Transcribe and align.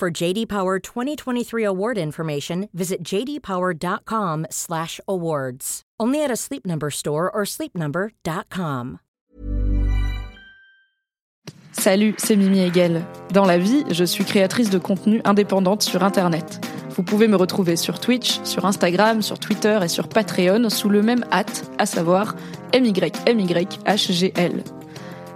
For 0.00 0.10
JD 0.10 0.46
Power 0.46 0.78
2023 0.78 1.62
award 1.62 1.98
information, 1.98 2.70
visit 2.72 3.04
jdpower.com/awards. 3.04 5.82
Only 6.00 6.24
at 6.24 6.30
a 6.30 6.36
Sleep 6.36 6.66
Number 6.66 6.88
store 6.88 7.30
or 7.30 7.44
sleepnumber.com. 7.44 9.00
Salut, 11.72 12.14
c'est 12.16 12.36
Mimi 12.36 12.60
Hegel. 12.60 13.04
Dans 13.34 13.44
la 13.44 13.58
vie, 13.58 13.84
je 13.90 14.04
suis 14.04 14.24
créatrice 14.24 14.70
de 14.70 14.78
contenu 14.78 15.20
indépendante 15.24 15.82
sur 15.82 16.02
Internet. 16.02 16.66
Vous 16.96 17.02
pouvez 17.02 17.28
me 17.28 17.36
retrouver 17.36 17.76
sur 17.76 18.00
Twitch, 18.00 18.40
sur 18.42 18.64
Instagram, 18.64 19.20
sur 19.20 19.38
Twitter 19.38 19.78
et 19.82 19.88
sur 19.88 20.08
Patreon 20.08 20.70
sous 20.70 20.88
le 20.88 21.02
même 21.02 21.26
hâte, 21.30 21.70
à 21.76 21.84
savoir 21.84 22.36
MYMYHGL. 22.72 24.64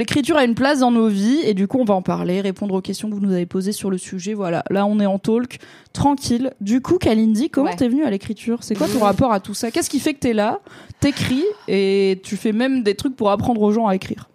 L'écriture 0.00 0.38
a 0.38 0.44
une 0.44 0.54
place 0.54 0.78
dans 0.78 0.90
nos 0.90 1.08
vies 1.08 1.40
et 1.44 1.52
du 1.52 1.68
coup 1.68 1.76
on 1.78 1.84
va 1.84 1.92
en 1.92 2.00
parler, 2.00 2.40
répondre 2.40 2.74
aux 2.74 2.80
questions 2.80 3.10
que 3.10 3.14
vous 3.14 3.20
nous 3.20 3.32
avez 3.34 3.44
posées 3.44 3.72
sur 3.72 3.90
le 3.90 3.98
sujet. 3.98 4.32
Voilà, 4.32 4.64
là 4.70 4.86
on 4.86 4.98
est 4.98 5.04
en 5.04 5.18
talk, 5.18 5.58
tranquille. 5.92 6.54
Du 6.62 6.80
coup, 6.80 6.96
Kalindi, 6.96 7.50
comment 7.50 7.68
Ouais. 7.68 7.76
t'es 7.76 7.86
venue 7.86 8.04
à 8.04 8.10
l'écriture? 8.10 8.60
C'est 8.62 8.74
quoi 8.74 8.88
ton 8.88 9.00
rapport 9.00 9.30
à 9.30 9.40
tout 9.40 9.52
ça? 9.52 9.70
Qu'est-ce 9.70 9.90
qui 9.90 10.00
fait 10.00 10.14
que 10.14 10.20
t'es 10.20 10.32
là, 10.32 10.60
t'écris 11.00 11.44
et 11.68 12.18
tu 12.24 12.38
fais 12.38 12.52
même 12.52 12.82
des 12.82 12.94
trucs 12.94 13.14
pour 13.14 13.30
apprendre 13.30 13.60
aux 13.60 13.72
gens 13.72 13.88
à 13.88 13.94
écrire? 13.94 14.30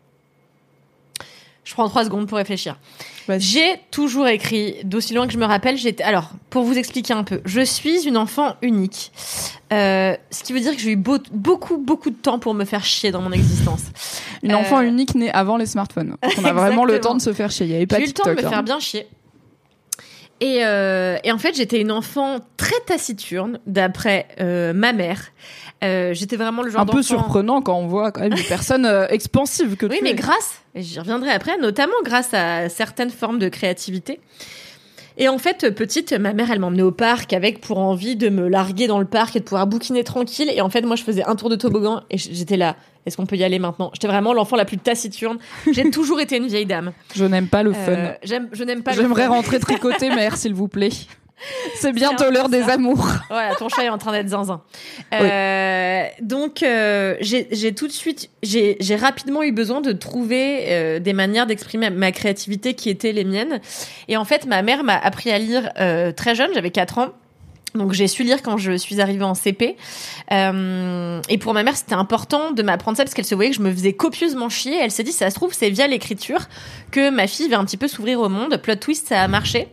Je 1.66 1.73
prends 1.73 1.89
trois 1.89 2.05
secondes 2.05 2.27
pour 2.27 2.38
réfléchir. 2.38 2.77
J'ai 3.39 3.75
toujours 3.91 4.27
écrit, 4.27 4.75
d'aussi 4.83 5.13
loin 5.16 5.25
que 5.27 5.33
je 5.33 5.39
me 5.39 5.45
rappelle. 5.45 5.77
J'étais 5.77 6.03
alors 6.03 6.30
pour 6.52 6.63
vous 6.63 6.77
expliquer 6.77 7.13
un 7.13 7.23
peu. 7.23 7.41
Je 7.44 7.61
suis 7.61 8.08
une 8.08 8.17
enfant 8.17 8.55
unique, 8.61 9.11
Euh, 9.73 10.16
ce 10.30 10.43
qui 10.43 10.53
veut 10.53 10.59
dire 10.59 10.75
que 10.75 10.80
j'ai 10.81 10.91
eu 10.91 10.95
beau- 10.95 11.17
beaucoup 11.31 11.77
beaucoup 11.77 12.11
de 12.11 12.16
temps 12.16 12.38
pour 12.38 12.53
me 12.53 12.66
faire 12.66 12.86
chier 12.86 13.09
dans 13.11 13.21
mon 13.21 13.31
existence. 13.31 13.81
Une 14.43 14.52
Euh, 14.52 14.58
enfant 14.59 14.80
unique 14.81 15.16
née 15.16 15.31
avant 15.31 15.58
les 15.58 15.66
smartphones. 15.66 16.16
On 16.38 16.45
a 16.45 16.53
vraiment 16.53 16.86
le 16.86 16.99
temps 17.02 17.16
de 17.16 17.21
se 17.21 17.33
faire 17.33 17.49
chier. 17.49 17.66
Il 17.66 17.71
y 17.71 17.75
avait 17.75 17.88
pas 17.88 17.97
J'ai 17.97 18.03
eu 18.03 18.08
le 18.08 18.13
temps 18.13 18.30
de 18.30 18.36
me 18.36 18.45
hein. 18.45 18.49
faire 18.49 18.61
bien 18.63 18.80
chier. 18.80 19.08
Et, 20.41 20.66
euh, 20.66 21.17
et 21.23 21.31
en 21.31 21.38
fait, 21.38 21.55
j'étais 21.55 21.80
une 21.80 21.91
enfant 21.91 22.39
très 22.58 22.80
taciturne, 22.86 23.59
d'après 23.67 24.28
euh, 24.42 24.73
ma 24.73 24.92
mère. 24.92 25.22
Euh, 25.83 26.14
j'étais 26.14 26.36
vraiment 26.36 26.61
le 26.61 26.69
genre 26.69 26.81
Un 26.81 26.86
peu 26.86 27.02
surprenant 27.03 27.61
quand 27.61 27.77
on 27.77 27.88
voit 27.88 28.11
quand 28.11 28.22
même 28.22 28.33
une 28.33 28.44
personne 28.45 28.86
euh, 28.86 29.08
expansive 29.08 29.75
que 29.77 29.86
Oui, 29.86 29.97
tu 29.97 30.03
mais 30.03 30.11
es. 30.11 30.16
grâce, 30.16 30.61
et 30.73 30.81
j'y 30.81 31.00
reviendrai 31.00 31.32
après, 31.32 31.58
notamment 31.58 31.93
grâce 32.04 32.33
à 32.33 32.70
certaines 32.70 33.11
formes 33.11 33.39
de 33.39 33.48
créativité. 33.49 34.20
Et 35.17 35.30
en 35.30 35.37
fait, 35.37 35.73
petite, 35.73 36.14
ma 36.14 36.33
mère, 36.33 36.52
elle 36.52 36.59
m'emmenait 36.59 36.81
au 36.81 36.92
parc 36.92 37.31
avec 37.33 37.61
pour 37.61 37.77
envie 37.77 38.15
de 38.15 38.30
me 38.30 38.48
larguer 38.48 38.87
dans 38.87 38.99
le 38.99 39.05
parc 39.05 39.36
et 39.36 39.39
de 39.39 39.45
pouvoir 39.45 39.65
bouquiner 39.67 40.03
tranquille. 40.03 40.52
Et 40.53 40.61
en 40.61 40.70
fait, 40.70 40.81
moi, 40.81 40.95
je 40.95 41.03
faisais 41.03 41.23
un 41.23 41.36
tour 41.36 41.49
de 41.49 41.55
toboggan 41.55 42.02
et 42.09 42.17
j'étais 42.17 42.58
là. 42.58 42.76
Est-ce 43.05 43.17
qu'on 43.17 43.26
peut 43.26 43.36
y 43.36 43.43
aller 43.43 43.59
maintenant? 43.59 43.92
J'étais 43.93 44.08
vraiment 44.08 44.33
l'enfant 44.33 44.55
la 44.55 44.65
plus 44.65 44.77
taciturne. 44.77 45.37
J'ai 45.71 45.89
toujours 45.92 46.20
été 46.20 46.37
une 46.37 46.48
vieille 46.48 46.65
dame. 46.65 46.92
Je 47.15 47.23
n'aime 47.23 47.48
pas 47.48 47.61
le 47.61 47.71
fun. 47.71 47.92
Euh, 47.92 48.14
j'aime, 48.23 48.49
je 48.52 48.64
n'aime 48.64 48.81
pas. 48.81 48.92
le 48.93 49.02
J'aimerais 49.02 49.27
rentrer 49.27 49.59
tricoter 49.59 50.09
mère, 50.15 50.37
s'il 50.37 50.53
vous 50.53 50.67
plaît. 50.67 50.89
C'est 51.76 51.92
bientôt 51.94 52.30
l'heure 52.32 52.50
des 52.50 52.64
amours. 52.64 53.08
Voilà, 53.30 53.56
ton 53.56 53.70
chat 53.70 53.83
est 53.83 53.89
en 53.89 53.98
train 53.98 54.11
d'être 54.11 54.30
zinzin. 54.30 54.61
Euh, 55.14 56.06
Donc, 56.22 56.64
euh, 56.64 57.16
j'ai 57.22 57.73
tout 57.76 57.88
de 57.88 57.92
suite, 57.92 58.30
j'ai 58.44 58.78
j'ai 58.80 58.95
rapidement 58.95 59.44
eu 59.44 59.52
besoin 59.52 59.82
de 59.82 59.92
trouver 59.92 60.66
euh, 60.67 61.00
des 61.00 61.14
manières 61.14 61.48
d'exprimer 61.48 61.89
ma 61.89 62.11
créativité 62.11 62.73
qui 62.73 62.89
étaient 62.89 63.11
les 63.11 63.23
miennes. 63.26 63.60
Et 64.08 64.17
en 64.17 64.26
fait, 64.26 64.45
ma 64.45 64.61
mère 64.61 64.83
m'a 64.83 64.98
appris 64.98 65.32
à 65.32 65.39
lire 65.39 65.70
euh, 65.80 66.11
très 66.11 66.36
jeune, 66.36 66.52
j'avais 66.54 66.72
4 66.72 66.98
ans. 67.00 67.10
Donc 67.75 67.93
j'ai 67.93 68.08
su 68.08 68.23
lire 68.23 68.41
quand 68.41 68.58
je 68.58 68.77
suis 68.77 69.02
arrivée 69.02 69.23
en 69.23 69.33
CP. 69.33 69.75
Euh, 70.31 71.21
et 71.30 71.37
pour 71.37 71.53
ma 71.53 71.63
mère, 71.63 71.75
c'était 71.75 71.95
important 71.95 72.52
de 72.52 72.63
m'apprendre 72.63 72.97
ça 72.97 73.03
parce 73.03 73.13
qu'elle 73.13 73.25
se 73.25 73.36
voyait 73.36 73.52
que 73.52 73.58
je 73.58 73.61
me 73.61 73.71
faisais 73.71 73.93
copieusement 73.93 74.49
chier. 74.49 74.77
Elle 74.81 74.91
s'est 74.91 75.03
dit, 75.03 75.11
ça 75.11 75.30
se 75.30 75.36
trouve, 75.36 75.53
c'est 75.53 75.69
via 75.69 75.87
l'écriture 75.87 76.47
que 76.91 77.09
ma 77.09 77.27
fille 77.27 77.49
va 77.49 77.59
un 77.59 77.65
petit 77.65 77.77
peu 77.77 77.87
s'ouvrir 77.87 78.19
au 78.19 78.30
monde. 78.30 78.58
Plot 78.58 78.75
twist, 78.75 79.08
ça 79.08 79.21
a 79.21 79.27
marché. 79.27 79.67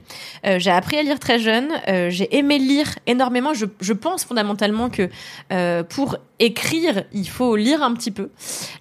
Euh, 0.46 0.58
j'ai 0.58 0.70
appris 0.70 0.96
à 0.96 1.02
lire 1.02 1.18
très 1.18 1.38
jeune. 1.38 1.68
Euh, 1.88 2.10
j'ai 2.10 2.36
aimé 2.36 2.58
lire 2.58 2.88
énormément. 3.06 3.54
Je, 3.54 3.66
je 3.80 3.92
pense 3.92 4.24
fondamentalement 4.24 4.90
que 4.90 5.08
euh, 5.52 5.82
pour 5.82 6.16
écrire, 6.42 7.04
il 7.12 7.28
faut 7.28 7.56
lire 7.56 7.82
un 7.82 7.94
petit 7.94 8.10
peu. 8.10 8.30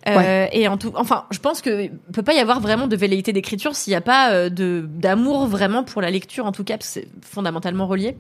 Euh, 0.08 0.48
Et 0.52 0.68
en 0.68 0.78
tout, 0.78 0.92
enfin, 0.96 1.26
je 1.30 1.40
pense 1.40 1.62
que 1.62 1.90
peut 2.12 2.24
pas 2.24 2.34
y 2.34 2.40
avoir 2.40 2.60
vraiment 2.60 2.88
de 2.88 2.96
velléité 2.96 3.34
d'écriture 3.34 3.76
s'il 3.76 3.92
n'y 3.92 3.96
a 3.96 4.02
pas 4.02 4.32
euh, 4.32 4.50
de 4.50 4.86
d'amour 4.88 5.46
vraiment 5.48 5.84
pour 5.84 6.02
la 6.02 6.10
lecture, 6.10 6.46
en 6.46 6.52
tout 6.52 6.64
cas, 6.64 6.78
c'est 6.80 7.08
fondamentalement 7.22 7.88
relié. 7.88 8.16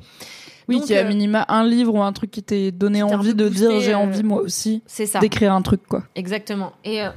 Oui, 0.67 0.79
Donc, 0.79 0.89
y 0.89 0.95
a 0.95 1.03
euh, 1.03 1.07
minima 1.07 1.45
un 1.49 1.63
livre 1.65 1.93
ou 1.95 2.01
un 2.01 2.11
truc 2.13 2.31
qui 2.31 2.43
t'ait 2.43 2.71
donné 2.71 2.99
qui 2.99 3.03
envie 3.03 3.33
de 3.33 3.47
dire 3.49 3.79
j'ai 3.79 3.93
euh, 3.93 3.97
envie 3.97 4.23
moi 4.23 4.41
aussi 4.41 4.81
C'est 4.85 5.05
ça. 5.05 5.19
d'écrire 5.19 5.53
un 5.53 5.61
truc 5.61 5.81
quoi. 5.87 6.03
Exactement. 6.15 6.73
Et 6.83 7.01
euh, 7.01 7.09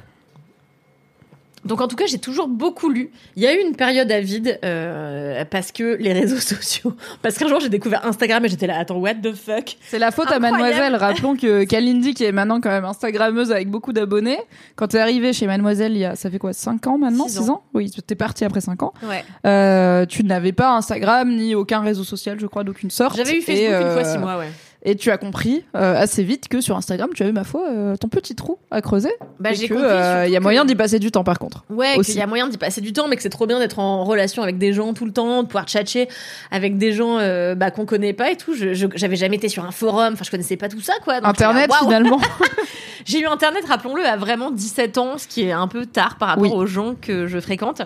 donc 1.65 1.81
en 1.81 1.89
tout 1.89 1.97
cas, 1.97 2.07
j'ai 2.07 2.19
toujours 2.19 2.49
beaucoup 2.49 2.91
lu. 2.91 3.11
Il 3.37 3.43
y 3.43 3.47
a 3.47 3.55
eu 3.55 3.61
une 3.61 3.75
période 3.75 4.11
à 4.13 4.21
vide 4.21 4.59
euh, 4.65 5.45
parce 5.51 5.73
que 5.73 5.97
les 5.99 6.13
réseaux 6.13 6.37
sociaux. 6.41 6.95
Parce 7.23 7.39
qu'un 7.39 7.49
jour 7.49 7.61
j'ai 7.61 7.69
découvert 7.69 8.05
Instagram 8.07 8.45
et 8.45 8.49
j'étais 8.49 8.67
là, 8.67 8.79
attends, 8.79 8.99
what 8.99 9.15
the 9.15 9.35
fuck? 9.35 9.77
C'est 9.89 9.99
la 9.99 10.11
faute 10.11 10.31
à. 10.31 10.39
Mademoiselle. 10.39 10.95
Rappelons 10.97 11.37
que 11.37 11.65
Kalindi, 11.75 12.15
qui 12.15 12.25
est 12.25 12.33
maintenant 12.33 12.61
quand 12.61 12.71
même 12.71 12.85
Instagrammeuse 12.85 13.51
avec 13.51 13.71
beaucoup 13.71 13.93
d'abonnés, 13.93 14.39
quand 14.77 14.89
t'es 14.89 14.99
arrivée 14.99 15.33
chez 15.33 15.47
Mademoiselle 15.47 15.93
il 15.93 15.99
y 15.99 16.05
a, 16.05 16.17
ça 16.17 16.31
fait 16.31 16.39
quoi, 16.39 16.53
5 16.53 16.87
ans 16.87 16.99
maintenant? 16.99 17.27
Six 17.29 17.39
6 17.39 17.51
ans. 17.51 17.55
ans? 17.55 17.63
Oui, 17.73 17.91
t'es 17.91 18.15
partie 18.15 18.45
après 18.45 18.61
5 18.61 18.83
ans. 18.83 18.93
Ouais. 19.03 19.25
Euh, 19.47 20.07
tu 20.07 20.25
n'avais 20.25 20.53
pas 20.53 20.77
Instagram 20.77 21.35
ni 21.35 21.55
aucun 21.55 21.81
réseau 21.81 22.05
social, 22.05 22.39
je 22.39 22.47
crois, 22.47 22.65
d'aucune 22.65 22.91
sorte. 22.91 23.17
J'avais 23.17 23.39
eu 23.39 23.43
Facebook 23.43 23.65
Et, 23.65 23.67
une 23.67 23.73
euh, 23.73 23.95
fois 23.95 24.05
six 24.05 24.19
mois, 24.19 24.39
ouais. 24.39 24.51
Et 24.87 24.97
tu 24.97 25.11
as 25.11 25.17
compris 25.17 25.65
euh, 25.75 25.97
assez 25.97 26.23
vite 26.23 26.49
que 26.49 26.61
sur 26.61 26.77
Instagram, 26.77 27.09
tu 27.15 27.23
avais, 27.23 27.33
ma 27.33 27.45
foi, 27.45 27.63
euh, 27.71 27.97
ton 27.97 28.09
petit 28.09 28.35
trou 28.35 28.59
à 28.71 28.83
creuser. 28.83 29.09
Bah, 29.41 29.55
j'ai 29.55 29.67
compris. 29.69 29.83
euh, 29.83 30.25
il 30.27 30.33
y 30.33 30.37
a 30.37 30.39
que- 30.39 30.43
moyen 30.43 30.67
d'y 30.67 30.75
passer 30.75 30.99
du 30.99 31.11
temps 31.11 31.25
par 31.25 31.39
contre. 31.39 31.65
Ouais, 31.71 31.99
qu'il 32.05 32.15
y 32.17 32.21
a 32.21 32.27
moyen 32.27 32.49
d'y 32.49 32.59
passer 32.59 32.83
du 32.83 32.93
temps, 32.93 33.09
mais 33.09 33.17
que 33.17 33.23
c'est 33.23 33.31
trop 33.31 33.47
bien 33.47 33.59
d'être 33.59 33.79
en 33.79 34.05
relation 34.05 34.43
avec 34.43 34.59
des 34.59 34.75
gens 34.75 34.93
tout 34.93 35.07
le 35.07 35.13
temps, 35.13 35.43
de 35.43 35.47
pouvoir 35.49 35.65
tchatcher 35.65 36.07
avec 36.51 36.77
des 36.77 36.93
gens 36.93 37.17
euh, 37.19 37.55
bah, 37.55 37.71
qu'on 37.71 37.87
connaît 37.87 38.13
pas 38.13 38.31
et 38.31 38.37
tout. 38.37 38.55
Je, 38.55 38.75
j'avais 38.95 39.17
jamais 39.17 39.37
été 39.37 39.49
sur 39.49 39.65
un 39.65 39.71
forum, 39.71 40.13
enfin 40.13 40.25
je 40.25 40.31
connaissais 40.31 40.59
pas 40.59 40.69
tout 40.69 40.81
ça 40.83 40.93
quoi. 41.03 41.21
Donc, 41.21 41.31
Internet 41.31 41.71
là, 41.71 41.77
finalement. 41.81 42.21
J'ai 43.07 43.21
eu 43.21 43.27
Internet, 43.27 43.65
rappelons-le, 43.67 44.05
à 44.05 44.17
vraiment 44.17 44.51
17 44.51 44.99
ans, 44.99 45.19
ce 45.19 45.27
qui 45.29 45.43
est 45.43 45.53
un 45.53 45.69
peu 45.69 45.85
tard 45.87 46.17
par 46.19 46.29
rapport 46.29 46.43
Oui. 46.45 46.51
aux 46.55 46.67
gens 46.67 46.95
que 46.95 47.27
je 47.27 47.39
fréquente. 47.39 47.83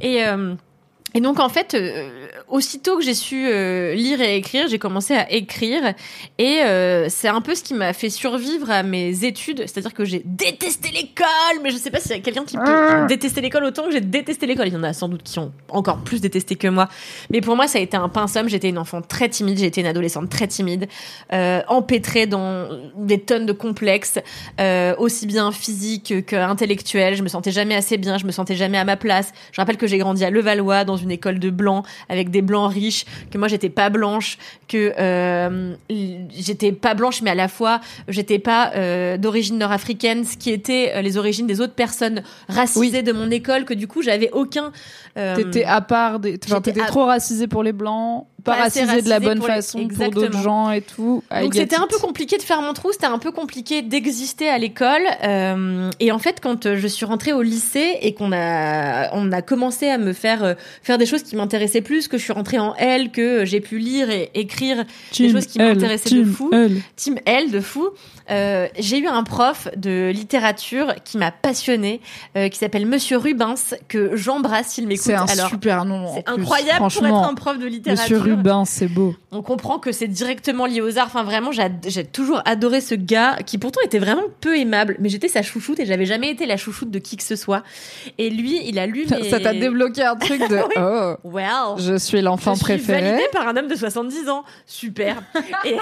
Et, 0.00 0.24
euh, 0.26 0.54
et 1.14 1.20
donc, 1.20 1.40
en 1.40 1.48
fait, 1.48 1.72
euh, 1.74 2.10
aussitôt 2.48 2.98
que 2.98 3.02
j'ai 3.02 3.14
su 3.14 3.46
euh, 3.48 3.94
lire 3.94 4.20
et 4.20 4.36
écrire, 4.36 4.68
j'ai 4.68 4.78
commencé 4.78 5.14
à 5.14 5.30
écrire. 5.32 5.94
Et 6.36 6.60
euh, 6.60 7.06
c'est 7.08 7.28
un 7.28 7.40
peu 7.40 7.54
ce 7.54 7.62
qui 7.62 7.72
m'a 7.72 7.94
fait 7.94 8.10
survivre 8.10 8.70
à 8.70 8.82
mes 8.82 9.24
études. 9.24 9.60
C'est-à-dire 9.60 9.94
que 9.94 10.04
j'ai 10.04 10.22
détesté 10.26 10.90
l'école, 10.90 11.62
mais 11.62 11.70
je 11.70 11.78
sais 11.78 11.90
pas 11.90 11.98
s'il 11.98 12.10
y 12.10 12.14
a 12.14 12.18
quelqu'un 12.20 12.44
qui 12.44 12.56
peut 12.56 12.62
Ah. 12.66 13.06
détester 13.08 13.40
l'école 13.40 13.64
autant 13.64 13.84
que 13.84 13.92
j'ai 13.92 14.02
détesté 14.02 14.46
l'école. 14.46 14.68
Il 14.68 14.74
y 14.74 14.76
en 14.76 14.82
a 14.82 14.92
sans 14.92 15.08
doute 15.08 15.22
qui 15.22 15.38
ont 15.38 15.50
encore 15.70 15.98
plus 16.04 16.20
détesté 16.20 16.56
que 16.56 16.68
moi. 16.68 16.88
Mais 17.30 17.40
pour 17.40 17.56
moi, 17.56 17.66
ça 17.68 17.78
a 17.78 17.80
été 17.80 17.96
un 17.96 18.10
pinsum. 18.10 18.46
J'étais 18.48 18.68
une 18.68 18.78
enfant 18.78 19.00
très 19.00 19.30
timide, 19.30 19.58
j'ai 19.58 19.66
été 19.66 19.80
une 19.80 19.86
adolescente 19.86 20.28
très 20.28 20.46
timide, 20.46 20.88
empêtrée 21.68 22.26
dans 22.26 22.68
des 22.96 23.18
tonnes 23.18 23.46
de 23.46 23.52
complexes, 23.52 24.18
aussi 24.98 25.26
bien 25.26 25.52
physiques 25.52 26.26
qu'intellectuels. 26.26 27.14
Je 27.16 27.22
me 27.22 27.28
sentais 27.28 27.50
jamais 27.50 27.74
assez 27.74 27.96
bien, 27.96 28.18
je 28.18 28.26
me 28.26 28.32
sentais 28.32 28.56
jamais 28.56 28.78
à 28.78 28.84
ma 28.84 28.96
place. 28.96 29.32
Je 29.52 29.60
rappelle 29.60 29.78
que 29.78 29.86
j'ai 29.86 29.98
grandi 29.98 30.24
à 30.24 30.30
Levallois, 30.30 30.84
dans 30.84 30.97
une 30.98 31.10
école 31.10 31.38
de 31.38 31.50
blancs, 31.50 31.84
avec 32.08 32.30
des 32.30 32.42
blancs 32.42 32.72
riches, 32.72 33.04
que 33.30 33.38
moi 33.38 33.48
j'étais 33.48 33.70
pas 33.70 33.88
blanche, 33.90 34.38
que 34.68 34.92
euh, 34.98 35.74
j'étais 35.88 36.72
pas 36.72 36.94
blanche, 36.94 37.22
mais 37.22 37.30
à 37.30 37.34
la 37.34 37.48
fois 37.48 37.80
j'étais 38.08 38.38
pas 38.38 38.72
euh, 38.74 39.16
d'origine 39.16 39.58
nord-africaine, 39.58 40.24
ce 40.24 40.36
qui 40.36 40.50
était 40.50 40.92
euh, 40.94 41.02
les 41.02 41.16
origines 41.16 41.46
des 41.46 41.60
autres 41.60 41.74
personnes 41.74 42.22
racisées 42.48 43.02
de 43.02 43.12
mon 43.12 43.30
école, 43.30 43.64
que 43.64 43.74
du 43.74 43.86
coup 43.88 44.02
j'avais 44.02 44.30
aucun. 44.32 44.72
T'étais 45.14 45.64
à 45.64 45.80
part, 45.80 46.20
des... 46.20 46.38
enfin, 46.46 46.60
t'étais 46.60 46.80
à- 46.82 46.86
trop 46.86 47.04
racisé 47.04 47.48
pour 47.48 47.62
les 47.64 47.72
blancs. 47.72 48.26
Pas, 48.48 48.56
pas 48.58 48.64
assez 48.64 48.84
racisé 48.84 49.02
de 49.02 49.08
la 49.08 49.20
bonne 49.20 49.38
pour 49.38 49.48
les- 49.48 49.54
façon 49.54 49.86
pour 49.88 50.10
d'autres 50.10 50.38
gens 50.42 50.70
et 50.70 50.80
tout. 50.82 51.22
I 51.30 51.42
Donc 51.42 51.54
c'était 51.54 51.76
un 51.76 51.84
it. 51.84 51.90
peu 51.90 51.98
compliqué 51.98 52.36
de 52.36 52.42
faire 52.42 52.60
mon 52.62 52.72
trou, 52.72 52.90
c'était 52.92 53.06
un 53.06 53.18
peu 53.18 53.30
compliqué 53.32 53.82
d'exister 53.82 54.48
à 54.48 54.58
l'école. 54.58 55.02
euh, 55.24 55.90
et 56.00 56.12
en 56.12 56.18
fait, 56.18 56.40
quand 56.42 56.66
euh, 56.66 56.76
je 56.76 56.86
suis 56.86 57.04
rentrée 57.06 57.32
au 57.32 57.42
lycée 57.42 57.98
et 58.02 58.14
qu'on 58.14 58.32
a 58.32 59.10
on 59.14 59.30
a 59.32 59.42
commencé 59.42 59.88
à 59.88 59.98
me 59.98 60.12
faire 60.12 60.42
euh, 60.44 60.54
faire 60.82 60.98
des 60.98 61.06
choses 61.06 61.22
qui 61.22 61.36
m'intéressaient 61.36 61.80
plus, 61.82 62.08
que 62.08 62.18
je 62.18 62.22
suis 62.24 62.32
rentrée 62.32 62.58
en 62.58 62.74
L, 62.76 63.10
que 63.10 63.44
j'ai 63.44 63.60
pu 63.60 63.78
lire 63.78 64.10
et 64.10 64.30
écrire 64.34 64.84
Team 65.10 65.32
choses 65.32 65.46
qui 65.46 65.58
m'intéressaient 65.58 66.14
de 66.14 66.24
fou. 66.24 66.50
L. 66.52 66.80
Team 66.96 67.16
L 67.26 67.50
de 67.50 67.60
fou. 67.60 67.88
euh, 68.30 68.66
j'ai 68.78 68.98
eu 68.98 69.06
un 69.06 69.22
prof 69.24 69.68
de 69.76 70.10
littérature 70.14 70.94
qui 71.04 71.18
m'a 71.18 71.30
passionnée, 71.30 72.00
qui 72.34 72.58
s'appelle 72.58 72.86
Monsieur 72.86 73.16
Rubens, 73.16 73.74
que 73.88 74.16
j'embrasse 74.16 74.68
s'il 74.68 74.86
m'écoute. 74.86 75.04
C'est 75.04 75.14
un 75.14 75.24
Alors, 75.26 75.48
super 75.48 75.84
nom. 75.84 76.06
c'est 76.14 76.28
incroyable 76.28 76.78
pour 76.92 77.06
être 77.06 77.14
un 77.14 77.34
prof 77.34 77.58
de 77.58 77.66
littérature. 77.66 78.18
Monsieur 78.18 78.32
Rubin, 78.42 78.64
c'est 78.64 78.88
beau. 78.88 79.14
On 79.32 79.42
comprend 79.42 79.78
que 79.78 79.92
c'est 79.92 80.06
directement 80.08 80.66
lié 80.66 80.80
aux 80.80 80.98
arts. 80.98 81.06
Enfin, 81.06 81.22
vraiment, 81.22 81.50
j'ai 81.52 82.04
toujours 82.04 82.40
adoré 82.44 82.80
ce 82.80 82.94
gars 82.94 83.36
qui 83.44 83.58
pourtant 83.58 83.80
était 83.84 83.98
vraiment 83.98 84.22
peu 84.40 84.56
aimable, 84.58 84.96
mais 85.00 85.08
j'étais 85.08 85.28
sa 85.28 85.42
chouchoute 85.42 85.78
et 85.80 85.86
j'avais 85.86 86.06
jamais 86.06 86.30
été 86.30 86.46
la 86.46 86.56
chouchoute 86.56 86.90
de 86.90 86.98
qui 86.98 87.16
que 87.16 87.22
ce 87.22 87.36
soit. 87.36 87.62
Et 88.18 88.30
lui, 88.30 88.60
il 88.66 88.78
a 88.78 88.86
lu 88.86 89.06
mes... 89.10 89.28
Ça 89.28 89.40
t'a 89.40 89.52
débloqué 89.52 90.02
un 90.02 90.16
truc 90.16 90.40
de 90.48 90.56
Oui. 90.68 90.74
oh, 90.78 91.14
Well, 91.24 91.76
je 91.78 91.96
suis 91.98 92.20
l'enfant 92.22 92.56
préféré. 92.56 93.00
validée 93.02 93.28
par 93.32 93.46
un 93.48 93.56
homme 93.56 93.68
de 93.68 93.74
70 93.74 94.28
ans. 94.28 94.44
Super. 94.66 95.22
et... 95.64 95.76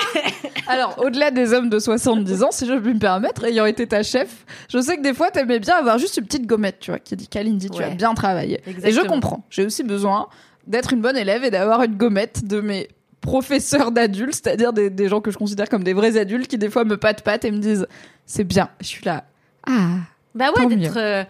Alors, 0.67 0.97
au-delà 1.05 1.31
des 1.31 1.52
hommes 1.52 1.69
de 1.70 1.79
70 1.79 2.43
ans, 2.43 2.50
si 2.50 2.67
je 2.67 2.75
puis 2.75 2.94
me 2.94 2.99
permettre, 2.99 3.44
ayant 3.44 3.67
été 3.67 3.87
ta 3.87 4.02
chef, 4.02 4.44
je 4.69 4.79
sais 4.81 4.97
que 4.97 5.02
des 5.02 5.14
fois, 5.14 5.31
t'aimais 5.31 5.59
bien 5.61 5.76
avoir 5.76 5.99
juste 5.99 6.17
une 6.17 6.25
petite 6.25 6.47
gommette, 6.47 6.81
tu 6.81 6.91
vois, 6.91 6.99
qui 6.99 7.14
dit 7.17 7.29
Kalindi, 7.29 7.70
tu 7.70 7.79
Ouais. 7.79 7.85
as 7.85 7.91
bien 7.91 8.14
travaillé. 8.14 8.61
Et 8.67 8.73
je 8.73 8.87
Exactement. 8.87 9.14
comprends. 9.14 9.44
J'ai 9.50 9.64
aussi 9.64 9.82
besoin 9.82 10.29
d'être 10.67 10.93
une 10.93 11.01
bonne 11.01 11.17
élève 11.17 11.45
et 11.45 11.51
d'avoir 11.51 11.83
une 11.83 11.97
gommette 11.97 12.45
de 12.47 12.61
mes 12.61 12.89
professeurs 13.21 13.91
d'adultes, 13.91 14.35
c'est-à-dire 14.35 14.73
des, 14.73 14.91
des 14.91 15.09
gens 15.09 15.21
que 15.21 15.31
je 15.31 15.39
considère 15.39 15.69
comme 15.69 15.83
des 15.85 15.93
vrais 15.95 16.17
adultes 16.17 16.47
qui 16.49 16.59
des 16.59 16.71
fois 16.71 16.85
me 16.85 16.97
patent 16.97 17.23
patent 17.23 17.45
et 17.45 17.51
me 17.51 17.59
disent 17.59 17.87
c'est 18.25 18.45
bien. 18.45 18.69
Je 18.81 18.87
suis 18.87 19.05
là. 19.05 19.25
Ah, 19.67 19.99
Bah 20.35 20.51
ouais, 20.57 20.67
d'être... 20.77 21.27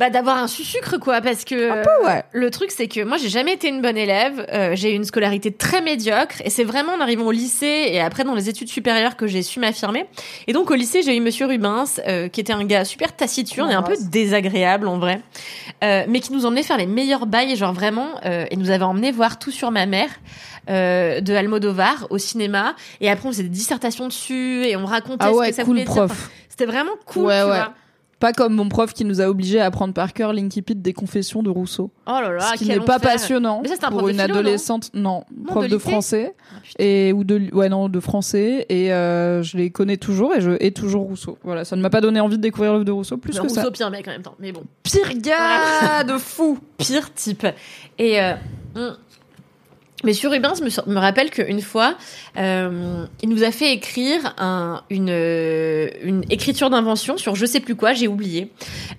Bah 0.00 0.08
d'avoir 0.08 0.38
un 0.38 0.46
sucre 0.48 0.96
quoi 0.98 1.20
parce 1.20 1.44
que 1.44 1.70
un 1.70 1.82
peu 1.82 2.06
ouais. 2.06 2.22
Le 2.32 2.50
truc, 2.50 2.70
c'est 2.70 2.88
que 2.88 3.04
moi, 3.04 3.18
j'ai 3.18 3.28
jamais 3.28 3.52
été 3.52 3.68
une 3.68 3.82
bonne 3.82 3.98
élève. 3.98 4.46
Euh, 4.50 4.70
j'ai 4.74 4.92
eu 4.92 4.94
une 4.96 5.04
scolarité 5.04 5.52
très 5.52 5.82
médiocre. 5.82 6.36
Et 6.42 6.48
c'est 6.48 6.64
vraiment 6.64 6.94
en 6.94 7.00
arrivant 7.02 7.26
au 7.26 7.32
lycée 7.32 7.88
et 7.90 8.00
après 8.00 8.24
dans 8.24 8.34
les 8.34 8.48
études 8.48 8.68
supérieures 8.70 9.16
que 9.16 9.26
j'ai 9.26 9.42
su 9.42 9.60
m'affirmer. 9.60 10.06
Et 10.46 10.54
donc, 10.54 10.70
au 10.70 10.74
lycée, 10.74 11.02
j'ai 11.02 11.14
eu 11.14 11.20
Monsieur 11.20 11.44
Rubens, 11.46 12.00
euh, 12.08 12.28
qui 12.28 12.40
était 12.40 12.54
un 12.54 12.64
gars 12.64 12.86
super 12.86 13.14
taciturne 13.14 13.70
et 13.70 13.74
un 13.74 13.82
peu 13.82 13.94
désagréable 14.10 14.88
en 14.88 14.98
vrai. 14.98 15.20
Euh, 15.84 16.04
mais 16.08 16.20
qui 16.20 16.32
nous 16.32 16.46
emmenait 16.46 16.62
faire 16.62 16.78
les 16.78 16.86
meilleurs 16.86 17.26
bails, 17.26 17.54
genre 17.56 17.74
vraiment. 17.74 18.08
Euh, 18.24 18.46
et 18.50 18.56
nous 18.56 18.70
avait 18.70 18.84
emmené 18.84 19.12
voir 19.12 19.38
Tout 19.38 19.50
sur 19.50 19.70
ma 19.70 19.84
mère. 19.84 20.08
euh, 20.70 21.20
de 21.20 21.34
Almodovar 21.34 22.06
au 22.10 22.18
cinéma 22.18 22.74
et 23.00 23.10
après 23.10 23.26
on 23.28 23.32
faisait 23.32 23.42
des 23.44 23.48
dissertations 23.48 24.06
dessus 24.08 24.64
et 24.66 24.76
on 24.76 24.84
racontait 24.84 25.24
Ah 25.26 25.32
ce 25.32 25.36
ouais, 25.36 25.48
que 25.50 25.54
ça 25.56 25.64
cool 25.64 25.78
voulait. 25.78 25.88
Enfin, 25.88 26.06
prof. 26.06 26.30
c'était 26.50 26.66
vraiment 26.66 26.92
cool 27.06 27.24
Ouais, 27.26 27.38
tu 27.42 27.48
ouais. 27.50 27.56
vois 27.56 27.74
Pas 28.20 28.32
comme 28.32 28.54
mon 28.54 28.68
prof 28.68 28.92
qui 28.92 29.04
nous 29.04 29.20
a 29.20 29.26
obligés 29.28 29.60
à 29.60 29.64
apprendre 29.64 29.92
par 29.94 30.12
cœur 30.12 30.32
Linky 30.32 30.62
Pit 30.62 30.80
des 30.80 30.92
confessions 30.92 31.42
de 31.42 31.50
Rousseau. 31.50 31.90
oh 32.06 32.10
là 32.10 32.30
là 32.30 32.50
ce 32.52 32.58
qui 32.58 32.68
n'est 32.68 32.78
pas 32.78 32.96
enfer. 32.98 33.12
passionnant 33.12 33.60
Mais 33.62 33.68
ça, 33.70 33.76
c'est 33.80 33.84
un 33.86 33.88
pour 33.88 34.00
prof 34.00 34.10
de 34.10 34.14
une 34.14 34.20
philo, 34.20 34.34
non 34.34 34.40
adolescente. 34.40 34.90
Non, 34.94 35.24
prof 35.46 35.66
de 35.68 35.78
français 35.78 36.34
Ah, 36.54 36.58
et 36.78 37.12
ou 37.12 37.24
de 37.24 37.52
ouais 37.54 37.68
non 37.70 37.88
de 37.88 37.98
français 37.98 38.66
et 38.68 38.92
euh, 38.92 39.42
je 39.42 39.56
les 39.56 39.70
connais 39.70 39.96
toujours 39.96 40.34
et 40.34 40.40
je 40.42 40.52
et 40.60 40.70
toujours 40.70 41.04
Rousseau. 41.06 41.38
Voilà, 41.42 41.64
ça 41.64 41.74
ne 41.76 41.80
m'a 41.82 41.90
pas 41.90 42.00
donné 42.02 42.20
envie 42.20 42.36
de 42.36 42.42
découvrir 42.42 42.72
l'œuvre 42.72 42.84
de 42.84 42.92
Rousseau 42.92 43.16
plus 43.16 43.32
Mais 43.34 43.40
que 43.40 43.48
ça. 43.48 43.60
Rousseau 43.62 43.72
pire 43.72 43.90
mec 43.90 44.06
en 44.06 44.10
même 44.12 44.22
temps 44.22 44.34
mais 44.38 44.52
bon 44.52 44.64
Pire 44.82 45.12
gars 45.16 46.04
de 46.04 46.18
fou. 46.18 46.58
pire 46.76 47.12
type. 47.14 47.46
Et 47.98 48.20
euh, 48.20 48.34
Monsieur 50.02 50.28
Rubens 50.30 50.60
me, 50.62 50.92
me 50.92 50.98
rappelle 50.98 51.30
qu'une 51.30 51.60
fois, 51.60 51.94
euh, 52.38 53.04
il 53.22 53.28
nous 53.28 53.42
a 53.44 53.50
fait 53.50 53.72
écrire 53.72 54.34
un, 54.38 54.82
une, 54.88 55.10
euh, 55.10 55.88
une 56.02 56.24
écriture 56.30 56.70
d'invention 56.70 57.18
sur 57.18 57.34
je 57.34 57.44
sais 57.44 57.60
plus 57.60 57.74
quoi, 57.76 57.92
j'ai 57.92 58.08
oublié. 58.08 58.50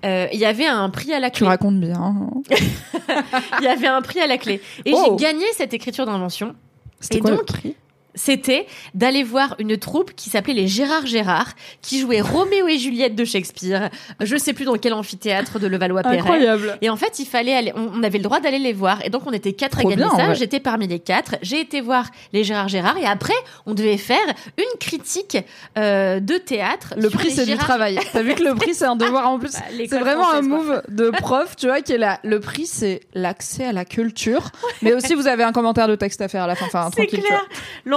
Euh, 0.04 0.26
Il 0.32 0.38
y 0.38 0.44
avait 0.44 0.66
un 0.66 0.88
prix 0.90 1.12
à 1.12 1.18
la 1.20 1.30
Tu 1.30 1.38
clé. 1.40 1.48
racontes 1.48 1.80
bien. 1.80 1.96
hein. 2.00 2.30
Il 3.60 3.64
y 3.64 3.68
avait 3.68 3.88
un 3.88 4.00
prix 4.02 4.20
à 4.20 4.26
la 4.28 4.38
clé. 4.38 4.60
Et 4.84 4.92
Oh. 4.94 5.16
j'ai 5.18 5.24
gagné 5.24 5.44
cette 5.56 5.74
écriture 5.74 6.06
d'invention. 6.06 6.54
C'était 7.00 7.18
quoi 7.18 7.30
donc, 7.30 7.40
le 7.40 7.44
prix? 7.46 7.74
C'était 8.14 8.66
d'aller 8.94 9.22
voir 9.22 9.54
une 9.58 9.76
troupe 9.76 10.12
qui 10.14 10.30
s'appelait 10.30 10.54
les 10.54 10.68
Gérard 10.68 11.06
Gérard, 11.06 11.52
qui 11.80 12.00
jouait 12.00 12.20
Roméo 12.20 12.68
et 12.68 12.78
Juliette 12.78 13.14
de 13.14 13.24
Shakespeare. 13.24 13.90
Je 14.20 14.36
sais 14.36 14.52
plus 14.52 14.64
dans 14.64 14.76
quel 14.76 14.92
amphithéâtre 14.92 15.58
de 15.58 15.66
Levallois-Perret. 15.66 16.18
Incroyable. 16.18 16.78
Et 16.82 16.90
en 16.90 16.96
fait, 16.96 17.18
il 17.18 17.26
fallait 17.26 17.54
aller, 17.54 17.72
on 17.74 18.02
avait 18.02 18.18
le 18.18 18.24
droit 18.24 18.40
d'aller 18.40 18.58
les 18.58 18.72
voir. 18.72 19.04
Et 19.04 19.10
donc, 19.10 19.22
on 19.26 19.32
était 19.32 19.52
quatre 19.52 19.78
Trop 19.78 19.88
à 19.88 19.90
gagner 19.90 19.96
bien, 20.04 20.12
en 20.12 20.16
ça. 20.16 20.26
vrai. 20.26 20.34
J'étais 20.34 20.60
parmi 20.60 20.86
les 20.86 20.98
quatre. 20.98 21.36
J'ai 21.42 21.60
été 21.60 21.80
voir 21.80 22.06
les 22.32 22.44
Gérard 22.44 22.68
Gérard. 22.68 22.98
Et 22.98 23.06
après, 23.06 23.34
on 23.66 23.74
devait 23.74 23.96
faire 23.96 24.18
une 24.58 24.78
critique 24.78 25.38
euh, 25.78 26.20
de 26.20 26.36
théâtre. 26.36 26.94
Le 26.96 27.08
prix 27.10 27.30
c'est 27.30 27.46
du 27.46 27.56
travail. 27.56 27.98
T'as 28.12 28.22
vu 28.22 28.34
que 28.34 28.42
le 28.42 28.54
prix 28.54 28.74
c'est 28.74 28.84
un 28.84 28.96
devoir 28.96 29.28
en 29.28 29.38
plus. 29.38 29.52
Bah, 29.52 29.60
C'est 29.88 29.98
vraiment 29.98 30.30
un 30.30 30.42
move 30.42 30.82
de 30.88 31.10
prof, 31.18 31.56
tu 31.56 31.66
vois, 31.66 31.80
qui 31.80 31.92
est 31.92 31.98
là. 31.98 32.18
Le 32.24 32.40
prix, 32.40 32.66
c'est 32.66 33.00
l'accès 33.14 33.64
à 33.64 33.72
la 33.72 33.84
culture. 33.84 34.50
Mais 34.82 34.92
aussi, 34.92 35.14
vous 35.14 35.26
avez 35.26 35.42
un 35.44 35.52
commentaire 35.52 35.88
de 35.88 35.94
texte 35.94 36.20
à 36.20 36.28
faire 36.28 36.42
à 36.44 36.46
la 36.46 36.54
fin. 36.54 36.66
Enfin, 36.66 36.90
C'est 36.94 37.02
tranquille, 37.06 37.20
tu 37.20 37.26
clair, 37.26 37.44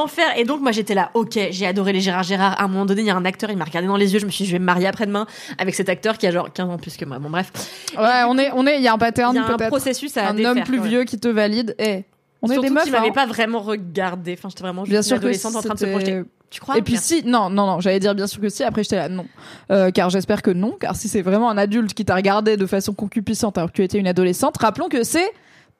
l'enfer. 0.05 0.37
Et 0.37 0.43
donc 0.43 0.61
moi 0.61 0.71
j'étais 0.71 0.93
là, 0.93 1.11
ok, 1.13 1.37
j'ai 1.49 1.65
adoré 1.65 1.93
les 1.93 2.01
Gérard 2.01 2.23
Gérard. 2.23 2.59
À 2.59 2.63
un 2.63 2.67
moment 2.67 2.85
donné, 2.85 3.01
il 3.01 3.07
y 3.07 3.09
a 3.09 3.15
un 3.15 3.25
acteur, 3.25 3.49
il 3.49 3.57
m'a 3.57 3.65
regardé 3.65 3.87
dans 3.87 3.97
les 3.97 4.13
yeux, 4.13 4.19
je 4.19 4.25
me 4.25 4.31
suis 4.31 4.43
dit, 4.43 4.49
je 4.49 4.55
vais 4.55 4.59
me 4.59 4.65
marier 4.65 4.87
après-demain 4.87 5.25
avec 5.57 5.75
cet 5.75 5.89
acteur 5.89 6.17
qui 6.17 6.27
a 6.27 6.31
genre 6.31 6.51
15 6.51 6.69
ans 6.69 6.77
plus 6.77 6.97
que 6.97 7.05
moi. 7.05 7.19
Bon 7.19 7.29
bref. 7.29 7.51
Ouais, 7.97 8.23
on 8.27 8.37
est, 8.37 8.51
on 8.53 8.65
est, 8.67 8.77
il 8.77 8.83
y 8.83 8.87
a 8.87 8.93
un 8.93 8.97
pattern 8.97 9.33
il 9.33 9.37
y 9.37 9.39
a 9.39 9.45
un 9.45 9.57
peut-être. 9.57 9.69
processus 9.69 10.15
à 10.17 10.29
Un 10.29 10.33
défaire, 10.33 10.51
homme 10.51 10.63
plus 10.63 10.81
vieux 10.81 11.03
qui 11.03 11.19
te 11.19 11.27
valide. 11.27 11.75
Et 11.79 12.03
on 12.41 12.49
est 12.49 12.59
des 12.59 12.69
meufs. 12.69 12.89
m'avait 12.91 13.09
hein. 13.09 13.13
pas 13.13 13.25
vraiment 13.25 13.59
regardé. 13.59 14.35
Enfin, 14.37 14.49
j'étais 14.49 14.63
vraiment 14.63 14.85
juste 14.85 14.91
Bien 14.91 14.99
une 14.99 15.03
sûr 15.03 15.17
adolescente 15.17 15.55
en 15.55 15.61
train 15.61 15.73
de 15.73 15.79
se 15.79 15.85
projeter. 15.85 16.21
Tu 16.51 16.61
crois 16.61 16.77
Et 16.77 16.81
puis 16.83 16.97
si, 16.97 17.23
non, 17.25 17.49
non, 17.49 17.65
non, 17.65 17.79
j'allais 17.79 17.99
dire 17.99 18.13
bien 18.13 18.27
sûr 18.27 18.39
que 18.39 18.49
si, 18.49 18.63
après 18.63 18.83
j'étais 18.83 18.97
là, 18.97 19.09
non. 19.09 19.25
Euh, 19.71 19.89
car 19.91 20.09
j'espère 20.09 20.41
que 20.41 20.51
non, 20.51 20.77
car 20.79 20.95
si 20.95 21.07
c'est 21.07 21.23
vraiment 21.23 21.49
un 21.49 21.57
adulte 21.57 21.93
qui 21.93 22.05
t'a 22.05 22.15
regardé 22.15 22.55
de 22.55 22.65
façon 22.65 22.93
concupiscente 22.93 23.57
alors 23.57 23.71
que 23.71 23.75
tu 23.75 23.83
étais 23.83 23.97
une 23.97 24.07
adolescente, 24.07 24.55
rappelons 24.57 24.87
que 24.87 25.03
c'est 25.03 25.31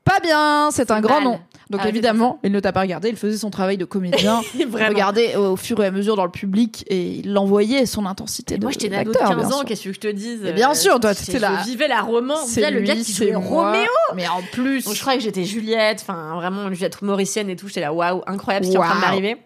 pas 0.03 0.19
bien, 0.21 0.69
c'est 0.71 0.91
un 0.91 1.01
grand 1.01 1.21
mal. 1.21 1.39
Donc 1.69 1.81
de 1.81 1.87
évidemment, 1.87 2.39
il 2.43 2.51
ne 2.51 2.59
t'a 2.59 2.71
pas 2.71 2.81
regardé, 2.81 3.09
il 3.09 3.15
faisait 3.15 3.37
son 3.37 3.49
travail 3.49 3.77
de 3.77 3.85
comédien, 3.85 4.41
il 4.59 4.67
regardait 4.67 5.35
au 5.35 5.55
fur 5.55 5.81
et 5.83 5.87
à 5.87 5.91
mesure 5.91 6.15
dans 6.15 6.25
le 6.25 6.31
public 6.31 6.85
et 6.87 7.21
il 7.23 7.37
envoyait 7.37 7.85
son 7.85 8.05
intensité 8.05 8.57
de 8.57 8.63
Moi, 8.63 8.71
j'étais 8.71 8.95
ado 8.95 9.11
de 9.11 9.13
d'acteur, 9.13 9.37
15 9.37 9.47
bien 9.47 9.57
ans, 9.57 9.63
qu'est-ce 9.63 9.83
que 9.83 9.93
je 9.93 9.99
te 9.99 10.07
dise 10.07 10.41
Mais 10.43 10.53
bien 10.53 10.71
euh, 10.71 10.75
sûr, 10.75 10.99
toi, 10.99 11.15
t'étais 11.15 11.39
là. 11.39 11.61
Je 11.63 11.69
vivais 11.69 11.87
la 11.87 12.01
romance 12.01 12.47
C'est 12.47 12.69
le 12.69 12.81
gars 12.81 12.95
qui 12.95 13.13
jouait. 13.13 13.33
Roméo. 13.35 13.89
Mais 14.15 14.27
en 14.27 14.41
plus, 14.51 14.85
Donc, 14.85 14.93
je 14.93 15.01
croyais 15.01 15.17
que 15.17 15.23
j'étais 15.23 15.43
Juliette, 15.43 15.99
enfin 16.01 16.35
vraiment 16.35 16.71
Juliette 16.71 17.01
mauricienne 17.01 17.49
et 17.49 17.55
tout. 17.55 17.67
J'étais 17.67 17.81
là, 17.81 17.93
waouh, 17.93 18.21
incroyable 18.27 18.65
ce 18.65 18.71
qui 18.71 18.77
est 18.77 18.79
en 18.79 18.83
train 18.83 18.95
de 18.95 19.01
m'arriver. 19.01 19.37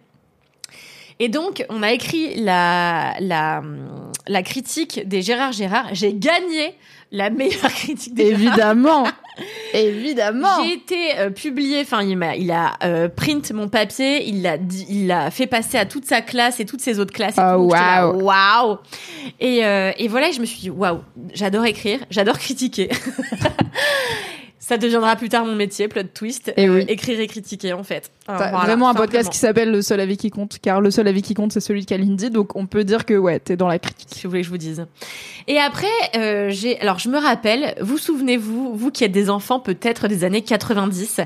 Et 1.21 1.27
donc, 1.27 1.65
on 1.69 1.83
a 1.83 1.91
écrit 1.91 2.35
la, 2.41 3.13
la, 3.19 3.61
la 4.27 4.43
critique 4.43 5.05
des 5.05 5.21
Gérard 5.21 5.51
Gérard. 5.51 5.87
J'ai 5.91 6.13
gagné 6.13 6.75
la 7.11 7.29
meilleure 7.29 7.71
critique 7.73 8.13
des 8.13 8.27
Gérard. 8.27 8.41
évidemment, 8.41 9.07
évidemment. 9.73 10.63
J'ai 10.63 10.73
été 10.73 11.17
euh, 11.17 11.29
publié, 11.29 11.81
enfin 11.81 12.01
il 12.03 12.17
m'a, 12.17 12.35
il 12.35 12.51
a 12.51 12.77
euh, 12.83 13.09
print 13.09 13.51
mon 13.51 13.67
papier, 13.67 14.27
il 14.27 14.41
l'a, 14.41 14.57
il 14.89 15.07
l'a 15.07 15.31
fait 15.31 15.47
passer 15.47 15.77
à 15.77 15.85
toute 15.85 16.05
sa 16.05 16.21
classe 16.21 16.59
et 16.59 16.65
toutes 16.65 16.81
ses 16.81 16.99
autres 16.99 17.13
classes. 17.13 17.37
Et 17.37 17.41
là, 17.41 17.57
waouh. 17.57 18.23
Waouh. 18.23 18.77
Et 19.39 19.65
euh, 19.65 19.91
et 19.97 20.07
voilà, 20.07 20.31
je 20.31 20.39
me 20.39 20.45
suis 20.45 20.59
dit 20.59 20.69
waouh, 20.69 20.99
j'adore 21.33 21.65
écrire, 21.65 21.99
j'adore 22.09 22.37
critiquer. 22.39 22.89
Ça 24.69 24.77
deviendra 24.77 25.15
plus 25.15 25.29
tard 25.29 25.45
mon 25.45 25.55
métier, 25.55 25.87
plot 25.87 26.03
twist. 26.13 26.53
Eh 26.55 26.69
oui. 26.69 26.85
Écrire 26.87 27.19
et 27.19 27.25
critiquer 27.25 27.73
en 27.73 27.81
fait. 27.81 28.11
Euh, 28.29 28.35
voilà, 28.37 28.51
vraiment 28.59 28.87
un 28.87 28.93
podcast 28.93 29.31
qui 29.31 29.39
s'appelle 29.39 29.71
Le 29.71 29.81
seul 29.81 29.99
avis 29.99 30.15
qui 30.15 30.29
compte, 30.29 30.59
car 30.61 30.79
le 30.79 30.91
seul 30.91 31.07
avis 31.07 31.23
qui 31.23 31.33
compte, 31.33 31.51
c'est 31.51 31.59
celui 31.59 31.81
de 31.81 31.85
Kalindi, 31.87 32.29
donc 32.29 32.55
on 32.55 32.67
peut 32.67 32.83
dire 32.83 33.07
que 33.07 33.15
ouais, 33.15 33.39
t'es 33.39 33.55
dans 33.55 33.67
la 33.67 33.79
critique. 33.79 34.09
si 34.11 34.25
vous 34.25 34.29
voulez 34.29 34.41
que 34.41 34.45
je 34.45 34.51
vous 34.51 34.59
dise. 34.59 34.85
Et 35.47 35.57
après, 35.57 35.87
euh, 36.15 36.49
j'ai, 36.51 36.79
alors 36.81 36.99
je 36.99 37.09
me 37.09 37.17
rappelle, 37.17 37.73
vous 37.81 37.97
souvenez-vous, 37.97 38.75
vous 38.75 38.91
qui 38.91 39.03
êtes 39.03 39.11
des 39.11 39.31
enfants 39.31 39.59
peut-être 39.59 40.07
des 40.07 40.23
années 40.23 40.43
90, 40.43 41.21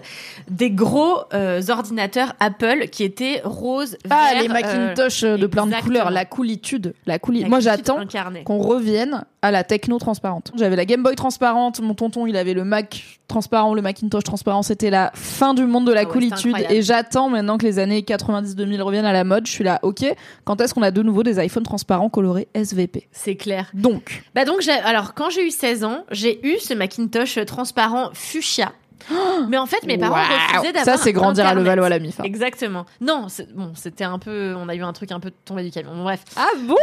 des 0.50 0.72
gros 0.72 1.18
euh, 1.34 1.62
ordinateurs 1.68 2.36
Apple 2.40 2.88
qui 2.94 3.04
étaient 3.04 3.42
roses, 3.44 3.98
Ah, 4.10 4.30
verts, 4.32 4.42
les 4.44 4.48
Macintosh 4.48 5.24
euh, 5.24 5.36
de 5.36 5.48
plein 5.48 5.68
de 5.68 5.76
couleurs, 5.82 6.12
la 6.12 6.24
coolitude, 6.24 6.94
la 7.06 7.18
cooli- 7.18 7.42
la 7.42 7.50
Moi, 7.50 7.60
j'attends 7.60 8.00
qu'on 8.46 8.60
revienne 8.60 9.26
à 9.44 9.52
la 9.52 9.64
techno 9.64 10.00
transparente. 10.00 10.52
J'avais 10.58 10.76
la 10.76 10.86
Game 10.86 11.04
Boy 11.04 11.16
transparente, 11.16 11.82
mon 11.82 11.94
tonton, 11.94 12.26
il 12.26 12.36
avait 12.38 12.54
le 12.54 12.64
Mac 12.64 13.20
transparent, 13.28 13.74
le 13.74 13.82
Macintosh 13.82 14.24
transparent, 14.24 14.64
c'était 14.64 14.90
la 14.90 15.12
fin 15.14 15.54
du 15.54 15.66
monde 15.66 15.86
de 15.86 15.92
la 15.92 16.02
Ah 16.02 16.06
coolitude. 16.06 16.56
Et 16.70 16.82
j'attends 16.82 17.30
maintenant 17.30 17.58
que 17.58 17.66
les 17.66 17.78
années 17.78 18.02
90-2000 18.02 18.82
reviennent 18.82 19.06
à 19.06 19.14
la 19.14 19.24
mode. 19.26 19.46
Je 19.46 19.52
suis 19.52 19.64
là, 19.64 19.80
ok, 19.84 20.06
quand 20.46 20.62
est-ce 20.62 20.74
qu'on 20.74 20.82
a 20.82 20.92
de 20.92 21.04
nouveau 21.04 21.24
des 21.24 21.44
iPhones 21.44 21.64
transparents 21.64 22.10
colorés 22.10 22.48
SVP 22.54 23.08
C'est 23.12 23.36
clair. 23.36 23.70
Donc, 23.74 24.24
Bah 24.34 24.46
donc, 24.46 24.66
alors 24.86 25.14
quand 25.14 25.30
j'ai 25.30 25.46
eu 25.46 25.52
16 25.52 25.84
ans, 25.84 26.06
j'ai 26.10 26.40
eu 26.48 26.58
ce 26.60 26.74
Macintosh 26.74 27.38
transparent 27.46 28.10
fuchsia. 28.14 28.72
Mais 29.50 29.58
en 29.58 29.66
fait, 29.66 29.86
mes 29.86 29.98
parents 29.98 30.16
refusaient 30.16 30.72
d'avoir 30.72 30.98
ça 30.98 31.04
c'est 31.04 31.12
grandir 31.12 31.46
à. 31.46 31.54
Levallois 31.54 31.90
la 31.90 32.00
mif. 32.00 32.22
hein. 32.22 32.24
Exactement. 32.24 32.86
Non, 33.02 33.28
bon, 33.54 33.74
c'était 33.76 34.06
un 34.06 34.18
peu, 34.18 34.56
on 34.58 34.70
a 34.70 34.76
eu 34.76 34.82
un 34.82 34.94
truc 34.94 35.12
un 35.12 35.20
peu 35.20 35.30
tombé 35.44 35.62
du 35.64 35.72
camion. 35.72 35.94
Bon, 35.94 36.04
bref. 36.04 36.22
Ah 36.38 36.48
bon? 36.66 36.76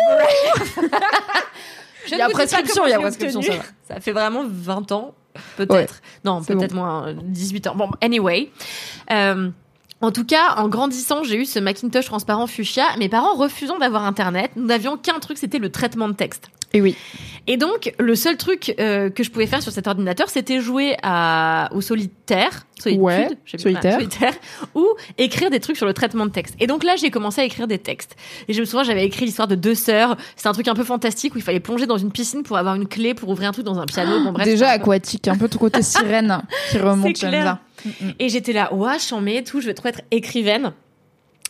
Il 2.17 2.19
y 2.19 2.23
a 2.23 2.29
prescription, 2.29 2.87
il 2.87 2.91
y 2.91 2.93
a 2.93 2.99
prescription, 2.99 3.43
ça 3.43 3.53
Ça 3.89 4.01
fait 4.01 4.13
vraiment 4.13 4.45
20 4.49 4.93
ans, 4.93 5.15
peut-être. 5.57 6.01
Non, 6.25 6.43
peut-être 6.43 6.75
moins, 6.75 7.09
euh, 7.09 7.15
18 7.23 7.67
ans. 7.69 7.75
Bon, 7.77 7.91
anyway. 8.01 8.51
Euh, 9.11 9.51
En 10.03 10.13
tout 10.13 10.25
cas, 10.25 10.55
en 10.57 10.69
grandissant, 10.69 11.25
j'ai 11.25 11.37
eu 11.37 11.45
ce 11.45 11.59
Macintosh 11.59 12.07
transparent 12.07 12.47
fuchsia. 12.47 12.85
Mes 12.99 13.11
parents 13.11 13.35
refusant 13.35 13.79
d'avoir 13.79 14.05
Internet, 14.05 14.51
nous 14.57 14.65
n'avions 14.65 14.97
qu'un 14.97 15.19
truc, 15.19 15.37
c'était 15.37 15.59
le 15.59 15.71
traitement 15.71 16.09
de 16.09 16.15
texte. 16.15 16.49
Et 16.73 16.81
oui. 16.81 16.97
Et 17.47 17.57
donc, 17.57 17.93
le 17.99 18.15
seul 18.15 18.37
truc 18.37 18.75
euh, 18.79 19.11
que 19.11 19.25
je 19.25 19.31
pouvais 19.31 19.47
faire 19.47 19.63
sur 19.63 19.73
cet 19.73 19.89
ordinateur, 19.89 20.29
c'était 20.29 20.61
jouer 20.61 20.97
à, 21.03 21.69
au 21.73 21.81
solitaire, 21.81 22.67
solitude, 22.79 23.03
Ouais, 23.03 23.29
je 23.45 23.57
sais 23.57 23.57
plus, 23.57 23.75
solitaire. 23.99 24.33
ou 24.75 24.87
écrire 25.19 25.51
des 25.51 25.59
trucs 25.59 25.77
sur 25.77 25.87
le 25.87 25.93
traitement 25.95 26.27
de 26.27 26.31
texte. 26.31 26.55
Et 26.61 26.67
donc 26.67 26.85
là, 26.85 26.95
j'ai 26.97 27.11
commencé 27.11 27.41
à 27.41 27.45
écrire 27.45 27.67
des 27.67 27.79
textes. 27.79 28.15
Et 28.47 28.53
je 28.53 28.61
me 28.61 28.65
souviens, 28.65 28.85
j'avais 28.85 29.05
écrit 29.05 29.25
l'histoire 29.25 29.49
de 29.49 29.57
deux 29.57 29.75
sœurs. 29.75 30.17
C'est 30.37 30.49
un 30.49 30.53
truc 30.53 30.69
un 30.69 30.75
peu 30.75 30.85
fantastique 30.85 31.35
où 31.35 31.39
il 31.39 31.45
fallait 31.45 31.61
plonger 31.61 31.87
dans 31.87 31.99
une 31.99 32.13
piscine 32.13 32.43
pour 32.45 32.57
avoir 32.57 32.77
une 32.77 32.87
clé 32.87 33.15
pour 33.15 33.29
ouvrir 33.31 33.49
un 33.49 33.53
truc 33.53 33.65
dans 33.65 33.81
un 33.81 33.87
piano. 33.87 34.23
Bon, 34.23 34.33
bref, 34.33 34.47
Déjà 34.47 34.69
aquatique, 34.69 35.27
un 35.27 35.37
peu 35.37 35.49
tout 35.49 35.59
côté 35.59 35.83
sirène 35.83 36.43
qui 36.71 36.79
remonte, 36.79 37.19
bien. 37.25 37.59
Et 38.19 38.29
j'étais 38.29 38.53
là, 38.53 38.73
ouah, 38.73 38.99
j'en 38.99 39.21
mets 39.21 39.37
et 39.37 39.45
tout, 39.45 39.61
je 39.61 39.67
vais 39.67 39.75
trop 39.75 39.89
être 39.89 40.03
écrivaine. 40.11 40.73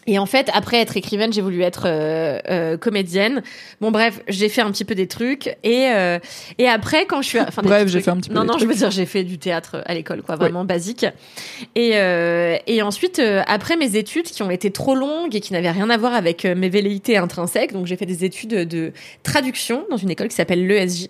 Et 0.06 0.18
en 0.18 0.26
fait, 0.26 0.50
après 0.54 0.78
être 0.78 0.96
écrivaine, 0.96 1.32
j'ai 1.32 1.42
voulu 1.42 1.62
être 1.62 1.84
euh, 1.86 2.38
euh, 2.48 2.76
comédienne. 2.76 3.42
Bon, 3.80 3.90
bref, 3.90 4.20
j'ai 4.28 4.48
fait 4.48 4.62
un 4.62 4.70
petit 4.70 4.84
peu 4.84 4.94
des 4.94 5.06
trucs. 5.06 5.48
Et, 5.62 5.88
euh, 5.90 6.18
et 6.58 6.68
après, 6.68 7.06
quand 7.06 7.22
je 7.22 7.28
suis... 7.28 7.40
Enfin, 7.40 7.62
Bref, 7.62 7.88
j'ai 7.88 8.00
fait 8.00 8.10
un 8.10 8.16
petit 8.16 8.30
peu 8.30 8.34
Non, 8.34 8.42
des 8.42 8.48
non, 8.48 8.58
je 8.58 8.66
veux 8.66 8.74
dire, 8.74 8.90
j'ai 8.90 9.06
fait 9.06 9.24
du 9.24 9.38
théâtre 9.38 9.82
à 9.84 9.94
l'école, 9.94 10.22
quoi, 10.22 10.36
vraiment 10.36 10.64
basique. 10.64 11.06
Et, 11.74 11.92
euh, 11.94 12.56
et 12.66 12.82
ensuite, 12.82 13.18
euh, 13.18 13.42
après 13.46 13.76
mes 13.76 13.96
études 13.96 14.24
qui 14.26 14.42
ont 14.42 14.50
été 14.50 14.70
trop 14.70 14.94
longues 14.94 15.36
et 15.36 15.40
qui 15.40 15.52
n'avaient 15.52 15.70
rien 15.70 15.90
à 15.90 15.96
voir 15.96 16.14
avec 16.14 16.44
euh, 16.44 16.54
mes 16.54 16.68
velléités 16.68 17.16
intrinsèques, 17.16 17.72
donc 17.72 17.86
j'ai 17.86 17.96
fait 17.96 18.06
des 18.06 18.24
études 18.24 18.50
de 18.50 18.92
traduction 19.22 19.84
dans 19.90 19.96
une 19.96 20.10
école 20.10 20.28
qui 20.28 20.36
s'appelle 20.36 20.66
l'ESJ. 20.66 21.08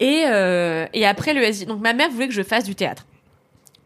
Et, 0.00 0.24
euh, 0.26 0.86
et 0.94 1.06
après 1.06 1.34
l'ESJ, 1.34 1.66
donc 1.66 1.80
ma 1.80 1.92
mère 1.92 2.10
voulait 2.10 2.28
que 2.28 2.34
je 2.34 2.42
fasse 2.42 2.64
du 2.64 2.74
théâtre. 2.74 3.06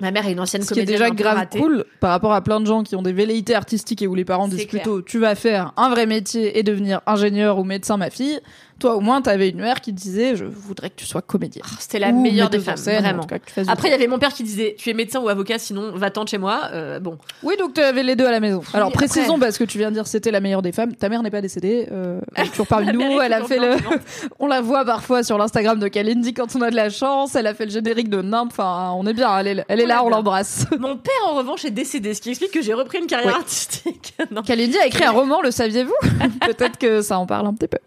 Ma 0.00 0.10
mère 0.10 0.26
est 0.26 0.32
une 0.32 0.40
ancienne 0.40 0.62
Ce 0.62 0.72
qui 0.74 0.80
est 0.80 0.84
déjà 0.84 1.10
grave 1.10 1.36
ratée. 1.38 1.58
cool 1.58 1.84
par 2.00 2.10
rapport 2.10 2.32
à 2.32 2.40
plein 2.40 2.60
de 2.60 2.66
gens 2.66 2.82
qui 2.84 2.94
ont 2.96 3.02
des 3.02 3.12
velléités 3.12 3.54
artistiques 3.54 4.00
et 4.02 4.06
où 4.06 4.14
les 4.14 4.24
parents 4.24 4.46
disent 4.48 4.66
clair. 4.66 4.82
plutôt 4.82 5.02
tu 5.02 5.18
vas 5.18 5.34
faire 5.34 5.72
un 5.76 5.90
vrai 5.90 6.06
métier 6.06 6.58
et 6.58 6.62
devenir 6.62 7.00
ingénieur 7.06 7.58
ou 7.58 7.64
médecin 7.64 7.96
ma 7.96 8.10
fille. 8.10 8.38
Toi 8.78 8.94
au 8.94 9.00
moins 9.00 9.20
t'avais 9.22 9.48
une 9.48 9.58
mère 9.60 9.80
qui 9.80 9.92
disait 9.92 10.36
je 10.36 10.44
voudrais 10.44 10.90
que 10.90 10.94
tu 10.94 11.04
sois 11.04 11.20
comédienne. 11.20 11.64
Oh, 11.68 11.74
C'était 11.80 11.98
la 11.98 12.10
Ou 12.10 12.22
meilleure 12.22 12.48
des 12.48 12.60
femmes, 12.60 12.76
scène, 12.76 13.02
vraiment. 13.02 13.24
cas, 13.24 13.38
Après, 13.66 13.88
il 13.88 13.90
y 13.90 13.94
avait 13.94 14.06
mon 14.06 14.20
père 14.20 14.32
qui 14.32 14.44
disait 14.44 14.76
Tu 14.78 14.88
es 14.90 14.94
médecin 14.94 15.18
ou 15.18 15.28
avocat, 15.28 15.58
sinon 15.58 15.90
va-t'en 15.96 16.24
chez 16.26 16.38
moi. 16.38 16.60
Euh, 16.72 17.00
bon, 17.00 17.18
Oui, 17.42 17.56
donc 17.58 17.74
tu 17.74 17.80
avais 17.80 18.04
les 18.04 18.14
deux 18.14 18.26
à 18.26 18.30
la 18.30 18.38
maison. 18.38 18.62
Alors 18.72 18.92
précisons 18.92 19.40
parce 19.40 19.58
que 19.58 19.64
tu 19.64 19.78
viens 19.78 19.88
de 19.90 19.94
dire 19.94 20.06
c'était 20.06 20.30
la 20.30 20.38
meilleure 20.38 20.62
des 20.62 20.70
femmes. 20.70 20.94
Ta 20.94 21.08
mère 21.08 21.24
n'est 21.24 21.30
pas 21.32 21.40
décédée. 21.40 21.88
Euh, 21.90 22.20
elle 22.36 22.44
est 22.46 22.50
toujours 22.50 22.68
parmi 22.68 22.92
nous. 22.92 23.20
Elle 23.20 23.32
a 23.32 23.42
fait 23.42 23.58
le. 23.58 23.74
vivante. 23.74 23.94
on 24.38 24.46
la 24.46 24.60
voit 24.60 24.84
parfois 24.84 25.24
sur 25.24 25.38
l'Instagram 25.38 25.80
de 25.80 25.88
Kalindi 25.88 26.32
quand 26.32 26.54
on 26.54 26.62
a 26.62 26.70
de 26.70 26.76
la 26.76 26.88
chance. 26.88 27.34
Elle 27.34 27.48
a 27.48 27.54
fait 27.54 27.64
le 27.64 27.72
générique 27.72 28.10
de 28.10 28.22
Nimp. 28.22 28.52
Enfin, 28.52 28.92
on 28.96 29.04
est 29.08 29.12
bien. 29.12 29.36
Elle 29.40 29.48
est, 29.48 29.64
elle 29.66 29.80
est 29.80 29.86
là, 29.88 30.04
on 30.04 30.08
l'embrasse. 30.08 30.66
mon 30.78 30.96
père, 30.96 31.12
en 31.26 31.34
revanche, 31.34 31.64
est 31.64 31.70
décédé, 31.70 32.14
ce 32.14 32.20
qui 32.20 32.30
explique 32.30 32.52
que 32.52 32.62
j'ai 32.62 32.74
repris 32.74 32.98
une 32.98 33.06
carrière 33.06 33.36
artistique. 33.36 34.14
non, 34.30 34.42
Kalindi 34.42 34.78
a 34.78 34.86
écrit 34.86 35.04
un 35.04 35.10
roman, 35.10 35.42
le 35.42 35.50
saviez-vous? 35.50 35.94
Peut-être 36.46 36.78
que 36.78 37.02
ça 37.02 37.18
en 37.18 37.26
parle 37.26 37.46
un 37.46 37.54
petit 37.54 37.68
peu. 37.68 37.78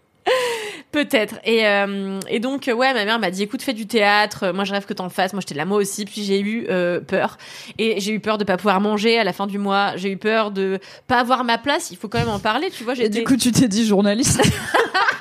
Peut-être. 0.92 1.36
Et, 1.44 1.66
euh, 1.66 2.20
et 2.28 2.40
donc, 2.40 2.68
euh, 2.68 2.72
ouais, 2.72 2.92
ma 2.94 3.04
mère 3.04 3.18
m'a 3.18 3.30
dit 3.30 3.42
Écoute, 3.42 3.62
fais 3.62 3.72
du 3.72 3.86
théâtre. 3.86 4.52
Moi, 4.52 4.64
je 4.64 4.72
rêve 4.72 4.84
que 4.86 4.92
t'en 4.94 5.08
fasses. 5.08 5.32
Moi, 5.32 5.40
j'étais 5.40 5.54
là, 5.54 5.64
moi 5.64 5.78
aussi. 5.78 6.04
Puis 6.04 6.22
j'ai 6.24 6.40
eu 6.40 6.66
euh, 6.68 7.00
peur. 7.00 7.38
Et 7.78 8.00
j'ai 8.00 8.12
eu 8.12 8.20
peur 8.20 8.38
de 8.38 8.44
pas 8.44 8.56
pouvoir 8.56 8.80
manger 8.80 9.18
à 9.18 9.24
la 9.24 9.32
fin 9.32 9.46
du 9.46 9.58
mois. 9.58 9.92
J'ai 9.96 10.10
eu 10.10 10.16
peur 10.16 10.50
de 10.50 10.78
pas 11.06 11.18
avoir 11.20 11.44
ma 11.44 11.58
place. 11.58 11.90
Il 11.90 11.96
faut 11.96 12.08
quand 12.08 12.18
même 12.18 12.28
en 12.28 12.38
parler, 12.38 12.70
tu 12.70 12.84
vois. 12.84 12.94
Et 12.98 13.08
du 13.08 13.24
coup, 13.24 13.36
tu 13.36 13.52
t'es 13.52 13.68
dit 13.68 13.86
journaliste. 13.86 14.42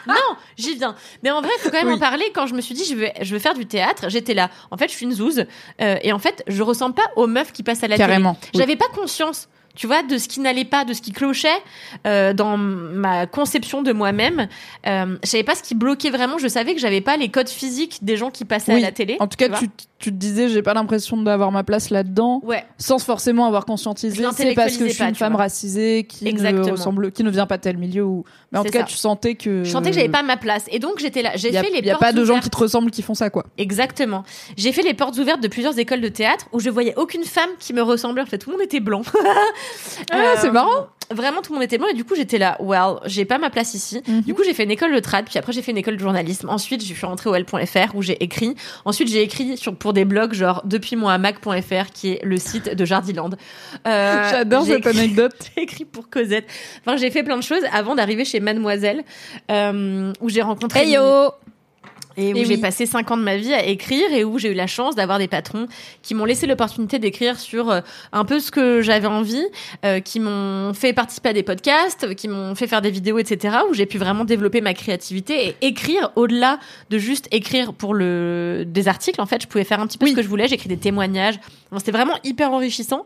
Non, 0.07 0.15
j'y 0.57 0.75
viens. 0.77 0.95
Mais 1.21 1.29
en 1.29 1.41
vrai, 1.41 1.51
il 1.57 1.61
faut 1.61 1.69
quand 1.69 1.77
même 1.77 1.89
Oui. 1.89 1.93
en 1.93 1.99
parler. 1.99 2.25
Quand 2.33 2.47
je 2.47 2.55
me 2.55 2.61
suis 2.61 2.73
dit, 2.73 2.83
je 2.85 2.95
veux, 2.95 3.07
je 3.21 3.33
veux 3.33 3.39
faire 3.39 3.53
du 3.53 3.67
théâtre, 3.67 4.09
j'étais 4.09 4.33
là. 4.33 4.49
En 4.71 4.77
fait, 4.77 4.87
je 4.87 4.93
suis 4.95 5.05
une 5.05 5.11
zouze. 5.13 5.45
Euh, 5.79 5.95
et 6.01 6.11
en 6.11 6.17
fait, 6.17 6.43
je 6.47 6.63
ressemble 6.63 6.95
pas 6.95 7.03
aux 7.15 7.27
meufs 7.27 7.51
qui 7.53 7.61
passent 7.61 7.83
à 7.83 7.87
la 7.87 7.97
Carrément. 7.97 8.33
télé. 8.33 8.49
J'avais 8.55 8.75
pas 8.75 8.87
conscience. 8.95 9.47
Tu 9.75 9.87
vois, 9.87 10.03
de 10.03 10.17
ce 10.17 10.27
qui 10.27 10.39
n'allait 10.39 10.65
pas, 10.65 10.85
de 10.85 10.93
ce 10.93 11.01
qui 11.01 11.11
clochait 11.11 11.49
euh, 12.05 12.33
dans 12.33 12.57
ma 12.57 13.25
conception 13.27 13.81
de 13.81 13.93
moi-même. 13.93 14.47
Euh, 14.87 15.17
je 15.23 15.29
savais 15.29 15.43
pas 15.43 15.55
ce 15.55 15.63
qui 15.63 15.75
bloquait 15.75 16.09
vraiment. 16.09 16.37
Je 16.37 16.47
savais 16.47 16.73
que 16.73 16.79
j'avais 16.79 17.01
pas 17.01 17.17
les 17.17 17.29
codes 17.29 17.49
physiques 17.49 17.99
des 18.01 18.17
gens 18.17 18.31
qui 18.31 18.45
passaient 18.45 18.73
Oui. 18.73 18.81
à 18.81 18.87
la 18.87 18.91
télé. 18.91 19.17
En 19.19 19.27
tout 19.27 19.37
cas, 19.37 19.49
tu, 19.49 19.69
tu 19.99 20.11
te 20.11 20.15
disais, 20.15 20.49
j'ai 20.49 20.61
pas 20.61 20.73
l'impression 20.73 21.15
d'avoir 21.21 21.51
ma 21.51 21.63
place 21.63 21.89
là-dedans, 21.89 22.41
Ouais, 22.43 22.65
sans 22.77 22.99
forcément 22.99 23.45
avoir 23.45 23.65
conscientisé. 23.65 24.23
C'est 24.35 24.53
parce 24.55 24.77
que 24.77 24.85
je 24.85 24.89
suis 24.91 24.99
pas, 24.99 25.09
une 25.09 25.15
femme 25.15 25.33
vois. 25.33 25.43
racisée 25.43 26.05
qui 26.07 26.25
ne 26.25 26.29
Exactement. 26.29 26.71
ressemble, 26.71 27.11
qui 27.11 27.23
ne 27.23 27.29
vient 27.29 27.45
pas 27.45 27.57
de 27.57 27.61
tel 27.63 27.77
milieu. 27.77 28.03
Ou... 28.03 28.23
Mais 28.51 28.59
en 28.59 28.63
tout 28.63 28.71
cas, 28.71 28.83
tu 28.83 28.95
sentais 28.95 29.35
que. 29.35 29.63
je 29.63 29.69
sentais 29.69 29.91
que 29.91 29.95
j'avais 29.95 30.09
pas 30.09 30.23
ma 30.23 30.37
place. 30.37 30.65
Et 30.71 30.79
donc, 30.79 30.99
j'étais 30.99 31.21
là. 31.21 31.31
J'ai 31.35 31.51
fait 31.51 31.69
les 31.69 31.79
il 31.79 31.85
y 31.85 31.91
a 31.91 31.97
pas 31.97 32.13
de 32.13 32.23
gens 32.25 32.39
qui 32.39 32.49
te 32.49 32.57
ressemblent 32.57 32.91
qui 32.91 33.01
font 33.01 33.13
ça, 33.13 33.29
quoi. 33.29 33.45
Exactement. 33.57 34.23
J'ai 34.57 34.71
fait 34.71 34.81
les 34.83 34.93
portes 34.93 35.17
ouvertes 35.17 35.41
de 35.41 35.47
plusieurs 35.47 35.77
écoles 35.79 36.01
de 36.01 36.09
théâtre 36.09 36.47
où 36.51 36.59
je 36.59 36.69
voyais 36.69 36.93
aucune 36.97 37.23
femme 37.23 37.49
qui 37.59 37.73
me 37.73 37.81
ressemblait. 37.81 38.21
En 38.21 38.25
fait, 38.25 38.37
tout 38.37 38.49
le 38.49 38.57
monde 38.57 38.65
était 38.65 38.79
blanc. 38.79 39.01
Ah, 40.11 40.33
c'est 40.37 40.51
marrant. 40.51 40.87
Vraiment, 41.13 41.41
tout 41.41 41.51
le 41.51 41.55
monde 41.57 41.63
était 41.63 41.77
blanc. 41.77 41.87
Et 41.89 41.93
du 41.93 42.05
coup, 42.05 42.15
j'étais 42.15 42.37
là, 42.37 42.55
well, 42.61 42.95
j'ai 43.05 43.25
pas 43.25 43.37
ma 43.37 43.49
place 43.49 43.73
ici. 43.73 44.01
Mhm. 44.07 44.21
Du 44.21 44.33
coup, 44.33 44.43
j'ai 44.45 44.53
fait 44.53 44.63
une 44.63 44.71
école 44.71 44.93
de 44.93 44.99
trad. 44.99 45.25
Puis 45.25 45.37
après, 45.37 45.51
j'ai 45.51 45.61
fait 45.61 45.71
une 45.71 45.77
école 45.77 45.95
de 45.95 45.99
journalisme. 45.99 46.47
Ensuite, 46.49 46.81
je 46.85 46.93
suis 46.93 47.05
rentrée 47.05 47.29
au 47.29 47.35
L.fr 47.35 47.93
où 47.95 48.01
j'ai 48.01 48.21
écrit. 48.23 48.55
Ensuite, 48.85 49.09
j'ai 49.09 49.21
écrit 49.21 49.57
sur, 49.57 49.75
pour 49.75 49.91
des 49.91 50.05
blogs 50.05 50.33
genre 50.33 50.61
depuis 50.63 50.95
moi 50.95 51.11
à 51.13 51.17
mac.fr 51.17 51.91
qui 51.93 52.13
est 52.13 52.23
le 52.23 52.37
site 52.37 52.73
de 52.75 52.85
Jardiland. 52.85 53.29
Euh, 53.87 54.29
J'adore 54.31 54.63
cette 54.65 54.79
écrit- 54.85 54.99
anecdote. 54.99 55.33
j'ai 55.57 55.63
écrit 55.63 55.83
pour 55.85 56.09
Cosette. 56.09 56.45
Enfin, 56.85 56.95
j'ai 56.95 57.11
fait 57.11 57.23
plein 57.23 57.37
de 57.37 57.43
choses 57.43 57.63
avant 57.73 57.95
d'arriver 57.95 58.23
chez 58.23 58.39
Mademoiselle, 58.39 59.03
euh, 59.51 60.13
où 60.21 60.29
j'ai 60.29 60.41
rencontré 60.41 60.79
Hey 60.83 60.91
yo 60.93 61.01
et 62.17 62.33
où 62.33 62.37
Et 62.37 62.45
j'ai 62.45 62.55
oui. 62.55 62.61
passé 62.61 62.85
cinq 62.85 63.11
ans 63.11 63.17
de 63.17 63.23
ma 63.23 63.37
vie 63.37 63.53
à 63.53 63.65
écrire 63.65 64.11
et 64.13 64.23
où 64.23 64.37
j'ai 64.37 64.51
eu 64.51 64.53
la 64.53 64.67
chance 64.67 64.95
d'avoir 64.95 65.17
des 65.19 65.27
patrons 65.27 65.67
qui 66.01 66.13
m'ont 66.15 66.25
laissé 66.25 66.47
l'opportunité 66.47 66.99
d'écrire 66.99 67.39
sur 67.39 67.69
euh, 67.69 67.81
un 68.11 68.25
peu 68.25 68.39
ce 68.39 68.51
que 68.51 68.81
j'avais 68.81 69.07
envie, 69.07 69.43
euh, 69.85 69.99
qui 69.99 70.19
m'ont 70.19 70.73
fait 70.73 70.93
participer 70.93 71.29
à 71.29 71.33
des 71.33 71.43
podcasts, 71.43 72.13
qui 72.15 72.27
m'ont 72.27 72.55
fait 72.55 72.67
faire 72.67 72.81
des 72.81 72.91
vidéos, 72.91 73.19
etc. 73.19 73.57
où 73.69 73.73
j'ai 73.73 73.85
pu 73.85 73.97
vraiment 73.97 74.25
développer 74.25 74.61
ma 74.61 74.73
créativité 74.73 75.47
et 75.47 75.55
écrire 75.67 76.11
au-delà 76.15 76.59
de 76.89 76.97
juste 76.97 77.27
écrire 77.31 77.73
pour 77.73 77.93
le 77.93 78.63
des 78.67 78.87
articles. 78.87 79.21
En 79.21 79.25
fait, 79.25 79.41
je 79.41 79.47
pouvais 79.47 79.63
faire 79.63 79.79
un 79.79 79.87
petit 79.87 79.97
peu 79.97 80.05
Oui. 80.05 80.11
ce 80.11 80.15
que 80.17 80.21
je 80.21 80.27
voulais. 80.27 80.47
J'écris 80.47 80.69
des 80.69 80.77
témoignages. 80.77 81.39
Bon, 81.71 81.79
C'était 81.79 81.91
vraiment 81.91 82.15
hyper 82.23 82.51
enrichissant. 82.51 83.05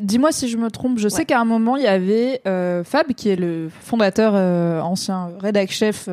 Dis-moi 0.00 0.32
si 0.32 0.48
je 0.48 0.56
me 0.56 0.70
trompe. 0.70 0.98
Je 0.98 1.08
sais 1.08 1.24
qu'à 1.24 1.40
un 1.40 1.44
moment, 1.44 1.76
il 1.76 1.84
y 1.84 1.86
avait 1.86 2.40
euh, 2.46 2.82
Fab, 2.84 3.12
qui 3.14 3.28
est 3.28 3.36
le 3.36 3.68
fondateur, 3.82 4.32
euh, 4.34 4.80
ancien 4.80 5.30
rédac 5.40 5.70
chef 5.70 6.08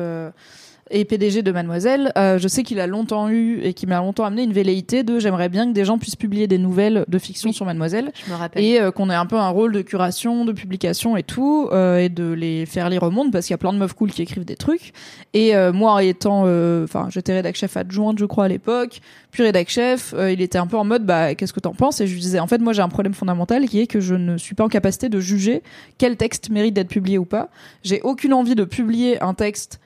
et 0.92 1.04
PDG 1.04 1.42
de 1.42 1.50
Mademoiselle. 1.50 2.12
Euh, 2.16 2.38
je 2.38 2.46
sais 2.48 2.62
qu'il 2.62 2.78
a 2.78 2.86
longtemps 2.86 3.28
eu 3.28 3.60
et 3.62 3.72
qu'il 3.74 3.88
m'a 3.88 3.98
longtemps 3.98 4.24
amené 4.24 4.42
une 4.44 4.52
velléité 4.52 5.02
de 5.02 5.18
j'aimerais 5.18 5.48
bien 5.48 5.66
que 5.66 5.72
des 5.72 5.84
gens 5.84 5.98
puissent 5.98 6.16
publier 6.16 6.46
des 6.46 6.58
nouvelles 6.58 7.04
de 7.08 7.18
fiction 7.18 7.48
Oui. 7.50 7.54
sur 7.54 7.64
Mademoiselle 7.66 8.12
Je 8.26 8.30
me 8.30 8.36
rappelle. 8.36 8.62
et 8.62 8.80
euh, 8.80 8.90
qu'on 8.90 9.10
ait 9.10 9.14
un 9.14 9.26
peu 9.26 9.36
un 9.36 9.48
rôle 9.48 9.72
de 9.72 9.80
curation, 9.82 10.44
de 10.44 10.52
publication 10.52 11.16
et 11.16 11.22
tout, 11.22 11.68
euh, 11.72 11.98
et 11.98 12.08
de 12.08 12.30
les 12.32 12.66
faire 12.66 12.88
lire 12.90 13.02
au 13.02 13.10
monde 13.10 13.32
parce 13.32 13.46
qu'il 13.46 13.54
y 13.54 13.56
a 13.56 13.58
plein 13.58 13.72
de 13.72 13.78
meufs 13.78 13.94
cool 13.94 14.10
qui 14.10 14.22
écrivent 14.22 14.44
des 14.44 14.56
trucs. 14.56 14.92
Et 15.34 15.56
euh, 15.56 15.72
moi, 15.72 16.02
étant, 16.04 16.44
euh, 16.46 16.84
enfin, 16.84 17.08
j'étais 17.10 17.32
rédac 17.32 17.56
chef 17.56 17.76
adjointe, 17.76 18.18
je 18.18 18.24
crois 18.26 18.44
à 18.44 18.48
l'époque, 18.48 19.00
puis 19.30 19.42
rédac 19.42 19.68
chef, 19.70 20.14
euh, 20.16 20.30
il 20.30 20.40
était 20.42 20.58
un 20.58 20.66
peu 20.66 20.76
en 20.76 20.84
mode, 20.84 21.06
bah, 21.06 21.34
qu'est-ce 21.34 21.52
que 21.54 21.60
t'en 21.60 21.72
penses? 21.74 22.00
Et 22.02 22.06
je 22.06 22.12
lui 22.12 22.20
disais, 22.20 22.38
en 22.38 22.46
fait, 22.46 22.58
moi, 22.58 22.72
j'ai 22.74 22.82
un 22.82 22.88
problème 22.90 23.14
fondamental 23.14 23.66
qui 23.66 23.80
est 23.80 23.86
que 23.86 24.00
je 24.00 24.14
ne 24.14 24.36
suis 24.36 24.54
pas 24.54 24.64
en 24.64 24.68
capacité 24.68 25.08
de 25.08 25.20
juger 25.20 25.62
quel 25.96 26.16
texte 26.16 26.50
mérite 26.50 26.74
d'être 26.74 26.88
publié 26.88 27.16
ou 27.18 27.24
pas. 27.24 27.48
J'ai 27.82 28.02
aucune 28.02 28.34
envie 28.34 28.54
de 28.54 28.64
publier 28.64 29.22
un 29.22 29.32
texte 29.34 29.80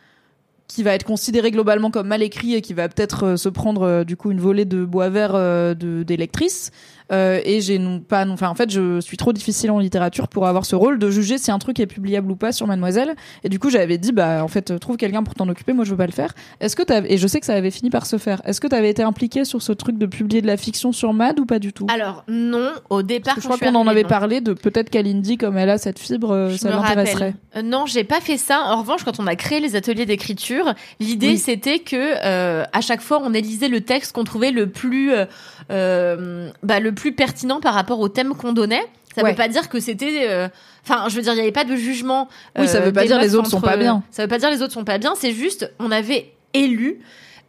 qui 0.69 0.83
va 0.83 0.95
être 0.95 1.05
considéré 1.05 1.51
globalement 1.51 1.91
comme 1.91 2.09
mal 2.09 2.23
écrit 2.23 2.55
et 2.55 2.63
qui 2.63 2.75
va 2.75 2.89
peut-être 2.89 3.25
euh, 3.25 3.37
se 3.37 3.49
prendre 3.49 3.83
euh, 3.83 4.05
du 4.05 4.17
coup 4.17 4.31
une 4.31 4.41
volée 4.41 4.65
de 4.65 4.85
bois 4.85 5.09
vert 5.09 5.33
euh, 5.35 5.75
de 5.75 6.03
des 6.03 6.17
lectrices 6.17 6.71
Euh, 7.13 7.41
et 7.45 7.61
j'ai 7.61 7.79
non 7.79 8.01
pas 8.01 8.25
non 8.25 8.33
enfin 8.35 8.49
en 8.49 8.57
fait 8.57 8.69
je 8.69 9.01
suis 9.01 9.17
trop 9.17 9.33
difficile 9.33 9.71
en 9.71 9.79
littérature 9.79 10.27
pour 10.27 10.49
avoir 10.49 10.65
ce 10.67 10.75
rôle 10.75 10.99
de 10.99 11.09
juger 11.09 11.39
si 11.39 11.53
un 11.53 11.59
truc 11.61 11.79
est 11.79 11.87
publiable 11.87 12.29
ou 12.33 12.35
pas 12.35 12.51
sur 12.51 12.67
Mademoiselle 12.67 13.15
et 13.45 13.49
du 13.49 13.61
coup 13.61 13.71
j'avais 13.71 13.97
dit 13.97 14.11
bah 14.11 14.43
en 14.43 14.49
fait 14.49 14.77
trouve 14.81 14.97
quelqu'un 14.97 15.23
pour 15.23 15.35
t'en 15.37 15.49
occuper 15.49 15.73
moi 15.73 15.85
je 15.85 15.91
veux 15.93 15.97
pas 15.97 16.07
le 16.07 16.13
faire 16.13 16.35
est-ce 16.59 16.75
que 16.75 16.83
t'avais 16.83 17.13
et 17.13 17.17
je 17.17 17.27
sais 17.29 17.39
que 17.39 17.47
ça 17.47 17.55
avait 17.55 17.71
fini 17.71 17.91
par 17.91 18.07
se 18.07 18.19
faire 18.19 18.43
est-ce 18.45 18.61
que 18.61 18.67
t'avais 18.67 18.91
été 18.91 19.05
impliqué 19.05 19.45
sur 19.45 19.63
ce 19.63 19.71
truc 19.71 19.99
de 19.99 20.07
publier 20.07 20.43
de 20.43 20.49
la 20.49 20.57
fiction 20.57 20.91
sur 20.91 21.13
Mad 21.13 21.39
ou 21.39 21.47
pas 21.47 21.61
du 21.61 21.73
tout? 21.73 21.87
Alors 21.95 22.25
non, 22.27 22.73
au 22.91 23.03
départ, 23.03 23.35
Parce 23.35 23.47
que 23.47 23.53
je 23.53 23.57
crois 23.57 23.71
qu'on 23.71 23.79
en 23.79 23.87
avait 23.87 24.03
non. 24.03 24.09
parlé 24.09 24.41
de 24.41 24.53
peut-être 24.53 24.91
qu'Alindy 24.91 25.39
comme 25.39 25.57
elle 25.59 25.71
a 25.71 25.79
cette 25.79 26.01
fibre 26.01 26.33
euh, 26.33 26.51
Je 26.51 26.57
ça 26.57 26.71
l'intéresserait. 26.71 27.35
Euh, 27.55 27.63
non, 27.63 27.87
j'ai 27.87 28.03
pas 28.03 28.21
fait 28.21 28.37
ça. 28.37 28.63
En 28.67 28.81
revanche, 28.81 29.05
quand 29.05 29.21
on 29.21 29.29
a 29.29 29.37
créé 29.37 29.61
les 29.61 29.77
ateliers 29.77 30.07
d'écriture, 30.07 30.75
l'idée 30.99 31.29
Oui. 31.29 31.39
c'était 31.39 31.79
que 31.79 31.97
euh, 31.97 32.65
à 32.73 32.81
chaque 32.81 33.01
fois 33.01 33.21
on 33.23 33.33
élisait 33.33 33.69
le 33.69 33.81
texte 33.81 34.13
qu'on 34.13 34.25
trouvait 34.25 34.51
le 34.51 34.67
plus 34.69 35.13
euh, 35.13 35.25
euh, 35.71 36.51
bah, 36.63 36.81
le 36.81 36.93
plus 36.97 37.13
pertinent 37.13 37.61
par 37.61 37.75
rapport 37.75 38.01
au 38.01 38.09
thème 38.09 38.35
qu'on 38.35 38.53
donnait. 38.53 38.83
Ça 39.15 39.23
Ouais. 39.23 39.31
veut 39.31 39.37
pas 39.37 39.47
dire 39.49 39.69
que 39.69 39.79
c'était 39.81 40.27
euh, 40.29 40.49
Enfin, 40.85 41.09
je 41.09 41.17
veux 41.17 41.23
dire, 41.23 41.33
il 41.33 41.37
n'y 41.37 41.43
avait 41.43 41.53
pas 41.53 41.65
de 41.65 41.75
jugement. 41.77 42.29
Oui, 42.59 42.67
ça 42.69 42.79
euh, 42.79 42.81
veut 42.87 42.93
pas 42.93 43.03
des 43.03 43.07
dire 43.09 43.21
les 43.21 43.35
autres 43.37 43.49
sont 43.49 43.57
entre- 43.59 43.67
pas 43.67 43.77
bien. 43.77 44.03
Ça 44.11 44.23
veut 44.23 44.29
pas 44.29 44.39
dire 44.39 44.51
les 44.51 44.61
autres 44.63 44.73
sont 44.75 44.85
pas 44.85 44.99
bien. 44.99 45.15
C'est 45.17 45.33
juste, 45.33 45.73
on 45.79 45.91
avait 45.91 46.33
élu, 46.55 46.99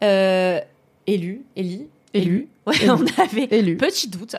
euh, 0.03 0.59
élu, 1.07 1.41
éli, 1.55 1.87
Élu. 2.13 2.47
Ouais, 2.65 2.73
Élu. 2.81 2.89
on 2.89 3.21
avait 3.21 3.47
élu 3.51 3.77
Petit 3.77 4.07
doute. 4.07 4.35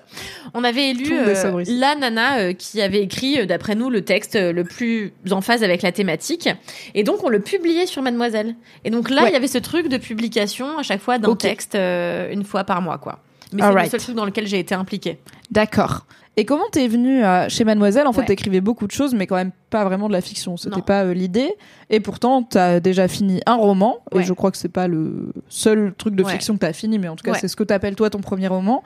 On 0.55 0.65
avait 0.65 0.89
élu 0.91 1.13
euh, 1.13 1.63
la 1.69 1.95
nana 1.95 2.39
euh, 2.39 2.53
qui 2.55 2.81
avait 2.81 3.03
écrit, 3.03 3.39
euh, 3.39 3.47
d'après 3.47 3.75
nous, 3.77 3.89
le 3.91 4.03
texte 4.05 4.35
euh, 4.37 4.53
le 4.53 4.65
plus 4.65 5.13
en 5.31 5.41
phase 5.43 5.63
avec 5.63 5.83
la 5.83 5.93
thématique. 5.93 6.49
Et 6.95 7.05
donc, 7.05 7.23
on 7.23 7.29
le 7.29 7.41
publiait 7.41 7.87
sur 7.87 8.03
Mademoiselle. 8.03 8.57
Et 8.85 8.91
donc 8.91 9.11
là, 9.11 9.23
Ouais. 9.25 9.31
il 9.31 9.33
y 9.33 9.37
avait 9.37 9.47
ce 9.49 9.59
truc 9.59 9.89
de 9.89 9.97
publication 9.99 10.79
à 10.79 10.83
chaque 10.83 11.01
fois 11.01 11.19
d'un 11.19 11.37
texte 11.37 11.75
euh, 11.75 12.33
une 12.33 12.43
fois 12.43 12.65
par 12.65 12.81
mois, 12.83 12.99
quoi. 12.99 13.21
Mais 13.53 13.63
c'est 13.63 13.73
le 13.83 13.89
seul 13.91 14.01
truc 14.01 14.15
dans 14.17 14.25
lequel 14.25 14.47
j'ai 14.47 14.59
été 14.59 14.75
impliquée. 14.75 15.19
D'accord. 15.51 16.07
Et 16.37 16.45
comment 16.45 16.65
t'es 16.71 16.87
venue 16.87 17.25
à- 17.25 17.49
chez 17.49 17.65
Mademoiselle? 17.65 18.07
En 18.07 18.13
fait, 18.13 18.21
Ouais. 18.21 18.27
t'écrivais 18.27 18.61
beaucoup 18.61 18.87
de 18.87 18.93
choses, 18.93 19.13
mais 19.15 19.27
quand 19.27 19.35
même 19.35 19.51
pas 19.71 19.85
vraiment 19.85 20.07
de 20.07 20.13
la 20.13 20.21
fiction. 20.21 20.57
C'était 20.57 20.83
pas 20.83 21.05
euh, 21.05 21.13
l'idée. 21.15 21.53
Et 21.91 21.99
pourtant, 21.99 22.45
t'as 22.45 22.79
déjà 22.79 23.09
fini 23.09 23.41
un 23.47 23.57
roman. 23.57 23.99
Ouais. 24.13 24.21
Et 24.23 24.25
je 24.25 24.33
crois 24.33 24.53
que 24.53 24.57
c'est 24.57 24.69
pas 24.69 24.87
le 24.87 25.33
seul 25.49 25.93
truc 25.99 26.15
de 26.15 26.23
Ouais. 26.23 26.31
fiction 26.33 26.55
que 26.55 26.61
t'as 26.61 26.73
fini, 26.73 26.99
mais 27.01 27.09
en 27.09 27.17
tout 27.17 27.25
cas, 27.25 27.35
c'est 27.35 27.49
ce 27.49 27.57
que 27.57 27.65
t'appelles 27.65 27.97
toi 27.97 28.09
ton 28.11 28.21
premier 28.21 28.47
roman. 28.47 28.85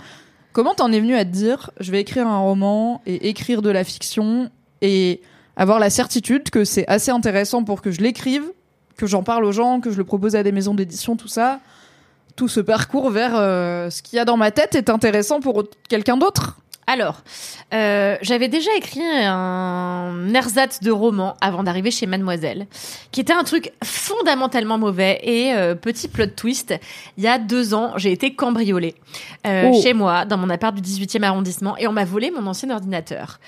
Comment 0.53 0.75
t'en 0.75 0.91
es 0.93 1.01
venue 1.01 1.15
à 1.15 1.25
te 1.27 1.31
dire, 1.31 1.71
je 1.81 1.91
vais 1.91 2.01
écrire 2.01 2.27
un 2.27 2.39
roman 2.39 3.03
et 3.07 3.29
écrire 3.29 3.61
de 3.63 3.71
la 3.71 3.85
fiction 3.85 4.51
et 4.81 5.21
avoir 5.57 5.79
la 5.79 5.91
certitude 5.91 6.49
que 6.51 6.65
c'est 6.65 6.87
assez 6.89 7.11
intéressant 7.11 7.65
pour 7.65 7.83
que 7.83 7.91
je 7.91 8.01
l'écrive, 8.01 8.45
que 8.97 9.07
j'en 9.07 9.23
parle 9.23 9.45
aux 9.45 9.53
gens, 9.53 9.81
que 9.81 9.91
je 9.91 9.97
le 9.99 10.05
propose 10.05 10.37
à 10.37 10.43
des 10.43 10.53
maisons 10.53 10.75
d'édition, 10.75 11.17
tout 11.17 11.29
ça? 11.29 11.61
Tout 12.37 12.49
ce 12.49 12.61
parcours 12.61 13.11
vers 13.11 13.33
euh, 13.35 13.91
ce 13.91 14.03
qu'il 14.03 14.17
y 14.17 14.21
a 14.21 14.25
dans 14.25 14.37
ma 14.37 14.51
tête 14.51 14.75
est 14.75 14.91
intéressant 14.91 15.41
pour 15.41 15.65
quelqu'un 15.89 16.17
d'autre. 16.17 16.57
Alors, 16.89 17.21
euh, 17.73 18.17
j'avais 18.23 18.49
déjà 18.49 18.71
écrit 18.77 19.01
un 19.05 20.35
ersatz 20.35 20.81
de 20.81 20.91
roman 20.91 21.37
avant 21.41 21.63
d'arriver 21.63 21.93
chez 21.93 22.07
Mademoiselle, 22.07 22.67
qui 23.13 23.21
était 23.21 23.33
un 23.33 23.45
truc 23.45 23.73
fondamentalement 23.85 24.79
mauvais. 24.79 25.21
Et 25.23 25.53
euh, 25.55 25.77
petit 25.77 26.09
plot 26.09 26.27
twist, 26.35 26.75
il 27.17 27.23
y 27.23 27.29
a 27.29 27.39
deux 27.39 27.73
ans, 27.73 27.93
j'ai 27.97 28.11
été 28.11 28.35
cambriolée 28.35 28.97
euh, 29.47 29.71
Oh. 29.73 29.81
chez 29.81 29.95
moi, 29.95 30.25
dans 30.25 30.37
mon 30.39 30.51
appart 30.51 30.75
du 30.75 30.83
18e 30.83 31.23
arrondissement, 31.23 31.77
et 31.77 31.87
on 31.87 31.93
m'a 31.93 32.05
volé 32.05 32.33
mon 32.33 32.45
ancien 32.49 32.71
ordinateur. 32.71 33.39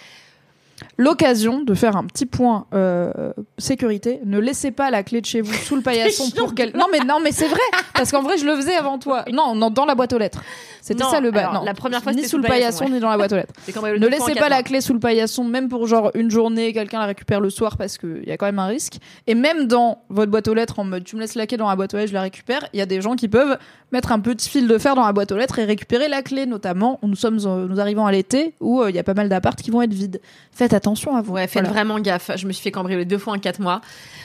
L'occasion 0.97 1.63
de 1.63 1.75
faire 1.75 1.97
un 1.97 2.05
petit 2.05 2.27
point 2.27 2.67
euh, 2.75 3.33
sécurité. 3.59 4.21
Ne 4.25 4.39
laissez 4.39 4.71
pas 4.71 4.91
la 4.91 5.03
clé 5.03 5.21
de 5.21 5.27
chez 5.27 5.41
vous 5.41 5.53
sous 5.53 5.77
le 5.77 5.83
paillasson 5.83 6.31
pour 6.31 6.55
qu'elle. 6.55 6.73
Non 6.77 6.87
mais 6.91 7.01
non 7.01 7.21
mais 7.23 7.33
c'est 7.33 7.49
vrai 7.49 7.61
parce 7.95 8.11
qu'en 8.11 8.23
vrai 8.23 8.39
je 8.39 8.47
le 8.47 8.57
faisais 8.57 8.75
avant 8.75 8.99
toi. 8.99 9.25
Non, 9.33 9.55
non 9.55 9.71
dans 9.71 9.85
la 9.85 9.95
boîte 9.95 10.13
aux 10.13 10.19
lettres. 10.19 10.43
C'était 10.85 11.05
ça 11.05 11.21
le 11.21 11.31
bas. 11.31 11.51
Non, 11.51 11.63
la 11.63 11.73
première 11.73 12.03
fois, 12.03 12.13
ni 12.13 12.29
sous 12.29 12.37
le 12.37 12.43
paillasson 12.43 12.85
ouais. 12.85 12.91
ni 12.91 13.01
dans 13.01 13.09
la 13.09 13.17
boîte 13.17 13.33
aux 13.33 13.37
lettres. 13.37 13.55
Ne 13.67 14.07
laissez 14.07 14.35
pas 14.35 14.51
la 14.51 14.63
clé 14.63 14.83
sous 14.83 14.93
le 14.93 15.01
paillasson, 15.01 15.43
même 15.43 15.71
pour 15.71 15.87
genre 15.87 16.11
une 16.15 16.31
journée, 16.31 16.75
quelqu'un 16.75 16.99
la 16.99 17.07
récupère 17.07 17.41
le 17.41 17.49
soir 17.49 17.79
parce 17.79 17.97
qu'il 17.97 18.25
y 18.27 18.31
a 18.31 18.37
quand 18.37 18.45
même 18.45 18.59
un 18.59 18.67
risque. 18.67 18.99
Et 19.27 19.35
même 19.35 19.67
dans 19.67 20.03
votre 20.11 20.31
boîte 20.31 20.47
aux 20.47 20.53
lettres, 20.53 20.79
en 20.79 20.85
mode 20.85 21.05
tu 21.05 21.17
me 21.17 21.23
laisses 21.23 21.37
la 21.37 21.47
clé 21.47 21.57
dans 21.57 21.71
la 21.71 21.77
boîte 21.77 21.95
aux 21.95 21.97
lettres, 21.97 22.11
je 22.11 22.15
la 22.15 22.21
récupère, 22.21 22.69
il 22.75 22.79
y 22.79 22.83
a 22.83 22.87
des 22.87 23.01
gens 23.01 23.17
qui 23.17 23.29
peuvent 23.29 23.57
mettre 23.93 24.13
un 24.13 24.21
petit 24.21 24.51
fil 24.51 24.69
de 24.69 24.77
fer 24.77 24.95
dans 24.95 25.07
la 25.07 25.13
boîte 25.15 25.33
aux 25.33 25.39
lettres 25.39 25.59
et 25.59 25.65
récupérer 25.65 26.09
la 26.09 26.21
clé, 26.21 26.45
notamment. 26.45 26.99
Nous 27.03 27.17
sommes, 27.17 27.39
euh, 27.47 27.67
nous 27.67 27.81
arrivons 27.81 28.05
à 28.05 28.13
l'été 28.13 28.55
où 28.61 28.83
euh, 28.83 28.91
il 28.91 28.97
y 28.97 28.99
a 28.99 29.05
pas 29.05 29.15
mal 29.15 29.31
d'appartes 29.31 29.63
qui 29.63 29.71
vont 29.71 29.81
être 29.81 29.95
vides. 29.95 30.21
Faites 30.53 30.74
attention 30.75 31.17
à 31.17 31.23
vous. 31.23 31.33
Ouais, 31.35 31.47
faites 31.47 31.63
Voilà. 31.63 31.71
vraiment 31.71 31.99
gaffe. 31.99 32.31
Je 32.37 32.47
me 32.47 32.53
suis 32.53 32.63
fait 32.63 32.71
cambrioler 32.71 33.05
deux 33.05 33.19
fois 33.19 33.35
en 33.35 33.39
quatre 33.39 33.61
mois. 33.61 33.81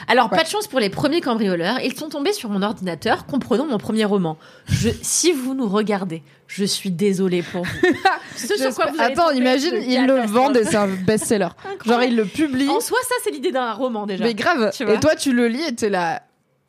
Alors, 0.08 0.30
Ouais. 0.32 0.38
pas 0.38 0.44
de 0.44 0.50
chance 0.50 0.68
pour 0.68 0.80
les 0.80 0.90
premiers 0.90 1.22
cambrioleurs. 1.22 1.80
Ils 1.84 1.96
sont 1.96 2.10
tombés 2.10 2.34
sur 2.34 2.50
mon 2.50 2.62
ordinateur, 2.62 3.26
comprenant 3.26 3.66
mon 3.66 3.78
premier 3.78 4.06
roman. 4.06 4.38
Je, 4.68 4.90
si 5.02 5.32
vous 5.32 5.54
nous 5.54 5.68
regardez, 5.70 6.22
je 6.48 6.66
suis 6.66 6.92
désolée 6.92 7.44
pour 7.44 7.64
vous. 7.64 7.72
Ce 8.36 8.58
sur 8.58 8.74
quoi 8.74 8.88
vous 8.88 9.00
Attends, 9.00 9.32
imagine, 9.32 9.76
ils 9.86 10.06
le 10.06 10.22
vendent 10.26 10.58
et 10.58 10.64
c'est 10.64 10.76
un 10.78 10.88
best-seller. 10.88 11.50
Genre, 11.86 12.04
ils 12.04 12.16
le 12.16 12.26
publient. 12.26 12.70
En 12.70 12.80
soi, 12.80 12.98
ça, 13.08 13.16
c'est 13.24 13.32
l'idée 13.32 13.52
d'un 13.52 13.74
roman 13.74 14.06
déjà. 14.06 14.24
Mais 14.24 14.34
grave. 14.34 14.72
Tu 14.76 14.84
vois 14.86 14.96
Et 14.96 15.00
toi, 15.00 15.16
tu 15.16 15.32
le 15.34 15.48
lis 15.48 15.64
et 15.68 15.76
t'es 15.76 15.90
là. 15.90 16.24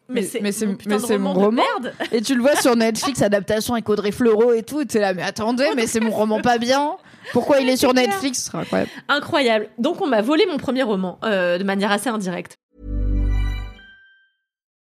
mais 0.09 0.23
mais- 0.43 0.51
c'est 0.53 0.67
mon 0.67 0.77
mais 0.87 0.99
c'est 0.99 1.19
mon 1.19 1.33
de 1.35 1.39
roman. 1.39 1.63
merde. 1.63 1.95
Et 2.13 2.21
tu 2.21 2.35
le 2.35 2.43
vois 2.43 2.57
sur 2.57 2.75
Netflix, 2.75 3.23
adaptation 3.23 3.75
avec 3.75 3.89
Audrey 3.89 4.11
Fleurot 4.11 4.53
et 4.53 4.65
tout. 4.65 4.81
Et 4.81 4.87
t'es 4.87 4.99
là, 4.99 5.15
mais 5.15 5.23
attendez, 5.23 5.69
mais 5.77 5.87
c'est 5.87 6.01
mon 6.01 6.11
roman 6.11 6.41
pas 6.41 6.59
bien. 6.59 6.97
Pourquoi 7.33 7.61
il 7.61 7.69
est 7.69 7.77
sur 7.77 7.91
clair. 7.91 8.09
Netflix 8.09 8.51
C'est 8.51 8.57
incroyable. 8.57 8.91
Incroyable. 9.09 9.69
Donc, 9.79 10.01
on 10.01 10.07
m'a 10.07 10.23
volé 10.23 10.47
mon 10.47 10.59
premier 10.59 10.83
roman 10.83 11.19
euh, 11.25 11.59
de 11.59 11.65
manière 11.65 11.93
assez 11.93 12.09
indirecte. 12.09 12.57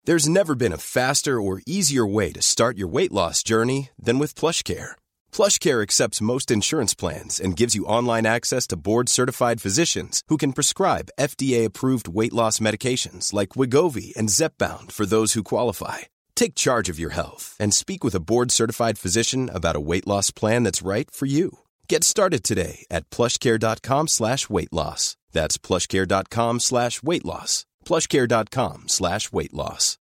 There's 0.07 0.29
never 0.29 0.55
been 0.55 0.73
a 0.75 0.77
faster 0.77 1.41
or 1.41 1.63
easier 1.67 2.05
way 2.07 2.31
to 2.33 2.43
start 2.43 2.77
your 2.77 2.89
weight 2.89 3.11
loss 3.11 3.43
journey 3.43 3.89
than 3.99 4.19
with 4.19 4.35
PlushCare. 4.35 4.97
PlushCare 5.33 5.83
accepts 5.83 6.21
most 6.21 6.51
insurance 6.51 6.93
plans 6.95 7.41
and 7.41 7.57
gives 7.57 7.75
you 7.75 7.87
online 7.87 8.27
access 8.27 8.67
to 8.67 8.77
board-certified 8.77 9.63
physicians 9.63 10.23
who 10.29 10.37
can 10.37 10.53
prescribe 10.53 11.09
FDA-approved 11.19 12.07
weight 12.07 12.35
loss 12.35 12.59
medications 12.59 13.33
like 13.33 13.57
Wigovi 13.57 14.15
and 14.15 14.29
Zepbound 14.29 14.93
for 14.93 15.07
those 15.07 15.33
who 15.33 15.43
qualify. 15.43 16.01
Take 16.35 16.55
charge 16.55 16.91
of 16.91 16.99
your 16.99 17.15
health 17.15 17.57
and 17.59 17.73
speak 17.73 18.05
with 18.05 18.15
a 18.15 18.21
board-certified 18.21 18.99
physician 18.99 19.49
about 19.49 19.75
a 19.77 19.81
weight 19.81 20.07
loss 20.07 20.31
plan 20.31 20.65
that's 20.65 20.83
right 20.87 21.11
for 21.11 21.25
you. 21.25 21.61
Get 21.89 22.03
started 22.05 22.43
today 22.43 22.87
at 22.91 23.09
plushcare.com 23.11 24.09
slash 24.09 24.49
weight 24.51 24.73
loss. 24.73 25.17
That's 25.33 25.59
plushcare.com 25.59 26.61
slash 26.61 27.03
weight 27.03 27.25
loss. 27.25 27.67
plushcare.com 27.85 28.85
slash 28.89 29.31
weight 29.33 29.53
loss. 29.53 29.99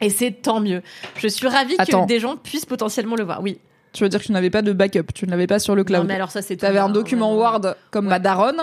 Et 0.00 0.10
c'est 0.10 0.30
tant 0.30 0.60
mieux. 0.60 0.82
Je 1.16 1.26
suis 1.28 1.48
ravie 1.48 1.74
Attends. 1.78 2.02
que 2.04 2.08
des 2.08 2.20
gens 2.20 2.36
puissent 2.36 2.66
potentiellement 2.66 3.16
le 3.16 3.24
voir. 3.24 3.42
Oui. 3.42 3.58
Tu 3.92 4.04
veux 4.04 4.08
dire 4.08 4.20
que 4.20 4.26
tu 4.26 4.32
n'avais 4.32 4.50
pas 4.50 4.62
de 4.62 4.72
backup, 4.72 5.12
tu 5.14 5.24
ne 5.26 5.30
l'avais 5.32 5.46
pas 5.48 5.58
sur 5.58 5.74
le 5.74 5.82
Non, 5.82 5.86
cloud. 5.86 6.06
mais 6.06 6.14
alors 6.14 6.30
ça, 6.30 6.40
c'est 6.40 6.56
tout. 6.56 6.60
T'avais 6.60 6.78
un 6.78 6.88
document. 6.88 7.34
Word 7.34 7.74
comme 7.90 8.04
Ouais. 8.06 8.10
ma 8.10 8.18
daronne. 8.20 8.62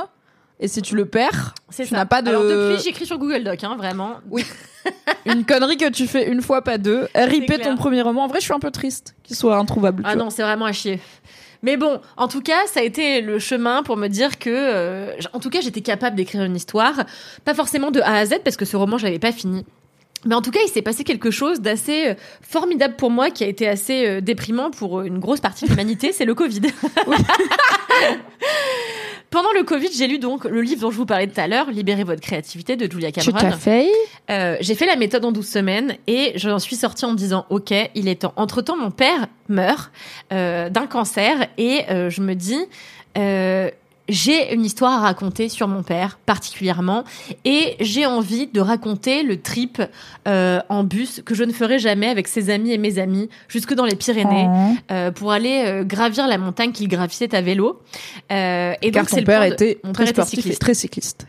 Et 0.59 0.67
si 0.67 0.81
tu 0.81 0.95
le 0.95 1.05
perds, 1.05 1.53
tu 1.75 1.85
ça. 1.85 1.95
n'as 1.95 2.05
pas 2.05 2.21
de- 2.21 2.29
Alors 2.29 2.43
depuis, 2.43 2.81
j'écris 2.83 3.05
sur 3.05 3.17
Google 3.17 3.43
Doc, 3.43 3.63
hein, 3.63 3.75
vraiment. 3.77 4.19
Oui. 4.29 4.45
une 5.25 5.43
connerie 5.45 5.77
que 5.77 5.89
tu 5.89 6.07
fais 6.07 6.29
une 6.31 6.41
fois, 6.41 6.61
pas 6.61 6.77
deux. 6.77 7.07
Clair. 7.13 7.59
ton 7.61 7.75
premier 7.75 8.01
roman. 8.01 8.23
En 8.23 8.27
vrai, 8.27 8.39
je 8.39 8.45
suis 8.45 8.53
un 8.53 8.59
peu 8.59 8.71
triste 8.71 9.15
qu'il 9.23 9.35
soit 9.35 9.57
introuvable. 9.57 10.03
Ah 10.05 10.15
non, 10.15 10.29
c'est 10.29 10.43
vraiment 10.43 10.65
à 10.65 10.71
chier. 10.71 10.99
Mais 11.61 11.77
bon, 11.77 11.99
en 12.15 12.27
tout 12.27 12.41
cas, 12.41 12.67
ça 12.67 12.79
a 12.79 12.83
été 12.83 13.21
le 13.21 13.39
chemin 13.39 13.81
pour 13.83 13.97
me 13.97 14.07
dire 14.07 14.37
que, 14.37 14.49
euh, 14.51 15.11
en 15.33 15.39
tout 15.39 15.49
cas, 15.49 15.61
j'étais 15.61 15.81
capable 15.81 16.15
d'écrire 16.15 16.43
une 16.43 16.55
histoire, 16.55 17.05
pas 17.43 17.53
forcément 17.55 17.91
de 17.91 18.01
A 18.01 18.17
à 18.17 18.25
Z 18.25 18.35
parce 18.43 18.55
que 18.55 18.65
ce 18.65 18.77
roman, 18.77 18.97
je 18.97 19.05
l'avais 19.05 19.19
pas 19.19 19.31
fini. 19.31 19.65
Mais 20.25 20.35
en 20.35 20.41
tout 20.41 20.51
cas, 20.51 20.59
il 20.65 20.69
s'est 20.69 20.81
passé 20.81 21.03
quelque 21.03 21.31
chose 21.31 21.61
d'assez 21.61 22.09
euh, 22.09 22.13
formidable 22.41 22.95
pour 22.95 23.11
moi, 23.11 23.29
qui 23.29 23.43
a 23.43 23.47
été 23.47 23.67
assez 23.67 24.07
euh, 24.07 24.21
déprimant 24.21 24.71
pour 24.71 25.01
une 25.01 25.19
grosse 25.19 25.39
partie 25.39 25.65
de 25.65 25.69
l'humanité, 25.71 26.13
c'est 26.13 26.25
le 26.25 26.33
Covid. 26.35 26.61
Pendant 29.35 29.51
le 29.51 29.63
Covid, 29.63 29.89
j'ai 29.93 30.07
lu 30.07 30.17
donc 30.17 30.45
le 30.45 30.61
livre 30.61 30.79
dont 30.79 30.91
je 30.91 30.95
vous 30.95 31.05
parlais 31.05 31.27
tout 31.27 31.37
à 31.41 31.45
l'heure, 31.45 31.69
Libérez 31.69 32.05
votre 32.05 32.21
créativité 32.21 32.77
de 32.77 32.89
Julia 32.89 33.11
Cameron. 33.11 33.37
t'as 33.37 33.51
fait 33.51 33.89
Euh, 34.31 34.55
j'ai 34.61 34.75
fait 34.75 34.85
la 34.85 34.95
méthode 34.95 35.25
en 35.25 35.33
12 35.33 35.45
semaines 35.45 35.97
et 36.07 36.31
j'en 36.35 36.57
suis 36.57 36.77
sortie 36.77 37.03
en 37.03 37.11
me 37.11 37.17
disant 37.17 37.45
ok 37.49 37.73
il 37.95 38.07
est 38.07 38.21
temps. 38.21 38.31
Entre 38.37 38.61
temps 38.61 38.77
mon 38.77 38.91
père 38.91 39.27
meurt 39.49 39.91
euh, 40.31 40.69
d'un 40.69 40.87
cancer 40.87 41.47
et 41.57 41.81
euh, 41.89 42.09
je 42.09 42.21
me 42.21 42.33
dis 42.33 42.65
j'ai 44.07 44.53
une 44.53 44.63
histoire 44.63 44.91
à 44.93 44.99
raconter 44.99 45.49
sur 45.49 45.67
mon 45.67 45.81
père 45.83 46.19
particulièrement 46.25 47.03
et 47.43 47.75
j'ai 47.79 48.05
envie 48.05 48.47
de 48.47 48.59
raconter 48.61 49.23
le 49.23 49.41
trip 49.41 49.81
euh, 50.27 50.59
en 50.69 50.83
bus 50.83 51.21
que 51.25 51.33
je 51.33 51.43
ne 51.43 51.51
ferai 51.51 51.79
jamais 51.79 52.07
avec 52.07 52.27
ses 52.27 52.49
amis 52.49 52.71
et 52.71 52.77
mes 52.77 52.99
amis 52.99 53.29
jusque 53.47 53.73
dans 53.73 53.85
les 53.85 53.95
Pyrénées 53.95 54.47
Oh. 54.47 54.73
euh, 54.91 55.11
pour 55.11 55.31
aller 55.31 55.63
euh, 55.65 55.83
gravir 55.83 56.27
la 56.27 56.37
montagne 56.37 56.71
qu'il 56.71 56.87
gravissait 56.87 57.33
à 57.35 57.41
vélo. 57.41 57.81
Euh, 58.31 58.73
et 58.81 58.91
Car 58.91 59.05
donc 59.05 59.17
le 59.17 59.23
père 59.23 59.41
de- 59.41 59.53
était 59.53 59.79
mon 59.83 59.91
très 59.93 60.03
père 60.05 60.11
était 60.11 60.21
sportif 60.21 60.39
et 60.39 60.41
cycliste. 60.41 60.61
très 60.61 60.73
cycliste. 60.73 61.27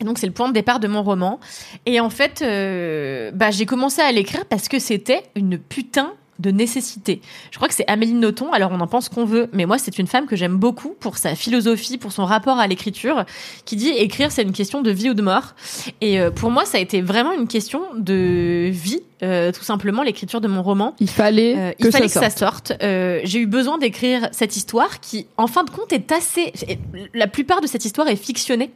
Et 0.00 0.04
donc 0.04 0.18
c'est 0.18 0.26
le 0.26 0.32
point 0.32 0.48
de 0.48 0.52
départ 0.52 0.78
de 0.80 0.88
mon 0.88 1.02
roman. 1.02 1.40
Et 1.86 2.00
en 2.00 2.10
fait, 2.10 2.42
euh, 2.42 3.30
bah, 3.32 3.50
j'ai 3.50 3.64
commencé 3.66 4.02
à 4.02 4.12
l'écrire 4.12 4.44
parce 4.46 4.68
que 4.68 4.78
c'était 4.78 5.22
une 5.36 5.58
putain 5.58 6.12
de 6.38 6.50
nécessité. 6.50 7.20
Je 7.50 7.56
crois 7.56 7.68
que 7.68 7.74
c'est 7.74 7.86
Amélie 7.88 8.12
Nothomb, 8.12 8.52
alors 8.52 8.70
on 8.72 8.80
en 8.80 8.86
pense 8.86 9.08
qu'on 9.08 9.24
veut, 9.24 9.48
mais 9.52 9.66
moi 9.66 9.78
c'est 9.78 9.98
une 9.98 10.06
femme 10.06 10.26
que 10.26 10.36
j'aime 10.36 10.56
beaucoup 10.56 10.94
pour 11.00 11.18
sa 11.18 11.34
philosophie, 11.34 11.98
pour 11.98 12.12
son 12.12 12.24
rapport 12.24 12.58
à 12.58 12.66
l'écriture, 12.66 13.24
qui 13.64 13.76
dit 13.76 13.88
écrire 13.88 14.30
c'est 14.30 14.42
une 14.42 14.52
question 14.52 14.82
de 14.82 14.90
vie 14.90 15.10
ou 15.10 15.14
de 15.14 15.22
mort. 15.22 15.54
Et 16.00 16.20
euh, 16.20 16.30
pour 16.30 16.50
moi 16.50 16.64
ça 16.64 16.78
a 16.78 16.80
été 16.80 17.00
vraiment 17.00 17.32
une 17.32 17.48
question 17.48 17.82
de 17.96 18.68
vie, 18.70 19.02
euh, 19.22 19.50
tout 19.52 19.64
simplement 19.64 20.02
l'écriture 20.02 20.40
de 20.40 20.48
mon 20.48 20.62
roman. 20.62 20.94
Il 21.00 21.08
fallait 21.10 21.54
Euh, 21.56 21.70
que 21.72 21.86
il 21.86 21.90
fallait 21.92 22.08
ça 22.08 22.20
que 22.20 22.30
sorte. 22.30 22.68
ça 22.68 22.74
sorte. 22.74 22.82
Euh, 22.82 23.20
J'ai 23.24 23.38
eu 23.40 23.46
besoin 23.46 23.78
d'écrire 23.78 24.28
cette 24.32 24.56
histoire 24.56 25.00
qui, 25.00 25.26
en 25.36 25.46
fin 25.46 25.64
de 25.64 25.70
compte, 25.70 25.92
est 25.92 26.12
assez. 26.12 26.52
La 27.14 27.26
plupart 27.26 27.60
de 27.60 27.66
cette 27.66 27.84
histoire 27.84 28.08
est 28.08 28.16
fictionnée. 28.16 28.70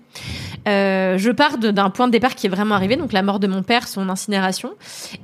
Euh, 0.69 1.17
je 1.19 1.31
pars 1.31 1.59
d'un 1.59 1.91
point 1.91 2.07
de 2.07 2.13
départ 2.13 2.35
qui 2.35 2.47
est 2.47 2.51
vraiment 2.51 2.75
arrivé, 2.75 2.97
donc 2.97 3.13
la 3.13 3.23
mort 3.23 3.39
de 3.41 3.47
mon 3.47 3.63
père, 3.63 3.89
son 3.89 4.09
incinération, 4.09 4.73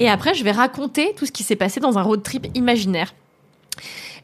et 0.00 0.08
après 0.08 0.34
je 0.34 0.42
vais 0.44 0.52
raconter 0.52 1.14
tout 1.16 1.26
ce 1.26 1.32
qui 1.32 1.42
s'est 1.42 1.56
passé 1.56 1.80
dans 1.80 1.98
un 1.98 2.02
road 2.02 2.22
trip 2.22 2.46
imaginaire. 2.54 3.12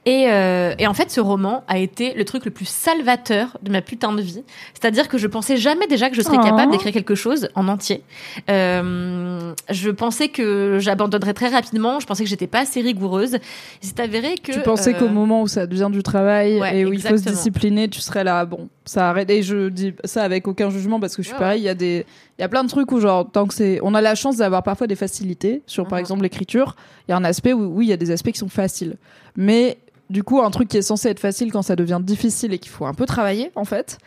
Et, 0.04 0.26
euh, 0.28 0.74
et 0.80 0.88
en 0.88 0.94
fait, 0.94 1.10
ce 1.12 1.20
roman 1.20 1.62
a 1.68 1.78
été 1.78 2.12
le 2.14 2.24
truc 2.24 2.44
le 2.44 2.50
plus 2.50 2.66
salvateur 2.66 3.56
de 3.62 3.70
ma 3.70 3.82
putain 3.82 4.12
de 4.12 4.20
vie. 4.20 4.42
C'est-à-dire 4.74 5.08
que 5.08 5.16
je 5.16 5.28
pensais 5.28 5.56
jamais 5.56 5.86
déjà 5.86 6.10
que 6.10 6.16
je 6.16 6.22
serais 6.22 6.38
Oh. 6.40 6.44
capable 6.44 6.72
d'écrire 6.72 6.92
quelque 6.92 7.14
chose 7.14 7.48
en 7.54 7.68
entier. 7.68 8.02
Euh, 8.50 9.54
je 9.70 9.90
pensais 9.90 10.28
que 10.28 10.78
j'abandonnerais 10.80 11.34
très 11.34 11.48
rapidement. 11.48 12.00
Je 12.00 12.06
pensais 12.06 12.24
que 12.24 12.28
j'étais 12.28 12.46
pas 12.46 12.60
assez 12.60 12.80
rigoureuse. 12.80 13.38
C'est 13.80 14.00
avéré 14.00 14.34
que 14.36 14.52
Tu 14.52 14.60
pensais 14.62 14.94
euh, 14.94 14.98
qu'au 14.98 15.08
moment 15.08 15.42
où 15.42 15.46
ça 15.48 15.66
devient 15.66 15.88
du 15.90 16.02
travail 16.02 16.58
ouais, 16.60 16.78
et 16.78 16.84
où 16.86 16.92
il 16.92 17.00
faut 17.00 17.16
se 17.16 17.28
discipliner, 17.28 17.88
tu 17.88 18.00
serais 18.00 18.24
là, 18.24 18.44
bon, 18.44 18.68
ça 18.84 19.08
arrête. 19.10 19.30
Et 19.30 19.42
je 19.42 19.68
dis 19.68 19.94
ça 20.04 20.24
avec 20.24 20.48
aucun 20.48 20.70
jugement 20.70 21.00
parce 21.00 21.16
que 21.16 21.22
je 21.22 21.28
suis 21.28 21.34
Ouais, 21.34 21.38
pareil, 21.40 21.60
il 21.62 21.64
y 21.64 21.68
a 21.68 21.74
des, 21.74 22.04
il 22.38 22.42
y 22.42 22.44
a 22.44 22.48
plein 22.48 22.64
de 22.64 22.68
trucs 22.68 22.90
où 22.92 23.00
genre, 23.00 23.30
tant 23.30 23.46
que 23.46 23.54
c'est, 23.54 23.78
on 23.82 23.94
a 23.94 24.00
la 24.00 24.14
chance 24.14 24.36
d'avoir 24.38 24.62
parfois 24.62 24.86
des 24.86 24.96
facilités 24.96 25.62
sur, 25.66 25.84
par 25.86 25.98
Mhm. 25.98 26.00
exemple, 26.00 26.22
l'écriture. 26.22 26.74
Il 27.06 27.12
y 27.12 27.14
a 27.14 27.16
un 27.16 27.24
aspect 27.24 27.52
où, 27.52 27.66
oui, 27.76 27.86
il 27.86 27.88
y 27.90 27.92
a 27.92 27.96
des 27.96 28.10
aspects 28.10 28.32
qui 28.32 28.38
sont 28.38 28.48
faciles. 28.48 28.96
Mais, 29.36 29.78
du 30.12 30.22
coup, 30.22 30.40
un 30.42 30.50
truc 30.50 30.68
qui 30.68 30.76
est 30.76 30.82
censé 30.82 31.08
être 31.08 31.18
facile 31.20 31.50
quand 31.50 31.62
ça 31.62 31.74
devient 31.74 31.98
difficile 32.00 32.52
et 32.52 32.58
qu'il 32.58 32.70
faut 32.70 32.86
un 32.86 32.94
peu 32.94 33.06
travailler, 33.06 33.50
en 33.56 33.64
fait. 33.64 33.98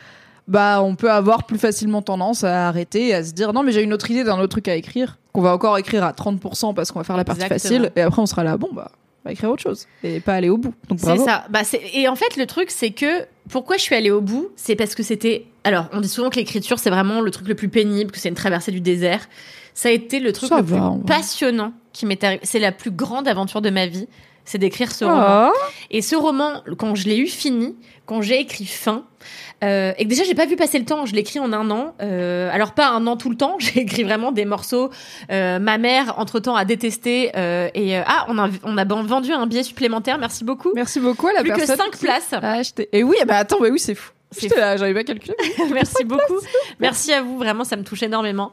Bah, 0.48 0.82
on 0.84 0.96
peut 0.96 1.12
avoir 1.12 1.46
plus 1.46 1.58
facilement 1.58 2.02
tendance 2.04 2.44
à 2.44 2.68
arrêter 2.68 3.08
et 3.08 3.14
à 3.16 3.24
se 3.24 3.34
dire 3.34 3.52
non, 3.52 3.64
mais 3.64 3.72
j'ai 3.72 3.82
une 3.82 3.94
autre 3.94 4.10
idée 4.12 4.24
d'un 4.24 4.38
autre 4.38 4.48
truc 4.50 4.68
à 4.68 4.76
écrire 4.76 5.18
qu'on 5.34 5.42
va 5.42 5.54
encore 5.54 5.78
écrire 5.78 6.04
à 6.04 6.12
30% 6.12 6.74
parce 6.76 6.92
qu'on 6.92 7.00
va 7.00 7.04
faire 7.04 7.18
la 7.18 7.26
partie 7.26 7.44
Exactement. 7.44 7.80
facile 7.80 7.92
et 7.96 8.02
après 8.02 8.22
on 8.22 8.26
sera 8.26 8.44
là, 8.46 8.56
bon 8.56 8.70
bah 8.72 8.90
va 9.26 9.32
écrire 9.32 9.50
autre 9.50 9.64
chose 9.64 9.88
et 10.04 10.20
pas 10.20 10.36
aller 10.36 10.50
au 10.50 10.58
bout. 10.58 10.74
Donc 10.88 11.00
C'est 11.02 11.18
ça. 11.18 11.46
Bah, 11.50 11.62
et 11.94 12.08
en 12.08 12.16
fait, 12.16 12.38
le 12.38 12.46
truc, 12.46 12.70
c'est 12.70 12.92
que 12.92 13.26
pourquoi 13.50 13.78
je 13.78 13.82
suis 13.82 13.96
allée 13.96 14.12
au 14.12 14.22
bout, 14.22 14.50
c'est 14.56 14.76
parce 14.76 14.94
que 14.94 15.02
c'était. 15.04 15.48
Alors, 15.64 15.88
on 15.94 16.00
dit 16.00 16.08
souvent 16.08 16.30
que 16.30 16.36
l'écriture, 16.36 16.78
c'est 16.78 16.92
vraiment 16.92 17.22
le 17.22 17.32
truc 17.32 17.48
le 17.48 17.56
plus 17.56 17.70
pénible, 17.70 18.12
que 18.12 18.20
c'est 18.20 18.30
une 18.30 18.36
traversée 18.36 18.72
du 18.72 18.82
désert. 18.82 19.28
Ça 19.74 19.90
a 19.90 19.92
été 19.92 20.20
le 20.20 20.32
truc 20.32 20.50
Ça 20.50 20.58
le 20.58 20.62
va, 20.64 20.78
plus 20.78 20.86
vrai. 20.86 21.00
passionnant 21.08 21.74
qui 21.92 22.06
m'est 22.06 22.24
arrivé. 22.24 22.42
C'est 22.44 22.60
la 22.60 22.72
plus 22.72 22.92
grande 22.92 23.28
aventure 23.28 23.62
de 23.62 23.72
ma 23.72 23.88
vie, 23.88 24.08
c'est 24.46 24.58
d'écrire 24.58 24.92
ce 24.92 25.04
roman. 25.06 25.18
Ah. 25.20 25.52
Et 25.92 26.02
ce 26.02 26.16
roman, 26.16 26.62
quand 26.78 26.96
je 26.96 27.08
l'ai 27.08 27.18
eu 27.18 27.28
fini, 27.28 27.76
quand 28.06 28.22
j'ai 28.22 28.40
écrit 28.40 28.66
fin, 28.66 29.04
euh, 29.64 29.94
et 29.98 30.04
que 30.04 30.10
déjà 30.10 30.24
j'ai 30.24 30.36
pas 30.36 30.46
vu 30.46 30.56
passer 30.56 30.78
le 30.78 30.86
temps, 30.86 31.06
je 31.06 31.14
l'ai 31.14 31.22
écrit 31.22 31.40
en 31.40 31.52
un 31.54 31.72
an. 31.72 31.96
Euh, 32.02 32.50
alors 32.52 32.74
pas 32.74 32.90
un 32.90 33.08
an 33.08 33.18
tout 33.18 33.30
le 33.30 33.38
temps, 33.38 33.56
j'ai 33.60 33.80
écrit 33.82 34.04
vraiment 34.04 34.32
des 34.32 34.46
morceaux. 34.46 34.90
Euh, 35.32 35.58
ma 35.60 35.78
mère, 35.78 36.20
entre 36.20 36.40
temps, 36.40 36.56
a 36.56 36.66
détesté. 36.66 37.32
euh, 37.36 37.70
et 37.74 37.98
euh, 37.98 38.04
ah, 38.06 38.26
on 38.30 38.38
a 38.38 38.50
on 38.64 38.78
a 38.78 38.86
vendu 38.86 39.32
un 39.32 39.48
billet 39.48 39.64
supplémentaire. 39.64 40.18
Merci 40.20 40.44
beaucoup. 40.44 40.72
Merci 40.76 41.00
beaucoup 41.00 41.28
à 41.28 41.34
la 41.34 41.42
Plus 41.42 41.52
que 41.52 41.58
personne. 41.58 41.78
5 41.78 41.92
qui 41.92 42.06
places. 42.06 42.34
a 42.34 42.38
acheté. 42.52 42.90
Et 42.92 43.04
oui, 43.04 43.16
bah 43.28 43.38
attends, 43.38 43.58
bah 43.60 43.68
oui, 43.72 43.80
c'est 43.80 43.96
fou. 43.96 44.12
C'est 44.36 44.42
J'étais 44.50 44.60
là, 44.60 44.78
j'avais 44.78 44.94
pas 44.94 45.04
calculé. 45.04 45.34
Merci 45.74 46.04
beaucoup. 46.04 46.40
Merci 46.80 47.14
à 47.14 47.22
vous. 47.22 47.38
Vraiment, 47.38 47.64
ça 47.64 47.76
me 47.78 47.84
touche 47.84 48.04
énormément. 48.04 48.52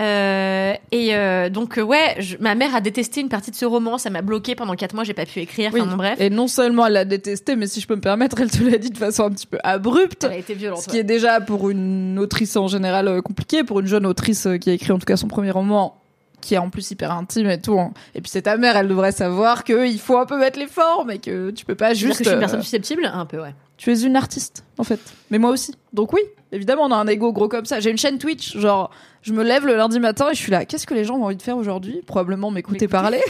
Euh, 0.00 0.74
et 0.92 1.14
euh, 1.14 1.48
donc, 1.48 1.78
euh, 1.78 1.82
ouais, 1.82 2.16
je- 2.18 2.36
ma 2.40 2.54
mère 2.54 2.74
a 2.74 2.80
détesté 2.80 3.20
une 3.20 3.28
partie 3.28 3.50
de 3.50 3.56
ce 3.56 3.64
roman. 3.64 3.98
Ça 3.98 4.10
m'a 4.10 4.22
bloqué 4.22 4.54
pendant 4.54 4.74
quatre 4.74 4.94
mois. 4.94 5.04
J'ai 5.04 5.14
pas 5.14 5.26
pu 5.26 5.40
écrire. 5.40 5.70
Oui. 5.72 5.80
Enfin, 5.80 5.90
bon, 5.90 5.96
bref. 5.96 6.20
Et 6.20 6.30
non 6.30 6.48
seulement 6.48 6.86
elle 6.86 6.94
l'a 6.94 7.04
détesté, 7.04 7.56
mais 7.56 7.66
si 7.66 7.80
je 7.80 7.86
peux 7.86 7.96
me 7.96 8.00
permettre, 8.00 8.40
elle 8.40 8.50
te 8.50 8.62
l'a 8.62 8.78
dit 8.78 8.90
de 8.90 8.98
façon 8.98 9.24
un 9.24 9.30
petit 9.30 9.46
peu 9.46 9.58
abrupte. 9.62 10.24
Elle 10.24 10.32
a 10.32 10.36
été 10.36 10.54
violente. 10.54 10.80
Ce 10.82 10.88
qui 10.88 10.98
est 10.98 11.04
déjà 11.04 11.40
pour 11.40 11.70
une 11.70 12.18
autrice 12.18 12.56
en 12.56 12.68
général 12.68 13.22
compliqué, 13.22 13.64
pour 13.64 13.80
une 13.80 13.86
jeune 13.86 14.06
autrice 14.06 14.48
qui 14.60 14.70
a 14.70 14.72
écrit 14.72 14.92
en 14.92 14.98
tout 14.98 15.06
cas 15.06 15.16
son 15.16 15.28
premier 15.28 15.50
roman, 15.50 15.96
qui 16.40 16.54
est 16.54 16.58
en 16.58 16.70
plus 16.70 16.90
hyper 16.90 17.12
intime 17.12 17.50
et 17.50 17.60
tout. 17.60 17.78
hein. 17.78 17.92
Et 18.14 18.20
puis 18.20 18.30
c'est 18.30 18.42
ta 18.42 18.56
mère, 18.56 18.76
elle 18.76 18.88
devrait 18.88 19.12
savoir 19.12 19.62
qu'il 19.64 19.98
faut 20.00 20.16
un 20.18 20.26
peu 20.26 20.38
mettre 20.38 20.58
les 20.58 20.66
formes 20.66 21.10
et 21.10 21.18
que 21.18 21.50
tu 21.50 21.64
peux 21.66 21.74
pas 21.74 21.88
veux 21.90 21.94
dire 21.94 22.06
juste. 22.08 22.18
que 22.18 22.24
je 22.24 22.28
suis 22.30 22.34
une 22.34 22.40
personne 22.40 22.62
susceptible 22.62 23.10
Un 23.12 23.26
peu, 23.26 23.40
ouais. 23.40 23.54
Tu 23.80 23.90
es 23.90 24.02
une 24.02 24.14
artiste, 24.14 24.62
en 24.76 24.84
fait. 24.84 25.00
Mais 25.30 25.38
moi 25.38 25.48
aussi. 25.48 25.74
Donc 25.94 26.12
oui, 26.12 26.20
évidemment, 26.52 26.82
on 26.82 26.90
a 26.90 26.96
un 26.96 27.06
ego 27.06 27.32
gros 27.32 27.48
comme 27.48 27.64
ça. 27.64 27.80
J'ai 27.80 27.90
une 27.90 27.96
chaîne 27.96 28.18
Twitch, 28.18 28.58
genre, 28.58 28.90
je 29.22 29.32
me 29.32 29.42
lève 29.42 29.66
le 29.66 29.74
lundi 29.74 29.98
matin 30.00 30.28
et 30.30 30.34
je 30.34 30.38
suis 30.38 30.52
là. 30.52 30.66
Qu'est-ce 30.66 30.86
que 30.86 30.92
les 30.92 31.06
gens 31.06 31.16
ont 31.16 31.24
envie 31.24 31.36
de 31.36 31.40
faire 31.42 31.56
aujourd'hui? 31.56 32.02
Probablement 32.06 32.50
m'écouter 32.50 32.88
parler. 32.88 33.22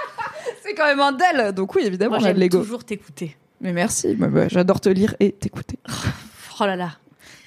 c'est 0.62 0.74
quand 0.74 0.84
même 0.84 1.00
un 1.00 1.12
del. 1.12 1.54
Donc 1.54 1.74
oui, 1.74 1.82
évidemment, 1.86 2.16
a 2.16 2.34
de 2.34 2.38
l'ego. 2.38 2.58
toujours 2.58 2.84
t'écouter. 2.84 3.38
Mais 3.62 3.72
merci, 3.72 4.14
bah, 4.16 4.26
bah, 4.26 4.48
j'adore 4.48 4.82
te 4.82 4.90
lire 4.90 5.14
et 5.18 5.32
t'écouter. 5.32 5.78
Oh 6.60 6.66
là 6.66 6.76
là. 6.76 6.90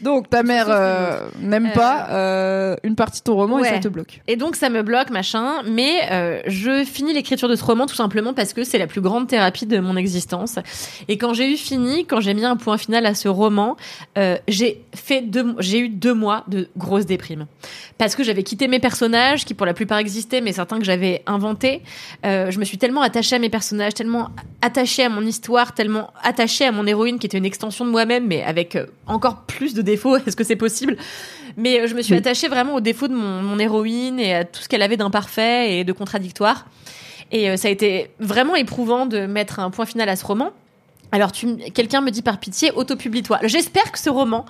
Donc 0.02 0.30
ta 0.30 0.44
mère 0.44 0.68
euh, 0.70 1.28
n'aime 1.42 1.68
Euh, 1.68 1.74
pas 1.74 2.08
euh, 2.12 2.76
une 2.84 2.96
partie 2.96 3.20
de 3.20 3.26
ton 3.26 3.36
roman 3.36 3.60
et 3.60 3.66
ça 3.66 3.80
te 3.80 3.88
bloque. 3.88 4.22
Et 4.28 4.36
donc 4.38 4.56
ça 4.56 4.70
me 4.70 4.82
bloque, 4.82 5.10
machin. 5.10 5.62
Mais 5.68 6.02
euh, 6.12 6.42
je 6.48 6.84
finis 6.86 7.14
l'écriture 7.14 7.50
de 7.50 7.56
ce 7.56 7.64
roman 7.64 7.86
tout 7.86 7.96
simplement 7.96 8.34
parce 8.34 8.54
que 8.54 8.64
c'est 8.64 8.78
la 8.78 8.88
plus 8.88 9.02
grande 9.02 9.28
thérapie 9.28 9.66
de 9.66 9.80
mon 9.80 9.98
existence. 9.98 10.58
Et 11.08 11.18
quand 11.18 11.34
j'ai 11.34 11.52
eu 11.52 11.58
fini, 11.58 12.06
quand 12.06 12.22
j'ai 12.22 12.34
mis 12.34 12.46
un 12.46 12.56
point 12.56 12.78
final 12.78 13.06
à 13.06 13.14
ce 13.14 13.28
roman, 13.28 13.76
euh, 14.18 14.38
j'ai 14.48 14.82
fait 14.96 15.22
deux, 15.22 15.56
j'ai 15.60 15.80
eu 15.80 15.90
deux 15.90 16.14
mois 16.14 16.44
de 16.48 16.70
grosse 16.78 17.06
déprime 17.06 17.46
parce 17.98 18.16
que 18.16 18.24
j'avais 18.24 18.44
quitté 18.44 18.68
mes 18.70 18.80
personnages 18.80 19.44
qui 19.44 19.54
pour 19.54 19.66
la 19.66 19.74
plupart 19.74 19.98
existaient, 19.98 20.40
mais 20.42 20.54
certains 20.54 20.80
que 20.80 20.86
j'avais 20.86 21.22
inventés. 21.26 21.82
Euh, 22.26 22.50
je 22.52 22.60
me 22.60 22.64
suis 22.64 22.78
tellement 22.78 23.02
attachée 23.02 23.36
à 23.36 23.40
mes 23.40 23.50
personnages, 23.50 23.94
tellement 23.94 24.30
attachée 24.62 25.04
à 25.04 25.10
mon 25.10 25.22
histoire, 25.26 25.74
tellement 25.74 26.12
attachée 26.24 26.66
à 26.66 26.72
mon 26.72 26.88
héroïne 26.88 27.20
qui 27.20 27.28
était 27.28 27.38
une 27.38 27.46
extension 27.46 27.86
de 27.86 27.92
moi-même, 27.92 28.26
mais 28.28 28.42
avec 28.44 28.78
encore 29.06 29.42
plus 29.42 29.74
de 29.74 29.82
défauts. 29.90 30.16
Est-ce 30.18 30.36
que 30.36 30.44
c'est 30.44 30.56
possible? 30.56 30.96
Mais 31.58 31.80
euh, 31.82 31.88
je 31.88 31.96
me 31.96 32.02
suis 32.02 32.14
Oui. 32.14 32.20
attachée 32.20 32.48
vraiment 32.48 32.76
aux 32.76 32.82
défauts 32.82 33.08
de 33.08 33.14
mon, 33.14 33.42
mon 33.42 33.60
héroïne 33.60 34.20
et 34.20 34.34
à 34.36 34.44
tout 34.46 34.62
ce 34.62 34.70
qu'elle 34.70 34.82
avait 34.82 34.98
d'imparfait 34.98 35.78
et 35.80 35.84
de 35.84 35.92
contradictoire. 35.94 36.66
Et 37.32 37.50
euh, 37.50 37.58
ça 37.58 37.68
a 37.68 37.72
été 37.72 38.10
vraiment 38.20 38.56
éprouvant 38.56 39.06
de 39.06 39.26
mettre 39.26 39.60
un 39.60 39.70
point 39.70 39.86
final 39.86 40.08
à 40.10 40.16
ce 40.16 40.26
roman. 40.26 40.52
Alors, 41.12 41.32
quelqu'un 41.74 42.02
me 42.02 42.12
dit 42.12 42.22
par 42.22 42.40
pitié, 42.40 42.72
autopublie-toi. 42.72 43.40
J'espère 43.44 43.92
que 43.92 44.00
ce 44.00 44.10
roman 44.12 44.46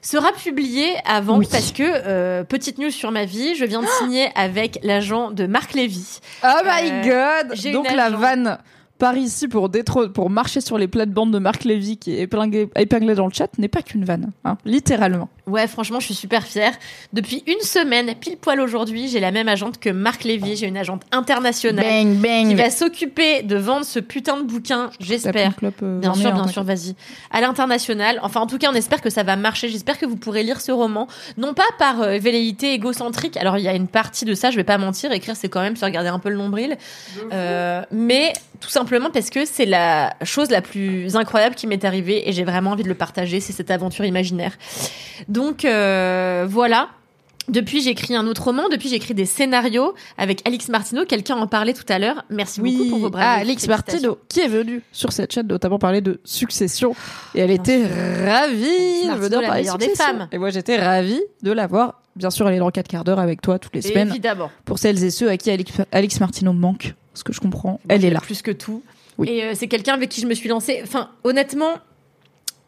sera 0.00 0.32
publié 0.32 0.86
avant 1.04 1.38
Oui. 1.38 1.46
parce 1.50 1.72
que 1.72 1.82
euh, 1.84 2.44
petite 2.44 2.78
news 2.78 2.90
sur 2.90 3.10
ma 3.10 3.24
vie, 3.24 3.54
je 3.56 3.64
viens 3.64 3.82
de 3.82 3.86
signer 3.98 4.28
avec 4.36 4.78
l'agent 4.82 5.30
de 5.30 5.46
Marc 5.46 5.74
Lévy. 5.74 6.20
Oh 6.44 6.46
my 6.64 6.90
Euh, 6.90 7.02
god 7.44 7.52
j'ai 7.54 7.72
Donc 7.72 7.90
la 7.92 8.08
vanne 8.10 8.58
par 8.98 9.16
ici 9.16 9.48
pour 9.48 9.68
détro- 9.70 10.08
pour 10.10 10.30
marcher 10.30 10.60
sur 10.60 10.76
les 10.78 10.88
plates-bandes 10.88 11.32
de 11.32 11.38
Marc 11.38 11.64
Lévy 11.64 11.96
qui 11.98 12.12
est 12.14 12.20
épinglée, 12.22 12.68
épinglée 12.76 13.14
dans 13.14 13.26
le 13.26 13.32
chat 13.32 13.48
n'est 13.58 13.68
pas 13.68 13.82
qu'une 13.82 14.04
vanne, 14.04 14.30
hein, 14.44 14.58
littéralement. 14.64 15.28
Ouais, 15.46 15.66
franchement, 15.66 15.98
je 15.98 16.04
suis 16.06 16.14
super 16.14 16.44
fière. 16.44 16.72
Depuis 17.14 17.42
une 17.46 17.60
semaine, 17.62 18.14
pile 18.20 18.36
poil 18.36 18.60
aujourd'hui, 18.60 19.08
j'ai 19.08 19.18
la 19.20 19.30
même 19.30 19.48
agente 19.48 19.78
que 19.80 19.88
Marc 19.88 20.24
Lévy. 20.24 20.56
J'ai 20.56 20.66
une 20.66 20.76
agente 20.76 21.02
internationale 21.10 21.84
Bang 21.86 22.16
bang 22.16 22.48
qui 22.48 22.54
va 22.54 22.68
s'occuper 22.68 23.42
de 23.42 23.56
vendre 23.56 23.86
ce 23.86 23.98
putain 23.98 24.36
de 24.36 24.42
bouquin, 24.42 24.90
j'espère. 25.00 25.52
euh, 25.82 26.00
Bien 26.00 26.12
sûr, 26.14 26.32
bien 26.32 26.48
sûr, 26.48 26.64
vas-y. 26.64 26.94
À 27.30 27.40
l'international. 27.40 28.20
Enfin, 28.22 28.40
en 28.40 28.46
tout 28.46 28.58
cas, 28.58 28.68
on 28.70 28.74
espère 28.74 29.00
que 29.00 29.08
ça 29.10 29.22
va 29.22 29.36
marcher. 29.36 29.68
J'espère 29.70 29.98
que 29.98 30.04
vous 30.04 30.16
pourrez 30.16 30.42
lire 30.42 30.60
ce 30.60 30.70
roman. 30.72 31.08
Non 31.38 31.54
pas 31.54 31.62
par 31.78 32.02
euh, 32.02 32.18
velléité 32.18 32.74
égocentrique. 32.74 33.36
Alors, 33.38 33.56
il 33.56 33.64
y 33.64 33.68
a 33.68 33.74
une 33.74 33.88
partie 33.88 34.24
de 34.26 34.34
ça, 34.34 34.50
je 34.50 34.56
vais 34.56 34.64
pas 34.64 34.76
mentir. 34.76 35.12
Écrire, 35.12 35.34
c'est 35.36 35.48
quand 35.48 35.60
même 35.62 35.76
se 35.76 35.84
regarder 35.84 36.10
un 36.10 36.18
peu 36.18 36.28
le 36.28 36.36
nombril. 36.36 36.76
Euh, 37.32 37.82
mais 37.90 38.32
tout 38.60 38.68
simplement 38.68 38.87
parce 39.12 39.30
que 39.30 39.44
c'est 39.44 39.66
la 39.66 40.14
chose 40.22 40.50
la 40.50 40.62
plus 40.62 41.16
incroyable 41.16 41.54
qui 41.54 41.66
m'est 41.66 41.84
arrivée 41.84 42.28
et 42.28 42.32
j'ai 42.32 42.44
vraiment 42.44 42.70
envie 42.72 42.82
de 42.82 42.88
le 42.88 42.94
partager. 42.94 43.40
C'est 43.40 43.52
cette 43.52 43.70
aventure 43.70 44.04
imaginaire. 44.04 44.52
Donc, 45.28 45.64
euh, 45.64 46.46
voilà. 46.48 46.88
Depuis, 47.48 47.80
j'écris 47.80 48.14
un 48.14 48.26
autre 48.26 48.44
roman. 48.44 48.68
Depuis, 48.70 48.90
j'écris 48.90 49.14
des 49.14 49.24
scénarios 49.24 49.94
avec 50.18 50.46
Alix 50.46 50.68
Martineau. 50.68 51.06
Quelqu'un 51.06 51.36
en 51.36 51.46
parlait 51.46 51.72
tout 51.72 51.86
à 51.88 51.98
l'heure. 51.98 52.24
Merci 52.28 52.60
beaucoup 52.60 52.90
pour 52.90 52.98
vos 52.98 53.10
braves. 53.10 53.24
ah, 53.26 53.40
Alix 53.40 53.66
Martino, 53.66 54.18
qui 54.28 54.40
est 54.40 54.48
venue 54.48 54.82
sur 54.92 55.12
cette 55.12 55.32
chaîne 55.32 55.46
notamment 55.46 55.78
parler 55.78 56.02
de 56.02 56.20
Succession. 56.24 56.94
Et 57.34 57.40
elle 57.40 57.50
était 57.50 57.86
ravie 57.86 58.66
de 59.02 59.06
Martineau, 59.06 59.28
venir 59.28 59.48
parler 59.48 59.64
de 59.64 59.76
des 59.78 59.94
femmes. 59.94 60.28
Et 60.30 60.36
moi, 60.36 60.50
j'étais 60.50 60.76
ravie 60.76 61.22
de 61.42 61.52
la 61.52 61.66
voir. 61.66 62.02
Bien 62.16 62.30
sûr, 62.30 62.48
elle 62.48 62.56
est 62.56 62.58
dans 62.58 62.70
4 62.70 62.86
quarts 62.86 63.04
d'heure 63.04 63.20
avec 63.20 63.40
toi 63.40 63.58
toutes 63.58 63.74
les 63.74 63.82
semaines. 63.82 64.10
Évidemment. 64.10 64.50
Pour 64.66 64.78
celles 64.78 65.02
et 65.02 65.10
ceux 65.10 65.30
à 65.30 65.36
qui 65.36 65.50
Alix, 65.50 65.72
Alix 65.92 66.20
Martino 66.20 66.52
manque, 66.52 66.94
ce 67.18 67.24
que 67.24 67.32
je 67.32 67.40
comprends, 67.40 67.80
elle 67.88 68.04
est 68.04 68.10
là. 68.10 68.20
Plus 68.20 68.42
que 68.42 68.50
tout. 68.50 68.82
Oui. 69.18 69.28
Et 69.28 69.44
euh, 69.44 69.52
c'est 69.54 69.66
quelqu'un 69.66 69.94
avec 69.94 70.08
qui 70.08 70.20
je 70.20 70.26
me 70.26 70.34
suis 70.34 70.48
lancée. 70.48 70.80
Enfin, 70.82 71.10
honnêtement. 71.24 71.74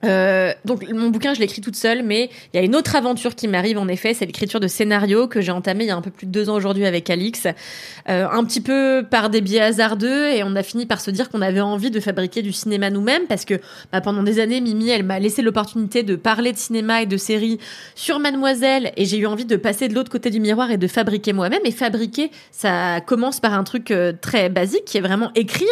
Euh, 0.04 0.52
donc 0.64 0.88
mon 0.90 1.08
bouquin 1.10 1.34
je 1.34 1.40
l'écris 1.40 1.60
toute 1.60 1.76
seule 1.76 2.02
mais 2.02 2.30
il 2.54 2.56
y 2.56 2.60
a 2.60 2.64
une 2.64 2.74
autre 2.74 2.96
aventure 2.96 3.34
qui 3.34 3.48
m'arrive 3.48 3.76
en 3.76 3.86
effet 3.86 4.14
c'est 4.14 4.24
l'écriture 4.24 4.58
de 4.58 4.66
scénario 4.66 5.28
que 5.28 5.42
j'ai 5.42 5.52
entamé 5.52 5.84
il 5.84 5.88
y 5.88 5.90
a 5.90 5.96
un 5.96 6.00
peu 6.00 6.10
plus 6.10 6.26
de 6.26 6.32
deux 6.32 6.48
ans 6.48 6.54
aujourd'hui 6.54 6.86
avec 6.86 7.10
Alix. 7.10 7.46
Euh, 8.08 8.26
un 8.30 8.42
petit 8.44 8.62
peu 8.62 9.04
par 9.08 9.28
des 9.28 9.42
biais 9.42 9.60
hasardeux 9.60 10.28
et 10.28 10.42
on 10.42 10.56
a 10.56 10.62
fini 10.62 10.86
par 10.86 11.02
se 11.02 11.10
dire 11.10 11.28
qu'on 11.28 11.42
avait 11.42 11.60
envie 11.60 11.90
de 11.90 12.00
fabriquer 12.00 12.40
du 12.40 12.52
cinéma 12.52 12.88
nous-mêmes 12.88 13.26
parce 13.28 13.44
que 13.44 13.60
bah, 13.92 14.00
pendant 14.00 14.22
des 14.22 14.40
années 14.40 14.62
Mimi 14.62 14.88
elle 14.88 15.02
m'a 15.04 15.18
laissé 15.18 15.42
l'opportunité 15.42 16.02
de 16.02 16.16
parler 16.16 16.52
de 16.52 16.58
cinéma 16.58 17.02
et 17.02 17.06
de 17.06 17.18
séries 17.18 17.58
sur 17.94 18.20
Mademoiselle 18.20 18.92
et 18.96 19.04
j'ai 19.04 19.18
eu 19.18 19.26
envie 19.26 19.44
de 19.44 19.56
passer 19.56 19.88
de 19.88 19.94
l'autre 19.94 20.10
côté 20.10 20.30
du 20.30 20.40
miroir 20.40 20.70
et 20.70 20.78
de 20.78 20.86
fabriquer 20.86 21.34
moi-même. 21.34 21.60
Et 21.64 21.72
fabriquer 21.72 22.30
ça 22.52 23.02
commence 23.02 23.38
par 23.38 23.52
un 23.52 23.64
truc 23.64 23.90
euh, 23.90 24.14
très 24.18 24.48
basique 24.48 24.86
qui 24.86 24.96
est 24.96 25.02
vraiment 25.02 25.30
écrire. 25.34 25.68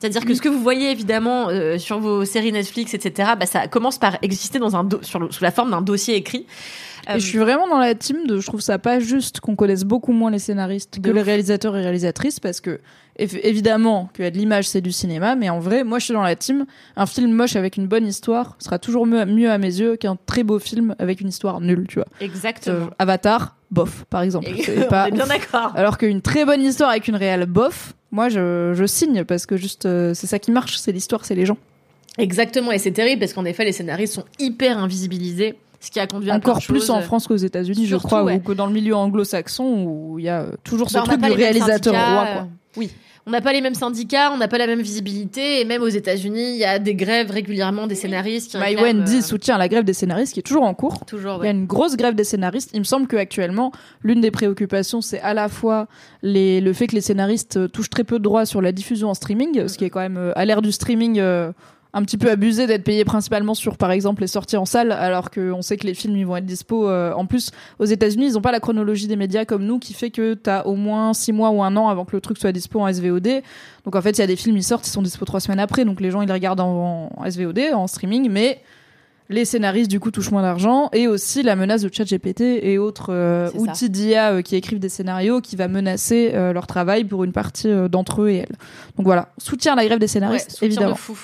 C'est-à-dire 0.00 0.24
que 0.24 0.34
ce 0.34 0.42
que 0.42 0.48
vous 0.48 0.60
voyez 0.60 0.90
évidemment 0.90 1.48
euh, 1.48 1.78
sur 1.78 2.00
vos 2.00 2.24
séries 2.24 2.50
Netflix 2.50 2.94
etc 2.94 3.30
bah 3.38 3.46
ça 3.46 3.67
commence 3.68 3.98
par 3.98 4.18
exister 4.22 4.58
dans 4.58 4.76
un 4.76 4.84
do- 4.84 5.00
sur 5.02 5.18
le- 5.20 5.30
sous 5.30 5.42
la 5.44 5.50
forme 5.50 5.70
d'un 5.70 5.82
dossier 5.82 6.16
écrit. 6.16 6.46
Euh, 7.08 7.14
Et 7.16 7.20
je 7.20 7.26
suis 7.26 7.38
vraiment 7.38 7.68
dans 7.68 7.78
la 7.78 7.94
team 7.94 8.26
de, 8.26 8.38
je 8.40 8.46
trouve 8.46 8.60
ça 8.60 8.78
pas 8.78 8.98
juste 9.00 9.40
qu'on 9.40 9.56
connaisse 9.56 9.84
beaucoup 9.84 10.12
moins 10.12 10.30
les 10.30 10.38
scénaristes 10.38 11.00
que 11.00 11.10
les 11.10 11.22
réalisateurs 11.22 11.76
et 11.76 11.80
réalisatrices 11.82 12.38
parce 12.40 12.60
que 12.60 12.80
évidemment 13.18 14.10
qu'il 14.14 14.24
y 14.24 14.28
a 14.28 14.30
de 14.30 14.36
l'image 14.38 14.68
c'est 14.68 14.80
du 14.80 14.92
cinéma 14.92 15.34
mais 15.34 15.48
en 15.50 15.58
vrai 15.58 15.84
moi 15.84 15.98
je 15.98 16.04
suis 16.06 16.14
dans 16.14 16.22
la 16.22 16.36
team. 16.36 16.66
Un 16.96 17.06
film 17.06 17.32
moche 17.32 17.56
avec 17.56 17.76
une 17.76 17.86
bonne 17.86 18.06
histoire 18.06 18.56
sera 18.58 18.78
toujours 18.78 19.06
mieux, 19.06 19.24
mieux 19.26 19.50
à 19.50 19.58
mes 19.58 19.66
yeux 19.80 19.96
qu'un 19.96 20.16
très 20.26 20.42
beau 20.42 20.58
film 20.58 20.94
avec 20.98 21.20
une 21.20 21.28
histoire 21.28 21.60
nulle 21.60 21.86
tu 21.88 21.96
vois. 21.98 22.06
Exactement. 22.20 22.76
Euh, 22.86 22.90
Avatar 22.98 23.56
bof 23.70 24.04
par 24.10 24.22
exemple. 24.22 24.46
On 24.50 24.54
est 25.06 25.10
bien 25.12 25.26
d'accord. 25.26 25.72
Alors 25.74 25.98
qu'une 25.98 26.20
très 26.22 26.44
bonne 26.44 26.62
histoire 26.62 26.90
avec 26.90 27.08
une 27.08 27.16
réelle 27.16 27.46
bof 27.46 27.94
moi 28.10 28.28
je, 28.28 28.72
je 28.74 28.84
signe 28.86 29.24
parce 29.24 29.46
que 29.46 29.56
juste 29.56 29.86
euh, 29.86 30.14
c'est 30.14 30.26
ça 30.26 30.38
qui 30.38 30.50
marche 30.50 30.76
c'est 30.78 30.92
l'histoire 30.92 31.24
c'est 31.24 31.34
les 31.34 31.46
gens 31.46 31.58
Exactement, 32.18 32.72
et 32.72 32.78
c'est 32.78 32.90
terrible 32.92 33.20
parce 33.20 33.32
qu'en 33.32 33.44
effet, 33.44 33.64
les 33.64 33.72
scénaristes 33.72 34.14
sont 34.14 34.24
hyper 34.38 34.78
invisibilisés, 34.78 35.54
ce 35.80 35.90
qui 35.90 36.00
a 36.00 36.06
conduit 36.06 36.30
à 36.30 36.34
encore 36.34 36.58
plus 36.58 36.80
choses. 36.80 36.90
en 36.90 37.00
France 37.00 37.28
qu'aux 37.28 37.36
États-Unis 37.36 37.86
je 37.86 37.96
crois 37.96 38.24
ouais. 38.24 38.36
ou 38.36 38.40
que 38.40 38.52
dans 38.52 38.66
le 38.66 38.72
milieu 38.72 38.96
anglo-saxon 38.96 39.84
où 39.86 40.18
il 40.18 40.24
y 40.24 40.28
a 40.28 40.46
toujours 40.64 40.90
ce 40.90 40.94
Bah, 40.94 41.02
truc 41.04 41.20
du 41.20 41.30
réalisateur 41.30 41.94
roi 41.94 42.26
euh, 42.26 42.42
oui 42.76 42.90
On 43.26 43.30
n'a 43.30 43.40
pas 43.40 43.52
les 43.52 43.60
mêmes 43.60 43.74
syndicats, 43.74 44.32
on 44.32 44.38
n'a 44.38 44.48
pas 44.48 44.58
la 44.58 44.66
même 44.66 44.80
visibilité, 44.80 45.60
et 45.60 45.64
même 45.64 45.82
aux 45.82 45.88
États-Unis, 45.88 46.52
il 46.54 46.56
y 46.56 46.64
a 46.64 46.78
des 46.80 46.94
grèves 46.94 47.30
régulièrement 47.30 47.86
des 47.86 47.94
scénaristes 47.94 48.50
qui 48.52 48.56
My 48.56 48.64
réclament, 48.74 48.98
Wendy 49.00 49.18
euh, 49.18 49.20
soutient 49.20 49.58
la 49.58 49.68
grève 49.68 49.84
des 49.84 49.92
scénaristes 49.92 50.32
qui 50.32 50.40
est 50.40 50.42
toujours 50.42 50.64
en 50.64 50.74
cours. 50.74 51.04
toujours. 51.04 51.38
Il 51.42 51.44
y 51.44 51.48
a 51.48 51.52
une 51.52 51.66
grosse 51.66 51.96
grève 51.96 52.14
des 52.14 52.24
scénaristes. 52.24 52.70
Il 52.72 52.80
me 52.80 52.84
semble 52.84 53.06
qu'actuellement, 53.06 53.70
l'une 54.02 54.20
des 54.22 54.30
préoccupations, 54.30 55.00
c'est 55.02 55.20
à 55.20 55.34
la 55.34 55.48
fois 55.48 55.86
les, 56.22 56.60
le 56.60 56.72
fait 56.72 56.86
que 56.88 56.94
les 56.94 57.02
scénaristes 57.02 57.70
touchent 57.70 57.90
très 57.90 58.04
peu 58.04 58.18
de 58.18 58.24
droits 58.24 58.46
sur 58.46 58.62
la 58.62 58.72
diffusion 58.72 59.10
en 59.10 59.14
streaming, 59.14 59.68
ce 59.68 59.76
qui 59.78 59.84
est 59.84 59.90
quand 59.90 60.00
même 60.00 60.16
euh, 60.16 60.32
à 60.34 60.44
l'ère 60.46 60.62
du 60.62 60.72
streaming 60.72 61.20
euh, 61.20 61.52
un 61.98 62.02
petit 62.02 62.16
peu 62.16 62.30
abusé 62.30 62.66
d'être 62.66 62.84
payé 62.84 63.04
principalement 63.04 63.54
sur, 63.54 63.76
par 63.76 63.90
exemple, 63.90 64.22
les 64.22 64.26
sorties 64.26 64.56
en 64.56 64.64
salle, 64.64 64.92
alors 64.92 65.30
qu'on 65.30 65.62
sait 65.62 65.76
que 65.76 65.86
les 65.86 65.94
films 65.94 66.16
ils 66.16 66.26
vont 66.26 66.36
être 66.36 66.46
dispo. 66.46 66.88
euh, 66.88 67.12
en 67.12 67.26
plus, 67.26 67.50
aux 67.78 67.84
États-Unis, 67.84 68.26
ils 68.26 68.38
ont 68.38 68.40
pas 68.40 68.52
la 68.52 68.60
chronologie 68.60 69.06
des 69.06 69.16
médias 69.16 69.44
comme 69.44 69.64
nous, 69.64 69.78
qui 69.78 69.92
fait 69.92 70.10
que 70.10 70.34
t'as 70.34 70.62
au 70.62 70.76
moins 70.76 71.12
six 71.12 71.32
mois 71.32 71.50
ou 71.50 71.62
un 71.62 71.76
an 71.76 71.88
avant 71.88 72.04
que 72.04 72.16
le 72.16 72.20
truc 72.20 72.38
soit 72.38 72.52
dispo 72.52 72.80
en 72.80 72.92
SVOD. 72.92 73.42
Donc 73.84 73.96
en 73.96 74.02
fait, 74.02 74.10
il 74.10 74.20
y 74.20 74.24
a 74.24 74.26
des 74.26 74.36
films 74.36 74.56
ils 74.56 74.62
sortent, 74.62 74.86
ils 74.86 74.90
sont 74.90 75.02
dispo 75.02 75.24
trois 75.24 75.40
semaines 75.40 75.60
après, 75.60 75.84
donc 75.84 76.00
les 76.00 76.10
gens 76.10 76.22
ils 76.22 76.26
les 76.26 76.32
regardent 76.32 76.60
en, 76.60 77.10
en 77.14 77.30
SVOD, 77.30 77.60
en 77.74 77.86
streaming, 77.86 78.28
mais 78.30 78.60
les 79.30 79.44
scénaristes 79.44 79.90
du 79.90 80.00
coup 80.00 80.10
touchent 80.10 80.30
moins 80.30 80.42
d'argent 80.42 80.88
et 80.92 81.06
aussi 81.06 81.42
la 81.42 81.56
menace 81.56 81.82
de 81.82 81.90
ChatGPT 81.92 82.40
et 82.40 82.78
autres 82.78 83.12
euh, 83.12 83.50
outils 83.54 83.90
d'IA 83.90 84.32
euh, 84.32 84.42
qui 84.42 84.56
écrivent 84.56 84.78
des 84.78 84.88
scénarios 84.88 85.40
qui 85.40 85.56
va 85.56 85.68
menacer 85.68 86.32
euh, 86.34 86.52
leur 86.52 86.66
travail 86.66 87.04
pour 87.04 87.24
une 87.24 87.32
partie 87.32 87.68
d'entre 87.90 88.22
eux 88.22 88.30
et 88.30 88.36
elles. 88.38 88.56
Donc 88.96 89.06
voilà, 89.06 89.32
soutien 89.38 89.74
à 89.74 89.76
la 89.76 89.84
grève 89.84 89.98
des 89.98 90.06
scénaristes 90.06 90.58
évidemment. 90.62 90.92
de 90.92 90.98
fou. 90.98 91.18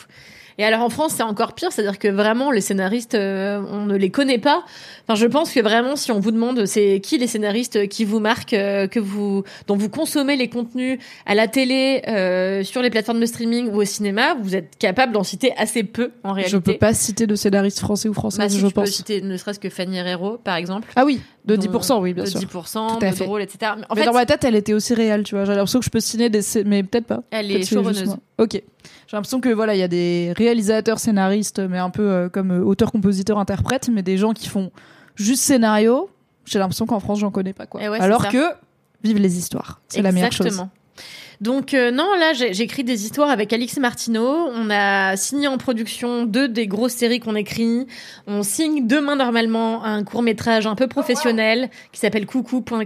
Et 0.59 0.64
alors 0.64 0.81
en 0.83 0.88
France, 0.88 1.14
c'est 1.17 1.23
encore 1.23 1.55
pire, 1.55 1.73
c'est-à-dire 1.73 1.99
que 1.99 2.09
vraiment 2.09 2.51
les 2.51 2.61
scénaristes, 2.61 3.14
euh, 3.14 3.61
on 3.71 3.87
ne 3.87 3.97
les 3.97 4.11
connaît 4.11 4.38
pas. 4.38 4.64
Enfin, 5.07 5.17
je 5.17 5.27
pense 5.27 5.51
que 5.53 5.61
vraiment, 5.61 5.97
si 5.97 6.12
on 6.12 6.21
vous 6.21 6.31
demande, 6.31 6.64
c'est 6.67 7.01
qui 7.01 7.19
les 7.19 7.27
scénaristes 7.27 7.88
qui 7.88 8.05
vous 8.05 8.21
marquent, 8.21 8.55
euh, 8.55 8.87
que 8.87 9.01
vous, 9.01 9.43
dont 9.67 9.77
vous 9.77 9.88
consommez 9.88 10.37
les 10.37 10.49
contenus 10.49 10.99
à 11.27 11.35
la 11.35 11.49
télé, 11.49 12.03
euh, 12.09 12.62
sur 12.62 12.83
les 12.83 12.90
plateformes 12.90 13.21
de 13.21 13.27
streaming 13.27 13.69
ou 13.73 13.81
au 13.83 13.85
cinéma, 13.85 14.35
vous 14.40 14.55
êtes 14.55 14.77
capable 14.79 15.12
d'en 15.12 15.25
citer 15.25 15.53
assez 15.57 15.83
peu 15.83 16.12
en 16.23 16.33
réalité. 16.33 16.53
Je 16.53 16.59
peux 16.59 16.79
pas 16.79 16.95
citer 16.95 17.27
de 17.27 17.35
scénaristes 17.35 17.81
français 17.81 18.09
ou 18.09 18.12
Bah, 18.12 18.21
françaises, 18.21 18.53
si 18.53 18.59
je 18.61 18.67
tu 18.67 18.73
peux 18.73 18.81
pense. 18.83 18.90
citer 18.90 19.21
ne 19.23 19.37
serait-ce 19.37 19.59
que 19.59 19.69
Fanny 19.71 19.97
Herrero, 19.99 20.38
par 20.38 20.57
exemple. 20.57 20.88
Ah 20.97 21.05
oui, 21.05 21.21
de 21.45 21.57
dont- 21.57 21.62
10%, 21.62 22.01
oui, 22.01 22.14
bien 22.14 22.25
de 22.25 22.29
sûr. 22.29 22.38
10%, 22.40 22.99
Tout 22.99 23.05
à 23.05 23.11
de 23.11 23.14
fait. 23.14 23.25
drôle, 23.25 23.43
etc. 23.43 23.73
Mais 23.77 23.85
en 23.88 23.95
mais 23.95 24.01
fait, 24.03 24.07
dans 24.07 24.12
ma 24.12 24.25
tête, 24.27 24.45
elle 24.45 24.55
était 24.55 24.73
aussi 24.73 24.95
réelle, 24.95 25.25
tu 25.25 25.35
vois. 25.35 25.45
J'ai 25.45 25.53
l'impression 25.53 25.81
que 25.81 25.85
je 25.85 25.90
peux 25.90 26.01
signer 26.01 26.29
des, 26.31 26.40
mais 26.64 26.83
peut-être 26.85 27.07
pas. 27.07 27.23
elle 27.31 27.51
est 27.51 27.64
showrunneuse. 27.69 28.17
Ok. 28.38 28.62
J'ai 29.14 29.18
l'impression 29.18 29.40
que 29.40 29.50
voilà, 29.50 29.77
il 29.77 29.79
y 29.79 29.83
a 29.85 29.87
des 29.87 30.35
réalisateurs, 30.37 30.98
scénaristes, 30.98 31.61
mais 31.61 31.79
un 31.79 31.90
peu 31.90 32.03
euh, 32.03 32.29
comme 32.29 32.50
euh, 32.50 32.64
auteur, 32.64 32.90
compositeur, 32.90 33.38
interprète, 33.38 33.88
mais 33.88 34.03
des 34.03 34.18
gens 34.18 34.33
qui 34.33 34.48
font 34.48 34.72
juste 35.14 35.44
scénario. 35.44 36.11
J'ai 36.46 36.59
l'impression 36.59 36.85
qu'en 36.85 36.98
France, 36.98 37.20
j'en 37.20 37.31
connais 37.31 37.53
pas 37.53 37.66
quoi. 37.66 37.81
Eh 37.81 37.88
ouais, 37.88 38.00
Alors 38.00 38.27
que 38.27 38.44
vive 39.05 39.18
les 39.18 39.38
histoires, 39.38 39.81
c'est 39.87 40.03
la 40.03 40.11
meilleure 40.11 40.33
chose. 40.33 40.46
Exactement. 40.46 40.72
Donc 41.40 41.75
euh, 41.75 41.90
non, 41.90 42.07
là 42.18 42.33
j'écris 42.33 42.85
des 42.85 43.05
histoires 43.05 43.31
avec 43.31 43.53
Alix 43.53 43.79
Martineau. 43.79 44.49
On 44.55 44.70
a 44.70 45.16
signé 45.16 45.49
en 45.49 45.59
production 45.59 46.25
deux 46.25 46.49
des 46.49 46.66
grosses 46.66 46.92
séries 46.92 47.20
qu'on 47.20 47.35
écrit. 47.35 47.87
On 48.27 48.42
signe 48.42 48.87
demain 48.87 49.16
normalement 49.16 49.85
un 49.85 50.05
court 50.05 50.23
métrage 50.23 50.66
un 50.66 50.75
peu 50.75 50.87
professionnel 50.87 51.70
qui 51.92 52.01
s'appelle 52.01 52.27
Coucou 52.27 52.61
point 52.61 52.85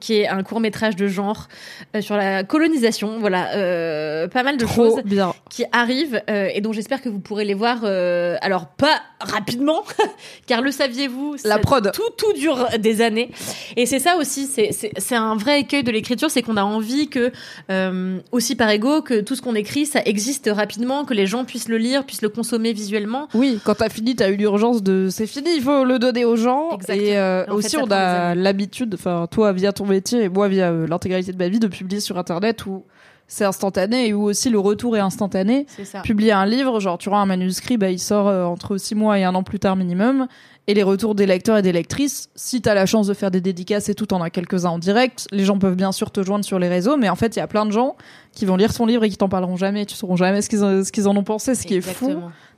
qui 0.00 0.14
est 0.14 0.28
un 0.28 0.42
court 0.42 0.60
métrage 0.60 0.96
de 0.96 1.06
genre 1.08 1.48
euh, 1.94 2.00
sur 2.00 2.16
la 2.16 2.44
colonisation. 2.44 3.18
Voilà, 3.18 3.54
euh, 3.54 4.28
pas 4.28 4.42
mal 4.42 4.56
de 4.56 4.64
Trop 4.64 4.74
choses 4.74 5.02
bien. 5.04 5.34
qui 5.50 5.64
arrivent 5.72 6.22
euh, 6.30 6.48
et 6.52 6.60
dont 6.60 6.72
j'espère 6.72 7.00
que 7.00 7.08
vous 7.08 7.20
pourrez 7.20 7.44
les 7.44 7.54
voir. 7.54 7.80
euh, 7.84 8.36
alors 8.40 8.66
pas 8.66 9.00
rapidement, 9.20 9.82
car 10.46 10.60
le 10.60 10.70
saviez-vous 10.70 11.36
La 11.44 11.58
prod. 11.58 11.90
Tout 11.92 12.02
tout 12.16 12.32
dure 12.34 12.68
des 12.78 13.00
années. 13.00 13.30
Et 13.76 13.86
c'est 13.86 13.98
ça 13.98 14.16
aussi, 14.16 14.46
c'est 14.46 14.70
c'est 14.72 14.92
c'est 14.96 15.16
un 15.16 15.36
vrai 15.36 15.60
écueil 15.60 15.82
de 15.82 15.90
l'écriture, 15.90 16.30
c'est 16.30 16.42
qu'on 16.42 16.56
a 16.56 16.64
envie 16.64 17.08
que 17.08 17.32
euh, 17.70 18.18
aussi 18.32 18.56
par 18.56 18.68
ego 18.70 19.02
que 19.02 19.20
tout 19.20 19.34
ce 19.34 19.42
qu'on 19.42 19.54
écrit 19.54 19.86
ça 19.86 20.00
existe 20.04 20.50
rapidement, 20.52 21.04
que 21.04 21.14
les 21.14 21.26
gens 21.26 21.44
puissent 21.44 21.68
le 21.68 21.78
lire, 21.78 22.04
puissent 22.04 22.22
le 22.22 22.28
consommer 22.28 22.72
visuellement. 22.72 23.28
Oui, 23.34 23.58
quand 23.64 23.76
t'as 23.76 23.88
fini, 23.88 24.14
t'as 24.16 24.30
eu 24.30 24.36
l'urgence 24.36 24.82
de 24.82 25.08
c'est 25.10 25.26
fini, 25.26 25.50
il 25.56 25.62
faut 25.62 25.84
le 25.84 25.98
donner 25.98 26.24
aux 26.24 26.36
gens. 26.36 26.70
Exactement. 26.72 27.06
Et 27.06 27.18
euh, 27.18 27.44
Et 27.46 27.50
en 27.50 27.58
fait, 27.58 27.66
aussi, 27.66 27.76
on 27.78 27.90
a 27.90 28.34
l'habitude, 28.34 28.94
enfin 28.94 29.26
toi 29.30 29.52
via 29.52 29.72
ton 29.72 29.86
métier 29.86 30.24
et 30.24 30.28
moi 30.28 30.48
via 30.48 30.70
euh, 30.70 30.86
l'intégralité 30.86 31.32
de 31.32 31.38
ma 31.38 31.48
vie, 31.48 31.58
de 31.58 31.68
publier 31.68 32.00
sur 32.00 32.18
Internet 32.18 32.66
où 32.66 32.84
c'est 33.26 33.44
instantané 33.44 34.08
et 34.08 34.12
où 34.14 34.22
aussi 34.24 34.50
le 34.50 34.58
retour 34.58 34.96
est 34.96 35.00
instantané. 35.00 35.66
C'est 35.68 35.84
ça. 35.84 36.00
Publier 36.00 36.32
un 36.32 36.46
livre, 36.46 36.80
genre 36.80 36.98
tu 36.98 37.08
rends 37.08 37.20
un 37.20 37.26
manuscrit, 37.26 37.78
bah, 37.78 37.90
il 37.90 37.98
sort 37.98 38.28
euh, 38.28 38.44
entre 38.44 38.76
six 38.76 38.94
mois 38.94 39.18
et 39.18 39.24
un 39.24 39.34
an 39.34 39.42
plus 39.42 39.58
tard 39.58 39.76
minimum. 39.76 40.26
Et 40.66 40.72
les 40.72 40.82
retours 40.82 41.14
des 41.14 41.26
lecteurs 41.26 41.58
et 41.58 41.62
des 41.62 41.72
lectrices, 41.72 42.30
si 42.34 42.62
t'as 42.62 42.72
la 42.72 42.86
chance 42.86 43.06
de 43.06 43.12
faire 43.12 43.30
des 43.30 43.42
dédicaces 43.42 43.90
et 43.90 43.94
tout, 43.94 44.06
t'en 44.06 44.22
as 44.22 44.30
quelques-uns 44.30 44.70
en 44.70 44.78
direct. 44.78 45.26
Les 45.30 45.44
gens 45.44 45.58
peuvent 45.58 45.76
bien 45.76 45.92
sûr 45.92 46.10
te 46.10 46.22
joindre 46.22 46.44
sur 46.44 46.58
les 46.58 46.68
réseaux, 46.68 46.96
mais 46.96 47.10
en 47.10 47.16
fait, 47.16 47.36
il 47.36 47.38
y 47.38 47.42
a 47.42 47.46
plein 47.46 47.66
de 47.66 47.70
gens 47.70 47.96
qui 48.32 48.46
vont 48.46 48.56
lire 48.56 48.72
ton 48.72 48.86
livre 48.86 49.04
et 49.04 49.10
qui 49.10 49.18
t'en 49.18 49.28
parleront 49.28 49.56
jamais. 49.56 49.84
Tu 49.84 49.94
sauras 49.94 50.16
jamais 50.16 50.40
ce 50.40 50.48
qu'ils 50.48 51.08
en, 51.08 51.16
ont 51.16 51.24
pensé, 51.24 51.54
ce 51.54 51.66
qui 51.66 51.74
est 51.74 51.80
fou 51.82 52.14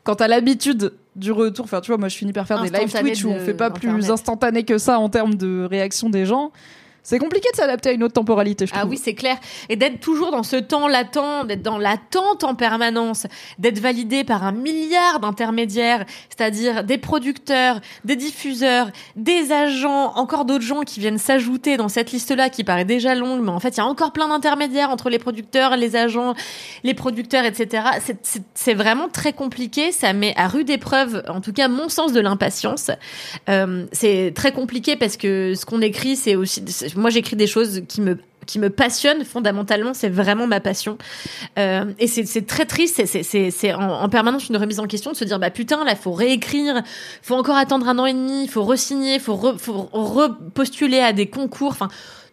quand 0.07 0.15
t'as 0.15 0.29
l'habitude 0.29 0.93
du 1.17 1.33
retour, 1.33 1.65
enfin 1.65 1.81
tu 1.81 1.91
vois, 1.91 1.99
moi 1.99 2.09
je 2.09 2.17
finis 2.17 2.33
par 2.33 2.47
faire 2.47 2.63
des 2.63 2.71
live 2.71 2.93
Twitch 2.93 3.25
où 3.25 3.31
on 3.31 3.41
fait 3.41 3.55
pas 3.55 3.71
plus 3.71 4.09
instantané 4.09 4.63
que 4.63 4.79
ça 4.79 5.01
en 5.01 5.09
termes 5.09 5.35
de 5.35 5.67
réaction 5.69 6.09
des 6.09 6.25
gens. 6.25 6.53
C'est 7.07 7.21
compliqué 7.21 7.49
de 7.53 7.57
s'adapter 7.57 7.91
à 7.91 7.93
une 7.93 8.03
autre 8.03 8.15
temporalité, 8.15 8.67
je 8.67 8.73
trouve. 8.73 8.83
Ah 8.85 8.89
oui, 8.89 9.01
c'est 9.01 9.15
clair. 9.15 9.37
Et 9.69 9.77
d'être 9.77 10.01
toujours 10.01 10.33
dans 10.33 10.43
ce 10.43 10.57
temps 10.57 10.89
latent, 10.89 11.47
d'être 11.47 11.63
dans 11.63 11.79
l'attente 11.79 12.43
en 12.43 12.57
permanence, 12.57 13.29
d'être 13.61 13.79
validé 13.79 14.25
par 14.25 14.43
un 14.43 14.51
milliard 14.51 15.21
d'intermédiaires, 15.21 16.05
c'est-à-dire 16.29 16.83
des 16.83 16.99
producteurs, 16.99 17.81
des 18.05 18.17
diffuseurs, 18.17 18.91
des 19.15 19.53
agents, 19.53 20.15
encore 20.17 20.47
d'autres 20.47 20.65
gens 20.65 20.81
qui 20.81 20.99
viennent 20.99 21.19
s'ajouter 21.19 21.77
dans 21.77 21.89
cette 21.89 22.11
liste-là 22.11 22.51
qui 22.51 22.65
paraît 22.65 22.85
déjà 22.85 23.15
longue, 23.15 23.41
mais 23.41 23.53
en 23.53 23.61
fait, 23.61 23.77
il 23.77 23.79
y 23.79 23.83
a 23.83 23.87
encore 23.87 24.13
plein 24.13 24.27
d'intermédiaires 24.27 24.91
entre 24.91 25.09
les 25.09 25.21
producteurs, 25.21 25.77
les 25.77 25.95
agents, 25.95 26.35
les 26.83 26.95
producteurs, 26.95 27.45
etc. 27.45 27.85
C'est 28.55 28.75
vraiment 28.75 29.09
très 29.09 29.33
compliqué. 29.33 29.93
Ça 29.93 30.13
met 30.13 30.35
à 30.37 30.49
rude 30.49 30.71
épreuve, 30.71 31.23
en 31.29 31.41
tout 31.41 31.53
cas, 31.53 31.69
mon 31.69 31.89
sens 31.89 32.13
de 32.13 32.19
l'impatience. 32.19 32.91
Euh, 33.49 33.87
c'est 33.93 34.33
très 34.35 34.51
compliqué 34.51 34.97
parce 34.97 35.17
que 35.17 35.55
ce 35.55 35.65
qu'on 35.65 35.81
écrit, 35.83 36.17
c'est 36.17 36.35
aussi. 36.35 36.65
Moi, 36.97 37.11
j'écris 37.11 37.37
des 37.37 37.47
choses 37.47 37.83
qui 37.89 38.01
me 38.01 38.17
qui 38.47 38.59
me 38.59 38.71
passionnent 38.71 39.25
fondamentalement, 39.25 39.93
c'est 39.93 40.09
vraiment 40.09 40.47
ma 40.47 40.61
passion. 40.61 40.97
Euh, 41.59 41.85
et 41.99 42.07
c'est 42.07 42.47
très 42.47 42.65
triste, 42.65 43.05
c'est 43.05 43.75
en, 43.75 44.03
en 44.03 44.09
permanence 44.09 44.49
une 44.49 44.57
remise 44.57 44.81
en 44.81 44.87
question 44.87 45.11
de 45.11 45.17
se 45.17 45.25
dire 45.25 45.39
bah 45.39 45.51
putain 45.51 45.85
là 45.85 45.97
faut 45.97 46.13
réécrire, 46.13 46.83
faut 47.23 47.35
encore 47.35 47.57
attendre 47.57 47.89
un 47.89 47.99
an 47.99 48.07
et 48.07 48.15
demi, 48.15 48.47
faut 48.49 48.63
resigner, 48.63 49.19
faut 49.19 49.35
re, 49.35 49.57
faut 49.59 49.89
repostuler 49.93 51.01
à 51.01 51.13
des 51.13 51.27
concours, 51.27 51.71
enfin 51.73 51.89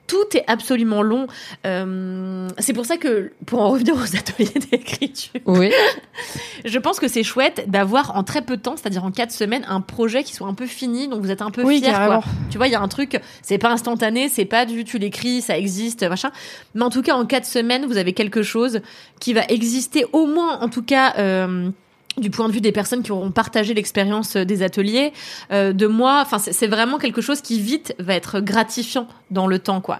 tout 0.08 0.36
est 0.36 0.44
absolument 0.48 1.02
long. 1.02 1.28
Euh, 1.66 2.48
c'est 2.60 2.74
pour 2.74 2.86
ça 2.86 2.98
que 2.98 3.32
pour 3.46 3.62
en 3.62 3.70
revenir 3.70 3.96
aux 3.96 4.16
ateliers 4.16 4.60
d'écriture, 4.72 5.40
Oui. 5.46 5.72
je 6.66 6.80
pense 6.80 7.00
que 7.00 7.08
c'est 7.08 7.24
chouette 7.24 7.66
d'avoir 7.68 8.16
en 8.16 8.24
très 8.24 8.42
peu 8.42 8.58
de 8.58 8.62
temps, 8.62 8.76
c'est-à-dire 8.76 9.04
en 9.04 9.12
quatre 9.12 9.32
semaines, 9.32 9.66
un 9.68 9.82
projet 9.82 10.24
qui 10.24 10.34
soit 10.34 10.48
un 10.48 10.54
peu 10.54 10.66
fini, 10.68 11.08
donc 11.08 11.22
vous 11.22 11.32
êtes 11.32 11.42
un 11.42 11.52
peu 11.52 11.64
Oui, 11.64 11.80
fier. 11.82 12.06
Quoi. 12.06 12.22
Tu 12.50 12.58
vois, 12.58 12.68
il 12.68 12.72
y 12.72 12.76
a 12.76 12.82
un 12.82 12.88
truc, 12.88 13.20
c'est 13.42 13.58
pas 13.58 13.72
instantané, 13.72 14.30
c'est 14.30 14.46
pas 14.46 14.66
du 14.66 14.84
tu 14.84 14.98
l'écris, 14.98 15.42
ça 15.42 15.58
existe, 15.58 16.04
machin. 16.04 16.32
Mais 16.76 16.84
en 16.84 16.90
tout 16.90 17.02
cas, 17.02 17.16
en 17.16 17.26
quatre 17.26 17.46
semaines, 17.46 17.86
vous 17.86 17.98
avez 17.98 18.14
quelque 18.14 18.44
chose 18.44 18.82
qui 19.20 19.34
va 19.34 19.44
exister, 19.46 20.06
au 20.12 20.26
moins, 20.26 20.60
en 20.60 20.70
tout 20.70 20.84
cas. 20.84 21.14
Euh, 21.18 21.70
du 22.18 22.30
point 22.30 22.48
de 22.48 22.54
vue 22.54 22.62
des 22.62 22.72
personnes 22.72 23.02
qui 23.04 23.12
auront 23.12 23.32
partagé 23.32 23.74
l'expérience 23.74 24.36
euh, 24.36 24.46
des 24.46 24.62
ateliers, 24.64 25.14
euh, 25.52 25.74
de 25.74 25.88
moi, 25.88 26.20
enfin 26.22 26.38
c'est 26.38 26.68
vraiment 26.68 26.98
quelque 27.00 27.22
chose 27.22 27.42
qui 27.42 27.60
vite 27.60 27.96
va 28.00 28.14
être 28.14 28.40
gratifiant 28.40 29.08
dans 29.32 29.48
le 29.48 29.58
temps, 29.60 29.82
quoi. 29.82 30.00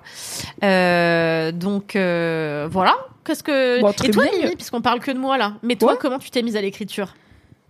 Euh, 0.64 1.52
donc 1.52 1.96
euh, 1.96 2.68
voilà. 2.72 2.96
Qu'est-ce 3.26 3.44
que 3.44 3.80
Bon, 3.82 3.92
et 3.92 4.12
toi. 4.12 4.26
Mimi, 4.26 4.56
puisqu'on 4.56 4.82
parle 4.82 5.00
que 5.00 5.12
de 5.12 5.18
moi 5.18 5.38
là, 5.38 5.54
mais 5.64 5.76
toi, 5.76 5.94
Ouais. 5.94 5.98
comment 6.00 6.20
tu 6.20 6.30
t'es 6.30 6.42
mise 6.42 6.56
à 6.56 6.62
l'écriture? 6.62 7.14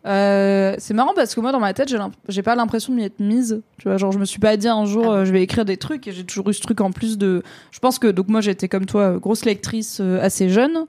C'est 0.06 0.94
marrant 0.94 1.14
parce 1.16 1.34
que 1.34 1.40
moi 1.40 1.54
dans 1.54 1.62
ma 1.62 1.74
tête 1.74 1.94
j'ai 2.28 2.42
pas 2.44 2.56
l'impression 2.56 2.92
de 2.92 2.98
m'y 2.98 3.06
être 3.06 3.22
mise 3.22 3.62
tu 3.78 3.88
vois 3.88 3.96
genre 3.96 4.12
je 4.12 4.20
me 4.20 4.26
suis 4.26 4.40
pas 4.40 4.58
dit 4.58 4.68
un 4.68 4.84
jour 4.86 5.10
Ah 5.14 5.24
je 5.24 5.32
vais 5.32 5.42
écrire 5.42 5.64
des 5.64 5.78
trucs 5.78 6.06
et 6.10 6.12
j'ai 6.12 6.26
toujours 6.26 6.50
eu 6.50 6.54
ce 6.54 6.60
truc 6.60 6.82
en 6.82 6.92
plus 6.92 7.18
de 7.18 7.42
je 7.72 7.80
pense 7.80 8.00
que 8.00 8.08
donc 8.08 8.28
moi 8.28 8.42
j'étais 8.42 8.68
comme 8.68 8.86
toi 8.86 9.14
grosse 9.18 9.46
lectrice 9.46 10.02
assez 10.22 10.50
jeune 10.50 10.86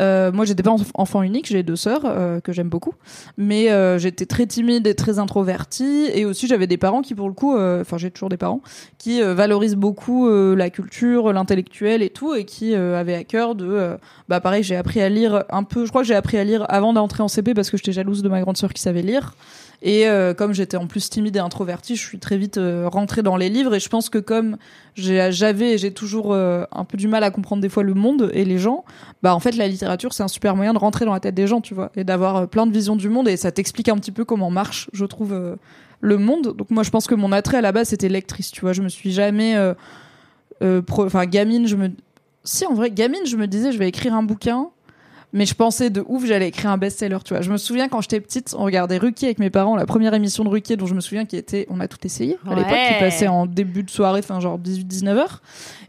Euh, 0.00 0.30
moi 0.32 0.44
j'étais 0.44 0.62
pas 0.62 0.70
enf- 0.70 0.90
enfant 0.94 1.22
unique 1.22 1.46
j'ai 1.46 1.62
deux 1.62 1.76
sœurs 1.76 2.02
euh, 2.04 2.40
que 2.40 2.52
j'aime 2.52 2.68
beaucoup. 2.68 2.94
Mais 3.36 3.70
euh, 3.70 3.98
j'étais 3.98 4.26
très 4.26 4.46
timide 4.46 4.86
et 4.86 4.94
très 4.94 5.18
introvertie. 5.18 6.08
Et 6.14 6.24
aussi 6.24 6.46
j'avais 6.46 6.66
des 6.66 6.76
parents 6.76 7.02
qui 7.02 7.14
pour 7.14 7.28
le 7.28 7.34
coup 7.34 7.56
euh, 7.56 7.80
enfin 7.80 7.98
j'ai 7.98 8.10
toujours 8.10 8.28
des 8.28 8.36
parents 8.36 8.60
qui 8.98 9.22
euh, 9.22 9.34
valorisent 9.34 9.76
beaucoup 9.76 10.28
euh, 10.28 10.54
la 10.54 10.70
culture 10.70 11.32
l'intellectuel 11.32 12.02
et 12.02 12.10
tout 12.10 12.34
et 12.34 12.44
qui 12.44 12.74
avaient 12.74 13.14
à 13.14 13.24
cœur 13.24 13.54
de 13.54 13.96
bah 14.28 14.40
pareil 14.40 14.62
j'ai 14.62 14.76
appris 14.76 15.00
à 15.00 15.08
lire 15.08 15.44
un 15.50 15.62
peu. 15.64 15.84
Je 15.84 15.90
crois 15.90 16.02
que 16.02 16.08
j'ai 16.08 16.14
appris 16.14 16.38
à 16.38 16.44
lire 16.44 16.64
avant 16.68 16.92
d'entrer 16.92 17.22
en 17.22 17.28
CP 17.28 17.54
parce 17.54 17.70
que 17.70 17.76
j'étais 17.76 17.92
jalouse 17.92 18.22
de 18.22 18.28
ma 18.28 18.40
grande 18.40 18.56
sœur 18.56 18.72
qui 18.72 18.82
savait 18.82 19.02
lire 19.02 19.34
et 19.80 20.08
euh, 20.08 20.34
comme 20.34 20.52
j'étais 20.52 20.76
en 20.76 20.86
plus 20.86 21.08
timide 21.08 21.36
et 21.36 21.38
introvertie 21.38 21.94
je 21.94 22.02
suis 22.02 22.18
très 22.18 22.36
vite 22.36 22.58
euh, 22.58 22.88
rentrée 22.88 23.22
dans 23.22 23.36
les 23.36 23.48
livres. 23.48 23.74
Et 23.74 23.80
je 23.80 23.88
pense 23.88 24.08
que 24.08 24.18
comme 24.18 24.56
j'avais 24.96 25.74
et 25.74 25.78
j'ai 25.78 25.92
toujours 25.92 26.32
euh, 26.32 26.64
un 26.72 26.84
peu 26.84 26.96
du 26.96 27.06
mal 27.06 27.22
à 27.22 27.30
comprendre 27.30 27.62
des 27.62 27.68
fois 27.68 27.84
le 27.84 27.94
monde 27.94 28.30
et 28.34 28.44
les 28.44 28.58
gens 28.58 28.84
bah 29.22 29.34
en 29.34 29.40
fait 29.40 29.52
la 29.52 29.68
littérature 29.68 30.12
c'est 30.12 30.24
un 30.24 30.28
super 30.28 30.56
moyen 30.56 30.72
de 30.72 30.78
rentrer 30.78 31.04
dans 31.04 31.12
la 31.12 31.20
tête 31.20 31.34
des 31.34 31.46
gens 31.46 31.60
tu 31.60 31.74
vois 31.74 31.92
et 31.96 32.04
d'avoir 32.04 32.36
euh, 32.36 32.46
plein 32.46 32.66
de 32.66 32.72
visions 32.72 32.96
du 32.96 33.08
monde. 33.08 33.28
Et 33.28 33.36
ça 33.36 33.52
t'explique 33.52 33.88
un 33.88 33.96
petit 33.96 34.12
peu 34.12 34.24
comment 34.24 34.50
marche 34.50 34.90
je 34.92 35.04
trouve 35.04 35.32
euh, 35.32 35.56
le 36.00 36.18
monde. 36.18 36.56
Donc 36.56 36.70
moi 36.70 36.82
je 36.82 36.90
pense 36.90 37.06
que 37.06 37.14
mon 37.14 37.30
attrait 37.30 37.58
à 37.58 37.62
la 37.62 37.72
base 37.72 37.88
c'était 37.88 38.08
lectrice 38.08 38.50
tu 38.50 38.62
vois. 38.62 38.72
Je 38.72 38.82
me 38.82 38.88
suis 38.88 39.12
jamais 39.12 39.56
euh, 39.56 40.82
enfin 40.98 41.26
gamine 41.26 41.68
je 41.68 41.76
me 41.76 41.90
si 42.42 42.66
en 42.66 42.74
vrai 42.74 42.90
gamine 42.90 43.26
je 43.26 43.36
me 43.36 43.46
disais 43.46 43.70
je 43.70 43.78
vais 43.78 43.88
écrire 43.88 44.14
un 44.14 44.24
bouquin 44.24 44.70
mais 45.32 45.46
je 45.46 45.54
pensais 45.54 45.90
de 45.90 46.02
ouf 46.06 46.24
j'allais 46.24 46.48
écrire 46.48 46.70
un 46.70 46.78
best-seller 46.78 47.18
tu 47.24 47.34
vois. 47.34 47.42
Je 47.42 47.50
me 47.50 47.56
souviens 47.56 47.88
quand 47.88 48.00
j'étais 48.00 48.20
petite 48.20 48.54
on 48.58 48.64
regardait 48.64 48.98
Ruquier 48.98 49.28
avec 49.28 49.38
mes 49.38 49.50
parents 49.50 49.76
la 49.76 49.86
première 49.86 50.14
émission 50.14 50.44
de 50.44 50.48
Ruquier 50.48 50.76
dont 50.76 50.86
je 50.86 50.94
me 50.94 51.00
souviens 51.00 51.24
qui 51.26 51.36
était 51.36 51.66
on 51.68 51.80
a 51.80 51.88
tout 51.88 51.98
essayé 52.04 52.38
à 52.46 52.54
l'époque 52.54 52.72
qui 52.72 52.98
passait 53.00 53.28
en 53.28 53.46
début 53.46 53.82
de 53.82 53.90
soirée 53.90 54.20
enfin 54.20 54.40
genre 54.40 54.58
18 54.58 54.84
19 54.84 55.18
heures. 55.18 55.42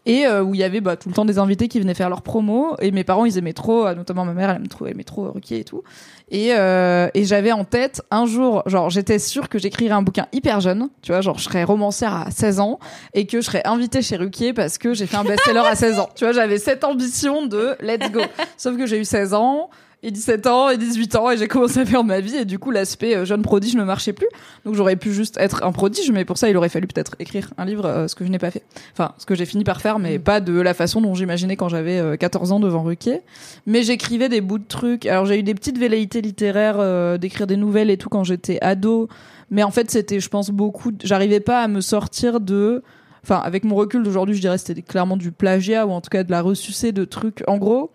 Et 0.05 0.25
euh, 0.25 0.41
où 0.41 0.55
il 0.55 0.59
y 0.59 0.63
avait 0.63 0.81
bah, 0.81 0.95
tout 0.95 1.09
le 1.09 1.13
temps 1.13 1.25
des 1.25 1.39
invités 1.39 1.67
qui 1.67 1.79
venaient 1.79 1.93
faire 1.93 2.09
leur 2.09 2.21
promo 2.21 2.75
et 2.79 2.91
mes 2.91 3.03
parents 3.03 3.25
ils 3.25 3.37
aimaient 3.37 3.53
trop 3.53 3.85
euh, 3.85 3.95
notamment 3.95 4.25
ma 4.25 4.33
mère 4.33 4.49
elle 4.49 4.57
aimait 4.57 4.67
trop, 4.67 4.87
aimait 4.87 5.03
trop 5.03 5.25
euh, 5.25 5.31
Ruquier 5.31 5.59
et 5.59 5.63
tout. 5.63 5.83
Et, 6.31 6.53
euh, 6.53 7.09
et 7.13 7.25
j'avais 7.25 7.51
en 7.51 7.63
tête 7.63 8.01
un 8.11 8.25
jour 8.25 8.63
genre 8.65 8.89
j'étais 8.89 9.19
sûre 9.19 9.49
que 9.49 9.59
j'écrirais 9.59 9.93
un 9.93 10.01
bouquin 10.01 10.27
hyper 10.31 10.59
jeune 10.61 10.89
tu 11.01 11.11
vois 11.11 11.21
genre 11.21 11.37
je 11.37 11.43
serais 11.43 11.63
romancière 11.63 12.13
à 12.13 12.31
16 12.31 12.59
ans 12.59 12.79
et 13.13 13.25
que 13.25 13.41
je 13.41 13.45
serais 13.45 13.61
invitée 13.65 14.01
chez 14.01 14.15
Ruquier 14.15 14.53
parce 14.53 14.77
que 14.77 14.93
j'ai 14.93 15.05
fait 15.05 15.17
un 15.17 15.23
best-seller 15.23 15.59
à 15.59 15.75
16 15.75 15.99
ans. 15.99 16.09
Tu 16.15 16.25
vois 16.25 16.33
j'avais 16.33 16.57
cette 16.57 16.83
ambition 16.83 17.45
de 17.45 17.75
let's 17.81 18.11
go. 18.11 18.21
Sauf 18.57 18.77
que 18.77 18.85
j'ai 18.85 18.99
eu 18.99 19.05
16 19.05 19.28
ans 19.33 19.69
et 20.01 20.11
17 20.11 20.47
ans 20.47 20.69
et 20.69 20.77
18 20.77 21.15
ans 21.15 21.29
et 21.29 21.37
j'ai 21.37 21.47
commencé 21.47 21.79
à 21.79 21.85
faire 21.85 22.03
ma 22.03 22.21
vie 22.21 22.37
et 22.37 22.45
du 22.45 22.57
coup 22.57 22.71
l'aspect 22.71 23.15
euh, 23.15 23.25
jeune 23.25 23.41
prodige 23.41 23.75
ne 23.75 23.83
marchait 23.83 24.13
plus. 24.13 24.27
Donc 24.65 24.75
j'aurais 24.75 24.95
pu 24.95 25.11
juste 25.11 25.37
être 25.37 25.63
un 25.63 25.71
prodige 25.71 26.11
mais 26.11 26.23
pour 26.23 26.37
ça 26.37 26.49
il 26.49 26.55
aurait 26.55 26.69
fallu 26.69 26.87
peut-être 26.87 27.15
écrire 27.19 27.49
un 27.57 27.65
livre 27.65 27.85
euh, 27.85 28.07
ce 28.07 28.15
que 28.15 28.25
je 28.25 28.31
n'ai 28.31 28.39
pas 28.39 28.51
fait. 28.51 28.63
Enfin 28.93 29.13
ce 29.17 29.25
que 29.25 29.35
j'ai 29.35 29.45
fini 29.45 29.63
par 29.63 29.81
faire 29.81 29.99
mais 29.99 30.17
pas 30.17 30.39
de 30.39 30.59
la 30.59 30.73
façon 30.73 31.01
dont 31.01 31.13
j'imaginais 31.15 31.57
quand 31.57 31.69
j'avais 31.69 31.99
euh, 31.99 32.15
14 32.15 32.53
ans 32.53 32.59
devant 32.59 32.83
Ruquier. 32.83 33.21
Mais 33.65 33.83
j'écrivais 33.83 34.29
des 34.29 34.41
bouts 34.41 34.59
de 34.59 34.67
trucs. 34.67 35.05
Alors 35.05 35.25
j'ai 35.25 35.37
eu 35.37 35.43
des 35.43 35.53
petites 35.53 35.77
velléités 35.77 36.21
littéraires 36.21 36.77
euh, 36.79 37.17
d'écrire 37.17 37.47
des 37.47 37.57
nouvelles 37.57 37.89
et 37.89 37.97
tout 37.97 38.09
quand 38.09 38.23
j'étais 38.23 38.57
ado. 38.61 39.09
Mais 39.51 39.63
en 39.63 39.71
fait 39.71 39.91
c'était 39.91 40.21
je 40.21 40.29
pense 40.29 40.49
beaucoup 40.49 40.93
j'arrivais 41.03 41.41
pas 41.41 41.61
à 41.61 41.67
me 41.67 41.81
sortir 41.81 42.39
de 42.39 42.83
enfin 43.23 43.41
avec 43.43 43.65
mon 43.65 43.75
recul 43.75 44.03
d'aujourd'hui 44.03 44.35
je 44.35 44.41
dirais 44.41 44.57
c'était 44.57 44.81
clairement 44.81 45.17
du 45.17 45.33
plagiat 45.33 45.85
ou 45.85 45.91
en 45.91 45.99
tout 45.99 46.09
cas 46.09 46.23
de 46.23 46.31
la 46.31 46.41
ressucée 46.41 46.93
de 46.93 47.03
trucs. 47.03 47.43
En 47.47 47.57
gros 47.57 47.91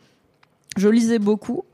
je 0.77 0.89
lisais 0.89 1.19
beaucoup 1.19 1.65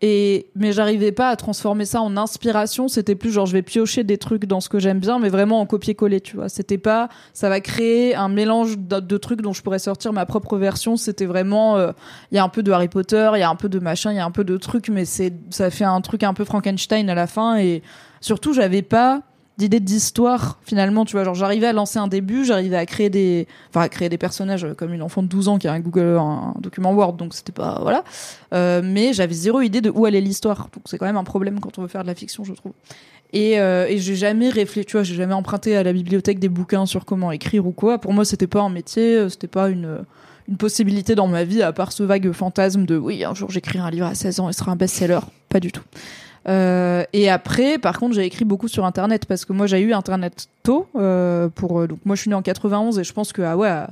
et 0.00 0.50
mais 0.54 0.72
j'arrivais 0.72 1.10
pas 1.10 1.28
à 1.30 1.36
transformer 1.36 1.84
ça 1.84 2.00
en 2.00 2.16
inspiration. 2.16 2.86
C'était 2.86 3.16
plus 3.16 3.32
genre 3.32 3.46
je 3.46 3.52
vais 3.52 3.62
piocher 3.62 4.04
des 4.04 4.16
trucs 4.16 4.46
dans 4.46 4.60
ce 4.60 4.68
que 4.68 4.78
j'aime 4.78 5.00
bien 5.00 5.18
mais 5.18 5.28
vraiment 5.28 5.60
en 5.60 5.66
copier-coller 5.66 6.20
tu 6.20 6.36
vois. 6.36 6.48
C'était 6.48 6.78
pas 6.78 7.08
ça 7.32 7.48
va 7.48 7.60
créer 7.60 8.14
un 8.14 8.28
mélange 8.28 8.78
de, 8.78 9.16
trucs 9.16 9.42
dont 9.42 9.52
je 9.52 9.62
pourrais 9.62 9.80
sortir 9.80 10.12
ma 10.12 10.24
propre 10.24 10.56
version. 10.56 10.96
C'était 10.96 11.26
vraiment 11.26 11.76
euh, 11.76 11.92
il 12.30 12.36
y 12.36 12.38
a 12.38 12.44
un 12.44 12.48
peu 12.48 12.62
de 12.62 12.70
Harry 12.70 12.88
Potter 12.88 13.30
il 13.34 13.40
y 13.40 13.42
a 13.42 13.50
un 13.50 13.56
peu 13.56 13.68
de 13.68 13.80
machin 13.80 14.12
il 14.12 14.16
y 14.16 14.20
a 14.20 14.24
un 14.24 14.30
peu 14.30 14.44
de 14.44 14.56
trucs 14.56 14.88
mais 14.88 15.04
c'est 15.04 15.32
ça 15.50 15.70
fait 15.70 15.84
un 15.84 16.00
truc 16.00 16.22
un 16.22 16.34
peu 16.34 16.44
Frankenstein 16.44 17.10
à 17.10 17.14
la 17.14 17.26
fin. 17.26 17.58
Et 17.58 17.82
surtout 18.20 18.52
j'avais 18.52 18.82
pas 18.82 19.22
d'idée 19.58 19.80
d'histoire 19.80 20.58
finalement 20.64 21.04
tu 21.04 21.12
vois. 21.12 21.24
Genre 21.24 21.34
j'arrivais 21.34 21.66
à 21.66 21.72
lancer 21.72 21.98
un 21.98 22.06
début 22.06 22.44
j'arrivais 22.44 22.76
à 22.76 22.86
créer 22.86 23.10
des 23.10 23.46
enfin 23.70 23.82
à 23.82 23.88
créer 23.88 24.08
des 24.08 24.16
personnages 24.16 24.64
euh, 24.64 24.74
comme 24.74 24.94
une 24.94 25.02
enfant 25.02 25.22
de 25.22 25.28
12 25.28 25.48
ans 25.48 25.58
qui 25.58 25.66
a 25.66 25.72
un 25.72 25.80
Google 25.80 26.16
un, 26.18 26.54
document 26.60 26.92
Word 26.92 27.14
donc 27.14 27.34
c'était 27.34 27.52
pas 27.52 27.80
voilà. 27.82 28.04
Euh, 28.54 28.80
mais 28.82 29.12
j'avais 29.12 29.34
zéro 29.34 29.60
idée 29.60 29.80
de 29.80 29.90
où 29.90 30.06
allait 30.06 30.20
l'histoire. 30.20 30.68
Donc 30.72 30.84
c'est 30.86 30.96
quand 30.96 31.06
même 31.06 31.16
un 31.16 31.24
problème 31.24 31.60
quand 31.60 31.76
on 31.78 31.82
veut 31.82 31.88
faire 31.88 32.02
de 32.02 32.06
la 32.06 32.14
fiction 32.14 32.44
je 32.44 32.54
trouve. 32.54 32.72
Et, 33.34 33.60
euh, 33.60 33.86
et 33.86 33.98
j'ai 33.98 34.16
jamais 34.16 34.48
réfléchi 34.48 34.86
tu 34.86 34.92
vois 34.92 35.02
j'ai 35.02 35.16
jamais 35.16 35.34
emprunté 35.34 35.76
à 35.76 35.82
la 35.82 35.92
bibliothèque 35.92 36.38
des 36.38 36.48
bouquins 36.48 36.86
sur 36.86 37.04
comment 37.04 37.32
écrire 37.32 37.66
ou 37.66 37.72
quoi. 37.72 37.98
Pour 37.98 38.12
moi 38.12 38.24
c'était 38.24 38.46
pas 38.46 38.62
un 38.62 38.70
métier 38.70 39.16
euh, 39.16 39.28
c'était 39.28 39.48
pas 39.48 39.68
une 39.68 39.98
une 40.48 40.56
possibilité 40.56 41.14
dans 41.14 41.26
ma 41.26 41.44
vie 41.44 41.62
à 41.62 41.72
part 41.72 41.92
ce 41.92 42.04
vague 42.04 42.32
fantasme 42.32 42.86
de 42.86 42.96
oui 42.96 43.24
un 43.24 43.34
jour 43.34 43.50
j'écrirai 43.50 43.80
un 43.80 43.90
livre 43.90 44.06
à 44.06 44.14
16 44.14 44.40
ans 44.40 44.48
et 44.48 44.52
sera 44.52 44.70
un 44.70 44.76
best-seller. 44.76 45.20
Pas 45.48 45.58
du 45.60 45.72
tout 45.72 45.82
euh, 46.48 47.04
et 47.12 47.28
après, 47.28 47.78
par 47.78 47.98
contre, 47.98 48.14
j'ai 48.14 48.24
écrit 48.24 48.44
beaucoup 48.44 48.68
sur 48.68 48.84
Internet 48.84 49.26
parce 49.26 49.44
que 49.44 49.52
moi, 49.52 49.66
j'ai 49.66 49.80
eu 49.80 49.92
Internet 49.92 50.48
tôt. 50.62 50.86
Euh, 50.96 51.48
pour 51.48 51.86
donc 51.86 51.98
moi, 52.04 52.16
je 52.16 52.22
suis 52.22 52.30
née 52.30 52.36
en 52.36 52.42
91 52.42 52.98
et 52.98 53.04
je 53.04 53.12
pense 53.12 53.32
que 53.32 53.42
ah 53.42 53.56
ouais, 53.56 53.68
à, 53.68 53.90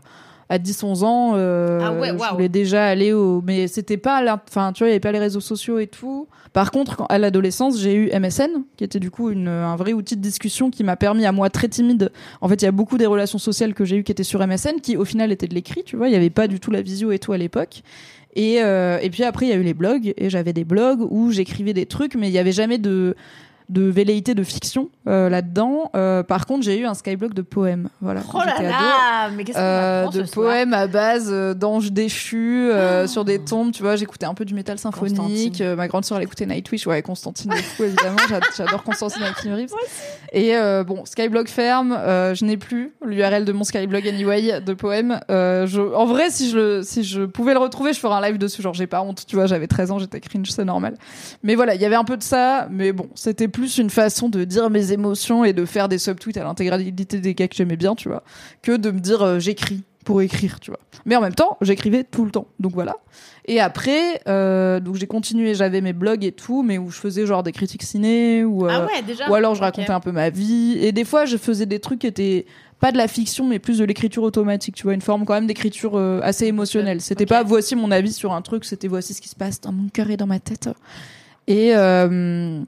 à 0.48 0.58
10-11 0.58 1.04
ans, 1.04 1.32
euh, 1.34 1.80
Ah 1.82 1.92
ouais, 1.92 2.08
je 2.16 2.32
voulais 2.32 2.48
déjà 2.48 2.86
aller 2.86 3.12
au. 3.12 3.42
Mais 3.42 3.68
c'était 3.68 3.96
pas, 3.96 4.22
enfin, 4.48 4.72
tu 4.72 4.82
vois, 4.82 4.88
il 4.88 4.90
y 4.90 4.94
avait 4.94 5.00
pas 5.00 5.12
les 5.12 5.18
réseaux 5.18 5.40
sociaux 5.40 5.78
et 5.78 5.86
tout. 5.86 6.28
Par 6.52 6.70
contre, 6.70 6.96
quand, 6.96 7.06
à 7.06 7.18
l'adolescence, 7.18 7.78
j'ai 7.78 7.94
eu 7.94 8.10
MSN, 8.18 8.62
qui 8.78 8.84
était 8.84 9.00
du 9.00 9.10
coup 9.10 9.30
une, 9.30 9.48
un 9.48 9.76
vrai 9.76 9.92
outil 9.92 10.16
de 10.16 10.22
discussion 10.22 10.70
qui 10.70 10.84
m'a 10.84 10.96
permis 10.96 11.26
à 11.26 11.32
moi 11.32 11.50
très 11.50 11.68
timide. 11.68 12.10
En 12.40 12.48
fait, 12.48 12.62
il 12.62 12.64
y 12.64 12.68
a 12.68 12.72
beaucoup 12.72 12.96
des 12.96 13.04
relations 13.04 13.38
sociales 13.38 13.74
que 13.74 13.84
j'ai 13.84 13.96
eues 13.96 14.04
qui 14.04 14.12
étaient 14.12 14.22
sur 14.22 14.44
MSN, 14.46 14.80
qui 14.82 14.96
au 14.96 15.04
final 15.04 15.32
étaient 15.32 15.48
de 15.48 15.54
l'écrit. 15.54 15.82
Tu 15.84 15.96
vois, 15.96 16.08
il 16.08 16.12
y 16.12 16.16
avait 16.16 16.30
pas 16.30 16.48
du 16.48 16.58
tout 16.58 16.70
la 16.70 16.80
visio 16.80 17.12
et 17.12 17.18
tout 17.18 17.32
à 17.32 17.38
l'époque. 17.38 17.82
Et, 18.36 18.62
euh, 18.62 18.98
et 19.00 19.08
puis 19.08 19.24
après, 19.24 19.46
il 19.46 19.48
y 19.48 19.52
a 19.52 19.56
eu 19.56 19.62
les 19.62 19.74
blogs, 19.74 20.12
et 20.16 20.28
j'avais 20.28 20.52
des 20.52 20.64
blogs 20.64 21.00
où 21.10 21.32
j'écrivais 21.32 21.72
des 21.72 21.86
trucs, 21.86 22.14
mais 22.14 22.28
il 22.28 22.32
y 22.32 22.38
avait 22.38 22.52
jamais 22.52 22.76
de, 22.76 23.16
de 23.68 23.82
velléité 23.82 24.34
de 24.34 24.42
fiction 24.42 24.88
euh, 25.08 25.28
là-dedans. 25.28 25.90
Euh, 25.96 26.22
par 26.22 26.46
contre, 26.46 26.62
j'ai 26.64 26.78
eu 26.78 26.86
un 26.86 26.94
skyblock 26.94 27.34
de 27.34 27.42
poèmes. 27.42 27.88
Voilà. 28.00 28.20
Oh 28.32 28.38
là 28.38 28.62
là 28.62 29.28
Mais 29.36 29.44
qu'est-ce 29.44 29.56
qu'on 29.58 29.64
Euh, 29.64 30.06
de 30.08 30.22
poèmes 30.30 30.72
à 30.72 30.86
base 30.86 31.32
d'anges 31.56 31.90
déchus 31.92 32.70
euh, 32.70 33.06
sur 33.06 33.24
des 33.24 33.38
tombes, 33.40 33.72
tu 33.72 33.82
vois, 33.82 33.96
j'écoutais 33.96 34.26
un 34.26 34.34
peu 34.34 34.44
du 34.44 34.54
métal 34.54 34.78
symphonique, 34.78 35.60
ma 35.60 35.88
grande 35.88 36.04
sœur 36.04 36.18
elle 36.18 36.24
écoutait 36.24 36.46
Nightwish, 36.46 36.86
ouais, 36.86 37.02
Constantine 37.02 37.50
de 37.50 37.56
fou 37.56 37.84
évidemment, 37.84 38.16
J'a- 38.28 38.40
j'adore 38.56 38.82
Constantine 38.84 39.22
avec. 39.22 39.68
Et 40.32 40.52
bon, 40.86 41.04
Skyblock 41.04 41.48
ferme, 41.48 41.98
je 42.34 42.44
n'ai 42.44 42.56
plus 42.56 42.92
l'URL 43.04 43.44
de 43.44 43.52
mon 43.52 43.64
Skyblock 43.64 44.06
anyway 44.06 44.60
de 44.60 44.74
poèmes. 44.74 45.20
Je, 45.28 45.94
en 45.94 46.04
vrai, 46.06 46.30
si 46.30 46.50
je 46.50 46.82
si 46.82 47.04
je 47.04 47.22
pouvais 47.22 47.52
le 47.52 47.58
retrouver, 47.58 47.92
je 47.92 47.98
ferais 48.00 48.14
un 48.14 48.20
live 48.20 48.38
dessus, 48.38 48.62
genre 48.62 48.74
j'ai 48.74 48.86
pas 48.86 49.02
honte, 49.02 49.24
tu 49.26 49.36
vois, 49.36 49.46
j'avais 49.46 49.66
13 49.66 49.90
ans, 49.90 49.98
j'étais 49.98 50.20
cringe, 50.20 50.50
c'est 50.50 50.64
normal. 50.64 50.96
Mais 51.42 51.54
voilà, 51.54 51.74
il 51.74 51.80
y 51.80 51.84
avait 51.84 51.96
un 51.96 52.04
peu 52.04 52.16
de 52.16 52.22
ça, 52.22 52.68
mais 52.70 52.92
bon, 52.92 53.08
c'était 53.14 53.48
plus 53.56 53.78
une 53.78 53.88
façon 53.88 54.28
de 54.28 54.44
dire 54.44 54.68
mes 54.68 54.92
émotions 54.92 55.42
et 55.42 55.54
de 55.54 55.64
faire 55.64 55.88
des 55.88 55.96
subtweets 55.96 56.36
à 56.36 56.44
l'intégralité 56.44 57.20
des 57.20 57.34
gars 57.34 57.48
que 57.48 57.56
j'aimais 57.56 57.76
bien, 57.78 57.94
tu 57.94 58.08
vois, 58.10 58.22
que 58.60 58.76
de 58.76 58.90
me 58.90 59.00
dire 59.00 59.22
euh, 59.22 59.38
j'écris 59.38 59.82
pour 60.04 60.20
écrire, 60.20 60.60
tu 60.60 60.70
vois. 60.70 60.78
Mais 61.06 61.16
en 61.16 61.22
même 61.22 61.34
temps, 61.34 61.56
j'écrivais 61.62 62.04
tout 62.04 62.26
le 62.26 62.30
temps, 62.30 62.48
donc 62.60 62.72
voilà. 62.74 62.96
Et 63.46 63.58
après, 63.58 64.20
euh, 64.28 64.78
donc 64.78 64.96
j'ai 64.96 65.06
continué, 65.06 65.54
j'avais 65.54 65.80
mes 65.80 65.94
blogs 65.94 66.22
et 66.22 66.32
tout, 66.32 66.62
mais 66.62 66.76
où 66.76 66.90
je 66.90 66.98
faisais 66.98 67.24
genre 67.24 67.42
des 67.42 67.52
critiques 67.52 67.82
ciné 67.82 68.44
ou 68.44 68.66
euh, 68.66 68.70
Ah 68.70 68.84
ouais, 68.84 69.02
déjà 69.06 69.28
ou 69.30 69.34
alors 69.34 69.54
je 69.54 69.62
racontais 69.62 69.90
un 69.90 70.00
peu 70.00 70.12
ma 70.12 70.28
vie. 70.28 70.76
Et 70.80 70.92
des 70.92 71.04
fois, 71.04 71.24
je 71.24 71.38
faisais 71.38 71.64
des 71.66 71.80
trucs 71.80 72.00
qui 72.00 72.06
étaient 72.06 72.44
pas 72.78 72.92
de 72.92 72.98
la 72.98 73.08
fiction, 73.08 73.46
mais 73.46 73.58
plus 73.58 73.78
de 73.78 73.84
l'écriture 73.86 74.22
automatique. 74.22 74.74
Tu 74.76 74.82
vois, 74.82 74.92
une 74.92 75.00
forme 75.00 75.24
quand 75.24 75.32
même 75.34 75.46
d'écriture 75.46 75.96
euh, 75.96 76.20
assez 76.22 76.44
émotionnelle. 76.46 77.00
C'était 77.00 77.24
Ok. 77.24 77.30
pas 77.30 77.42
voici 77.42 77.74
mon 77.74 77.90
avis 77.90 78.12
sur 78.12 78.34
un 78.34 78.42
truc, 78.42 78.66
c'était 78.66 78.86
voici 78.88 79.14
ce 79.14 79.22
qui 79.22 79.30
se 79.30 79.36
passe 79.36 79.62
dans 79.62 79.72
mon 79.72 79.88
cœur 79.88 80.10
et 80.10 80.18
dans 80.18 80.26
ma 80.26 80.40
tête. 80.40 80.68
Et 81.48 81.74
euh, 81.74 82.60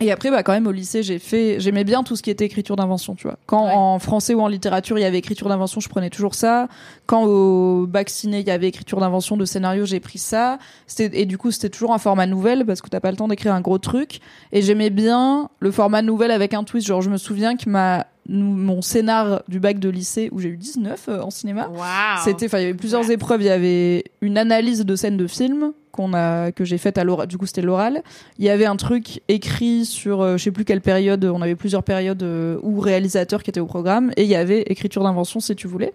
et 0.00 0.12
après, 0.12 0.30
bah, 0.30 0.42
quand 0.42 0.52
même, 0.52 0.66
au 0.66 0.72
lycée, 0.72 1.02
j'ai 1.02 1.18
fait, 1.18 1.58
j'aimais 1.58 1.84
bien 1.84 2.02
tout 2.02 2.16
ce 2.16 2.22
qui 2.22 2.30
était 2.30 2.44
écriture 2.44 2.76
d'invention, 2.76 3.14
tu 3.14 3.26
vois. 3.26 3.38
Quand 3.46 3.64
Ouais. 3.66 3.72
en 3.74 3.98
français 3.98 4.34
ou 4.34 4.40
en 4.40 4.48
littérature, 4.48 4.98
il 4.98 5.02
y 5.02 5.04
avait 5.04 5.18
écriture 5.18 5.48
d'invention, 5.48 5.80
je 5.80 5.88
prenais 5.88 6.10
toujours 6.10 6.34
ça. 6.34 6.68
Quand 7.06 7.24
au 7.24 7.86
bac 7.86 8.10
ciné, 8.10 8.40
il 8.40 8.46
y 8.46 8.50
avait 8.50 8.68
écriture 8.68 9.00
d'invention 9.00 9.36
de 9.36 9.44
scénario, 9.44 9.86
j'ai 9.86 10.00
pris 10.00 10.18
ça. 10.18 10.58
C'était, 10.86 11.20
et 11.20 11.24
du 11.24 11.38
coup, 11.38 11.50
c'était 11.50 11.70
toujours 11.70 11.92
un 11.94 11.98
format 11.98 12.26
nouvelle 12.26 12.66
parce 12.66 12.82
que 12.82 12.88
t'as 12.88 13.00
pas 13.00 13.10
le 13.10 13.16
temps 13.16 13.28
d'écrire 13.28 13.54
un 13.54 13.60
gros 13.60 13.78
truc. 13.78 14.20
Et 14.52 14.60
j'aimais 14.62 14.90
bien 14.90 15.48
le 15.60 15.70
format 15.70 16.02
nouvelle 16.02 16.30
avec 16.30 16.52
un 16.54 16.64
twist. 16.64 16.86
Genre, 16.86 17.00
je 17.02 17.08
me 17.10 17.16
souviens 17.16 17.56
que 17.56 17.68
ma, 17.70 18.06
mon 18.28 18.82
scénar 18.82 19.42
du 19.48 19.60
bac 19.60 19.78
de 19.78 19.88
lycée, 19.88 20.28
où 20.32 20.40
j'ai 20.40 20.48
eu 20.48 20.56
19 20.56 21.06
euh, 21.08 21.20
en 21.22 21.30
cinéma, 21.30 21.68
Waouh. 21.68 21.84
c'était, 22.24 22.46
enfin, 22.46 22.58
il 22.58 22.62
y 22.62 22.64
avait 22.64 22.74
plusieurs 22.74 23.06
Ouais. 23.06 23.14
épreuves. 23.14 23.40
Il 23.40 23.46
y 23.46 23.50
avait 23.50 24.04
une 24.20 24.36
analyse 24.36 24.84
de 24.84 24.96
scènes 24.96 25.16
de 25.16 25.26
film 25.26 25.72
qu'on 25.96 26.14
a, 26.14 26.52
que 26.52 26.64
j'ai 26.64 26.78
faite 26.78 26.98
à 26.98 27.04
l'oral. 27.04 27.26
Du 27.26 27.38
coup, 27.38 27.46
c'était 27.46 27.62
l'oral. 27.62 28.02
Il 28.38 28.44
y 28.44 28.48
avait 28.48 28.66
un 28.66 28.76
truc 28.76 29.20
écrit 29.28 29.84
sur, 29.84 30.20
euh, 30.20 30.36
je 30.36 30.44
sais 30.44 30.50
plus 30.52 30.64
quelle 30.64 30.80
période. 30.80 31.24
On 31.24 31.42
avait 31.42 31.56
plusieurs 31.56 31.82
périodes 31.82 32.22
euh, 32.22 32.58
ou 32.62 32.78
réalisateurs 32.78 33.42
qui 33.42 33.50
étaient 33.50 33.60
au 33.60 33.66
programme. 33.66 34.12
Et 34.16 34.22
il 34.22 34.28
y 34.28 34.36
avait 34.36 34.62
écriture 34.62 35.02
d'invention, 35.02 35.40
si 35.40 35.56
tu 35.56 35.66
voulais, 35.66 35.92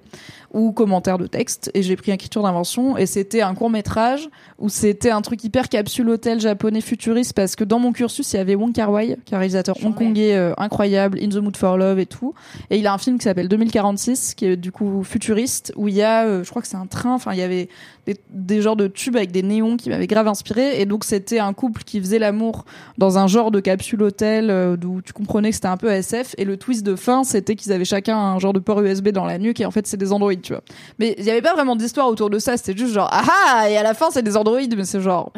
ou 0.53 0.71
commentaire 0.71 1.17
de 1.17 1.27
texte. 1.27 1.71
Et 1.73 1.83
j'ai 1.83 1.95
pris 1.95 2.11
écriture 2.11 2.43
d'invention. 2.43 2.97
Et 2.97 3.05
c'était 3.05 3.41
un 3.41 3.53
court 3.55 3.69
métrage 3.69 4.29
où 4.59 4.69
c'était 4.69 5.11
un 5.11 5.21
truc 5.21 5.43
hyper 5.43 5.69
capsule 5.69 6.09
hôtel 6.09 6.39
japonais 6.39 6.81
futuriste 6.81 7.33
parce 7.33 7.55
que 7.55 7.63
dans 7.63 7.79
mon 7.79 7.91
cursus, 7.93 8.33
il 8.33 8.37
y 8.37 8.39
avait 8.39 8.55
Wong 8.55 8.73
Kar 8.73 8.91
Wai, 8.91 9.17
qui 9.25 9.33
est 9.33 9.35
un 9.35 9.39
réalisateur 9.39 9.77
hongkongais 9.83 10.35
euh, 10.35 10.53
incroyable, 10.57 11.19
In 11.21 11.29
the 11.29 11.37
Mood 11.37 11.57
for 11.57 11.77
Love 11.77 11.99
et 11.99 12.05
tout. 12.05 12.33
Et 12.69 12.77
il 12.77 12.87
a 12.87 12.93
un 12.93 12.97
film 12.97 13.17
qui 13.17 13.23
s'appelle 13.23 13.47
2046, 13.47 14.35
qui 14.35 14.45
est 14.45 14.57
du 14.57 14.71
coup 14.71 15.03
futuriste, 15.03 15.73
où 15.75 15.87
il 15.87 15.95
y 15.95 16.01
a, 16.01 16.25
euh, 16.25 16.43
je 16.43 16.49
crois 16.49 16.61
que 16.61 16.67
c'est 16.67 16.77
un 16.77 16.85
train, 16.85 17.13
enfin 17.13 17.33
il 17.33 17.39
y 17.39 17.43
avait 17.43 17.69
des, 18.05 18.17
des 18.31 18.61
genres 18.61 18.75
de 18.75 18.87
tubes 18.87 19.15
avec 19.15 19.31
des 19.31 19.43
néons 19.43 19.77
qui 19.77 19.89
m'avaient 19.89 20.07
grave 20.07 20.27
inspiré. 20.27 20.81
Et 20.81 20.85
donc 20.85 21.03
c'était 21.03 21.39
un 21.39 21.53
couple 21.53 21.83
qui 21.83 21.99
faisait 21.99 22.19
l'amour 22.19 22.65
dans 22.97 23.17
un 23.17 23.27
genre 23.27 23.51
de 23.51 23.59
capsule 23.59 24.03
hôtel 24.03 24.49
euh, 24.49 24.75
où 24.83 25.01
tu 25.01 25.13
comprenais 25.13 25.49
que 25.49 25.55
c'était 25.55 25.67
un 25.67 25.77
peu 25.77 25.89
SF. 25.89 26.35
Et 26.37 26.45
le 26.45 26.57
twist 26.57 26.85
de 26.85 26.95
fin, 26.95 27.23
c'était 27.23 27.55
qu'ils 27.55 27.71
avaient 27.71 27.85
chacun 27.85 28.17
un 28.17 28.39
genre 28.39 28.53
de 28.53 28.59
port 28.59 28.81
USB 28.81 29.09
dans 29.09 29.25
la 29.25 29.37
nuque 29.37 29.59
et 29.61 29.65
en 29.65 29.71
fait 29.71 29.87
c'est 29.87 29.97
des 29.97 30.11
androïdes, 30.11 30.40
tu 30.41 30.53
vois. 30.53 30.63
Mais 30.99 31.15
il 31.17 31.23
n'y 31.23 31.29
avait 31.29 31.41
pas 31.41 31.53
vraiment 31.53 31.75
d'histoire 31.75 32.07
autour 32.07 32.29
de 32.29 32.39
ça, 32.39 32.57
c'était 32.57 32.77
juste 32.77 32.93
genre 32.93 33.09
ah 33.11 33.23
ah 33.27 33.69
et 33.69 33.77
à 33.77 33.83
la 33.83 33.93
fin 33.93 34.09
c'est 34.11 34.23
des 34.23 34.37
androïdes, 34.37 34.75
mais 34.75 34.85
c'est 34.85 35.01
genre 35.01 35.31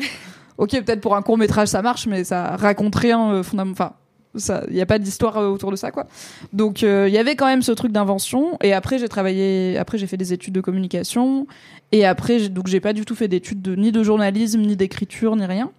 ok 0.58 0.72
peut-être 0.84 1.02
pour 1.02 1.16
un 1.16 1.22
court 1.22 1.38
métrage 1.38 1.68
ça 1.68 1.82
marche, 1.82 2.08
mais 2.08 2.24
ça 2.24 2.56
raconte 2.56 2.96
rien 2.96 3.32
euh, 3.32 3.44
fondamentalement. 3.44 3.90
Enfin 3.90 3.94
il 4.36 4.76
y 4.76 4.82
a 4.82 4.86
pas 4.86 5.00
d'histoire 5.00 5.38
euh, 5.38 5.48
autour 5.50 5.72
de 5.72 5.76
ça 5.76 5.92
quoi 5.92 6.08
donc 6.52 6.84
euh, 6.84 7.06
il 7.08 7.14
y 7.14 7.18
avait 7.18 7.36
quand 7.36 7.46
même 7.46 7.62
ce 7.62 7.72
truc 7.72 7.92
d'invention 7.92 8.58
et 8.62 8.74
après 8.74 8.98
j'ai 8.98 9.08
travaillé 9.08 9.78
après 9.78 9.98
j'ai 9.98 10.08
fait 10.08 10.18
des 10.18 10.34
études 10.34 10.54
de 10.54 10.62
communication 10.62 11.46
et 11.92 12.06
après 12.06 12.50
donc 12.50 12.68
j'ai 12.68 12.80
pas 12.80 12.94
du 12.94 13.06
tout 13.06 13.16
fait 13.16 13.28
d'études 13.28 13.62
de 13.62 13.76
ni 13.76 13.92
de 13.92 14.02
journalisme 14.02 14.62
ni 14.62 14.76
d'écriture 14.76 15.36
ni 15.36 15.46
rien 15.46 15.72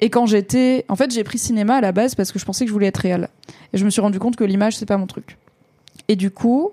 et 0.00 0.10
quand 0.10 0.26
j'étais 0.26 0.84
en 0.88 0.96
fait 0.96 1.10
j'ai 1.10 1.24
pris 1.24 1.38
cinéma 1.38 1.76
à 1.76 1.80
la 1.80 1.92
base 1.92 2.14
parce 2.14 2.30
que 2.30 2.38
je 2.38 2.44
pensais 2.44 2.64
que 2.64 2.68
je 2.68 2.74
voulais 2.74 2.88
être 2.88 2.98
réel 2.98 3.28
et 3.72 3.78
je 3.78 3.84
me 3.84 3.90
suis 3.90 4.02
rendu 4.02 4.18
compte 4.18 4.36
que 4.36 4.44
l'image 4.44 4.76
c'est 4.76 4.86
pas 4.86 4.98
mon 4.98 5.06
truc 5.06 5.38
et 6.08 6.16
du 6.16 6.30
coup 6.30 6.72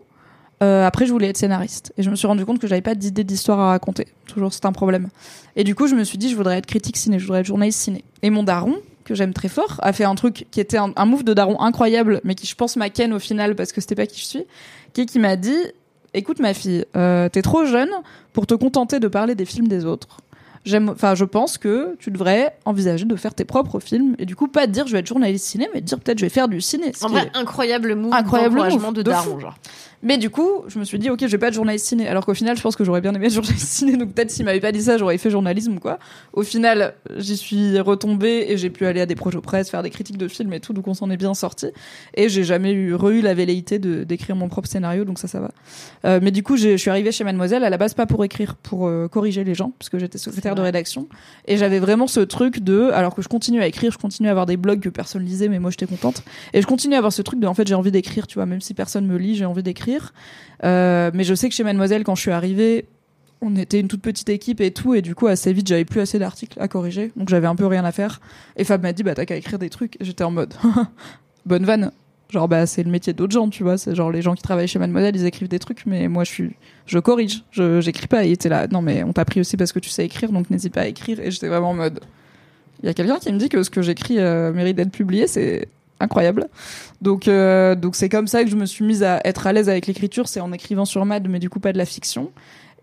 Euh, 0.66 0.86
après, 0.86 1.06
je 1.06 1.12
voulais 1.12 1.28
être 1.28 1.38
scénariste. 1.38 1.94
Et 1.98 2.04
je 2.04 2.10
me 2.10 2.16
suis 2.16 2.28
rendu 2.28 2.46
compte 2.46 2.60
que 2.60 2.68
j'avais 2.68 2.82
pas 2.82 2.96
d'idée 2.96 3.24
d'histoire 3.24 3.60
à 3.60 3.70
raconter. 3.70 4.08
Toujours, 4.28 4.52
c'est 4.54 4.66
un 4.66 4.72
problème. 4.72 5.10
Et 5.56 5.64
du 5.64 5.76
coup, 5.76 5.88
je 5.88 5.96
me 5.96 6.04
suis 6.04 6.18
dit, 6.18 6.30
je 6.30 6.36
voudrais 6.36 6.58
être 6.58 6.66
critique 6.66 6.98
ciné, 6.98 7.20
je 7.20 7.26
voudrais 7.26 7.42
être 7.42 7.46
journaliste 7.46 7.80
ciné. 7.80 8.04
Et 8.22 8.30
mon 8.30 8.44
daron, 8.44 8.76
que 9.04 9.14
j'aime 9.14 9.34
très 9.34 9.50
fort, 9.50 9.80
a 9.84 9.94
fait 9.94 10.04
un 10.04 10.16
truc 10.16 10.48
qui 10.52 10.60
était 10.60 10.78
un, 10.78 10.92
un 10.96 11.06
move 11.06 11.24
de 11.24 11.34
daron 11.34 11.60
incroyable, 11.62 12.22
mais 12.24 12.36
qui, 12.36 12.48
je 12.48 12.56
pense, 12.56 12.76
m'a 12.76 12.90
ken 12.90 13.14
au 13.14 13.20
final 13.20 13.56
parce 13.56 13.72
que 13.72 13.80
c'était 13.80 13.96
pas 13.96 14.08
qui 14.08 14.20
je 14.20 14.26
suis, 14.26 14.44
qui 14.94 15.02
est 15.02 15.06
qui 15.06 15.20
m'a 15.20 15.36
dit, 15.36 15.58
écoute 16.14 16.40
ma 16.40 16.54
fille, 16.54 16.86
euh, 16.96 17.30
t'es 17.30 17.42
trop 17.42 17.66
jeune 17.66 17.92
pour 18.34 18.48
te 18.48 18.56
contenter 18.56 19.00
de 19.00 19.08
parler 19.08 19.36
des 19.36 19.46
films 19.46 19.68
des 19.68 19.86
autres. 19.86 20.22
J'aime, 20.66 20.90
enfin, 20.90 21.14
je 21.14 21.26
pense 21.26 21.60
que 21.60 21.96
tu 22.00 22.10
devrais 22.10 22.58
envisager 22.66 23.06
de 23.06 23.16
faire 23.16 23.36
tes 23.36 23.46
propres 23.46 23.80
films 23.80 24.16
et 24.18 24.26
du 24.26 24.36
coup 24.36 24.48
pas 24.48 24.66
te 24.66 24.72
dire 24.72 24.88
je 24.88 24.94
vais 24.94 25.00
être 25.00 25.08
journaliste 25.08 25.46
ciné, 25.46 25.70
mais 25.76 25.82
te 25.82 25.86
dire 25.86 26.00
peut-être 26.00 26.18
je 26.18 26.26
vais 26.26 26.30
faire 26.30 26.48
du 26.48 26.60
ciné. 26.60 26.92
En 27.04 27.10
vrai, 27.10 27.30
incroyable 27.36 27.94
move 27.94 28.12
Incroyable 28.12 28.56
move, 28.58 28.94
de, 28.94 29.04
de 29.04 29.12
daron, 29.12 29.40
genre. 29.40 29.54
Mais 30.06 30.20
du 30.20 30.30
coup, 30.30 30.64
je 30.68 30.78
me 30.78 30.84
suis 30.84 31.00
dit, 31.00 31.10
ok, 31.10 31.20
je 31.22 31.26
vais 31.26 31.40
pas 31.40 31.48
être 31.48 31.56
journaliste 31.56 31.88
ciné. 31.88 32.08
Alors 32.08 32.26
qu'au 32.26 32.36
final, 32.36 32.56
je 32.56 32.62
pense 32.62 32.76
que 32.76 32.84
j'aurais 32.84 33.02
bien 33.02 33.14
aimé 33.14 33.26
être 33.26 33.34
journaliste 33.34 33.68
ciné. 33.68 33.98
Donc 33.98 34.14
peut-être 34.14 34.30
s'il 34.30 34.46
m'avait 34.46 34.60
pas 34.60 34.72
dit 34.72 34.84
ça, 34.84 35.00
j'aurais 35.00 35.18
fait 35.18 35.32
journalisme 35.32 35.74
ou 35.74 35.80
quoi. 35.80 35.98
Au 36.34 36.44
final, 36.44 36.94
j'y 37.18 37.36
suis 37.36 37.80
retombée 37.80 38.46
et 38.50 38.58
j'ai 38.58 38.70
pu 38.70 38.86
aller 38.86 39.02
à 39.02 39.08
des 39.08 39.16
projets 39.16 39.36
presse, 39.42 39.70
faire 39.70 39.82
des 39.82 39.90
critiques 39.90 40.18
de 40.18 40.28
films 40.28 40.54
et 40.54 40.60
tout. 40.60 40.74
Donc 40.74 40.88
on 40.88 40.94
s'en 40.94 41.10
est 41.10 41.18
bien 41.18 41.34
sorti. 41.34 41.68
Et 42.14 42.30
j'ai 42.30 42.44
jamais 42.44 42.72
eu 42.72 42.94
re-eu 42.94 43.22
la 43.22 43.34
velléité 43.34 43.80
de 43.80 44.04
d'écrire 44.04 44.36
mon 44.36 44.48
propre 44.48 44.68
scénario. 44.68 45.06
Donc 45.06 45.18
ça, 45.18 45.28
ça 45.28 45.40
va. 45.40 45.52
Euh, 46.06 46.20
mais 46.22 46.30
du 46.30 46.44
coup, 46.44 46.56
je 46.56 46.78
suis 46.78 46.90
arrivée 46.92 47.12
chez 47.12 47.24
Mademoiselle 47.24 47.64
à 47.64 47.72
la 47.72 47.78
base 47.78 47.96
pas 47.96 48.06
pour 48.06 48.24
écrire, 48.24 48.56
pour 48.56 48.88
euh, 48.88 49.08
corriger 49.08 49.44
les 49.44 49.56
gens, 49.56 49.72
parce 49.80 49.90
que 49.90 49.98
j'étais 49.98 50.20
secrétaire 50.20 50.54
de 50.54 50.62
rédaction. 50.62 51.08
Et 51.48 51.58
j'avais 51.58 51.80
vraiment 51.80 52.06
ce 52.06 52.20
truc 52.20 52.60
de, 52.60 52.92
alors 52.94 53.16
que 53.16 53.24
je 53.24 53.28
continue 53.28 53.62
à 53.62 53.68
écrire, 53.68 53.92
je 53.92 53.98
continue 53.98 54.28
à 54.28 54.32
avoir 54.32 54.46
des 54.46 54.58
blogs 54.58 54.82
que 54.82 54.90
personne 54.90 55.26
lisait, 55.26 55.48
mais 55.48 55.58
moi 55.58 55.72
j'étais 55.72 55.88
contente. 55.88 56.24
Et 56.54 56.62
je 56.62 56.68
continue 56.68 56.94
à 56.94 57.00
avoir 57.00 57.12
ce 57.12 57.24
truc 57.24 57.40
de, 57.40 57.48
en 57.48 57.56
fait, 57.56 57.68
j'ai 57.68 57.76
envie 57.76 57.92
d'écrire, 57.92 58.28
tu 58.28 58.36
vois, 58.36 58.46
même 58.46 58.62
si 58.62 58.76
personne 58.76 59.08
me 59.08 59.18
lit, 59.18 59.36
j'ai 59.36 59.46
envie 59.46 59.64
d'écrire. 59.64 59.95
Euh, 60.64 61.12
mais 61.14 61.24
je 61.24 61.34
sais 61.34 61.50
que 61.50 61.56
chez 61.56 61.64
Mademoiselle, 61.64 62.04
quand 62.04 62.16
je 62.16 62.22
suis 62.22 62.32
arrivée, 62.32 62.86
on 63.42 63.56
était 63.56 63.80
une 63.80 63.88
toute 63.88 64.02
petite 64.02 64.30
équipe 64.30 64.62
et 64.62 64.72
tout, 64.72 64.94
et 64.94 65.02
du 65.02 65.16
coup, 65.16 65.28
assez 65.28 65.54
vite, 65.54 65.68
j'avais 65.68 65.86
plus 65.86 66.02
assez 66.02 66.20
d'articles 66.20 66.60
à 66.60 66.68
corriger, 66.68 67.12
donc 67.16 67.30
j'avais 67.30 67.48
un 67.48 67.56
peu 67.56 67.68
rien 67.68 67.84
à 67.86 67.92
faire. 67.92 68.22
Et 68.58 68.64
Fab 68.64 68.82
m'a 68.82 68.94
dit, 68.94 69.04
bah 69.04 69.16
t'as 69.16 69.26
qu'à 69.26 69.36
écrire 69.36 69.60
des 69.60 69.70
trucs. 69.70 69.98
J'étais 70.02 70.24
en 70.24 70.32
mode, 70.32 70.54
bonne 71.46 71.66
vanne. 71.66 71.92
Genre, 72.32 72.48
bah 72.48 72.66
c'est 72.66 72.82
le 72.84 72.90
métier 72.90 73.14
d'autres 73.14 73.34
gens, 73.34 73.50
tu 73.50 73.64
vois. 73.64 73.78
C'est 73.78 73.94
genre 73.94 74.12
les 74.12 74.22
gens 74.22 74.34
qui 74.34 74.42
travaillent 74.42 74.68
chez 74.68 74.80
Mademoiselle, 74.80 75.16
ils 75.16 75.26
écrivent 75.26 75.48
des 75.48 75.60
trucs, 75.60 75.86
mais 75.86 76.08
moi 76.08 76.24
je 76.24 76.32
suis, 76.32 76.56
je 76.88 76.98
corrige, 76.98 77.44
je 77.52 77.82
j'écris 77.82 78.08
pas. 78.08 78.26
Et 78.26 78.30
il 78.30 78.32
était 78.34 78.50
là, 78.50 78.68
non 78.68 78.82
mais 78.82 79.04
on 79.04 79.14
t'a 79.14 79.26
pris 79.26 79.40
aussi 79.40 79.58
parce 79.58 79.72
que 79.72 79.80
tu 79.80 79.90
sais 79.90 80.06
écrire, 80.06 80.32
donc 80.32 80.50
n'hésite 80.50 80.74
pas 80.74 80.82
à 80.82 80.88
écrire. 80.88 81.20
Et 81.20 81.30
j'étais 81.30 81.48
vraiment 81.48 81.70
en 81.70 81.76
mode, 81.76 82.00
il 82.82 82.88
y 82.88 82.90
a 82.90 82.94
quelqu'un 82.94 83.20
qui 83.20 83.32
me 83.32 83.38
dit 83.38 83.50
que 83.50 83.62
ce 83.62 83.70
que 83.70 83.82
j'écris 83.84 84.20
euh, 84.20 84.52
mérite 84.54 84.76
d'être 84.76 84.92
publié, 84.92 85.28
c'est 85.28 85.68
incroyable. 86.00 86.48
Donc 87.02 87.28
euh, 87.28 87.76
donc 87.76 87.96
c'est 87.96 88.10
comme 88.10 88.28
ça 88.28 88.44
que 88.44 88.50
je 88.50 88.56
me 88.56 88.66
suis 88.66 88.86
mise 88.86 89.04
à 89.04 89.22
être 89.26 89.48
à 89.48 89.54
l'aise 89.54 89.70
avec 89.70 89.88
l'écriture, 89.88 90.28
c'est 90.28 90.42
en 90.42 90.52
écrivant 90.52 90.86
sur 90.86 91.06
Mad, 91.06 91.28
mais 91.30 91.40
du 91.40 91.50
coup 91.50 91.60
pas 91.60 91.74
de 91.74 91.78
la 91.78 91.86
fiction. 91.86 92.32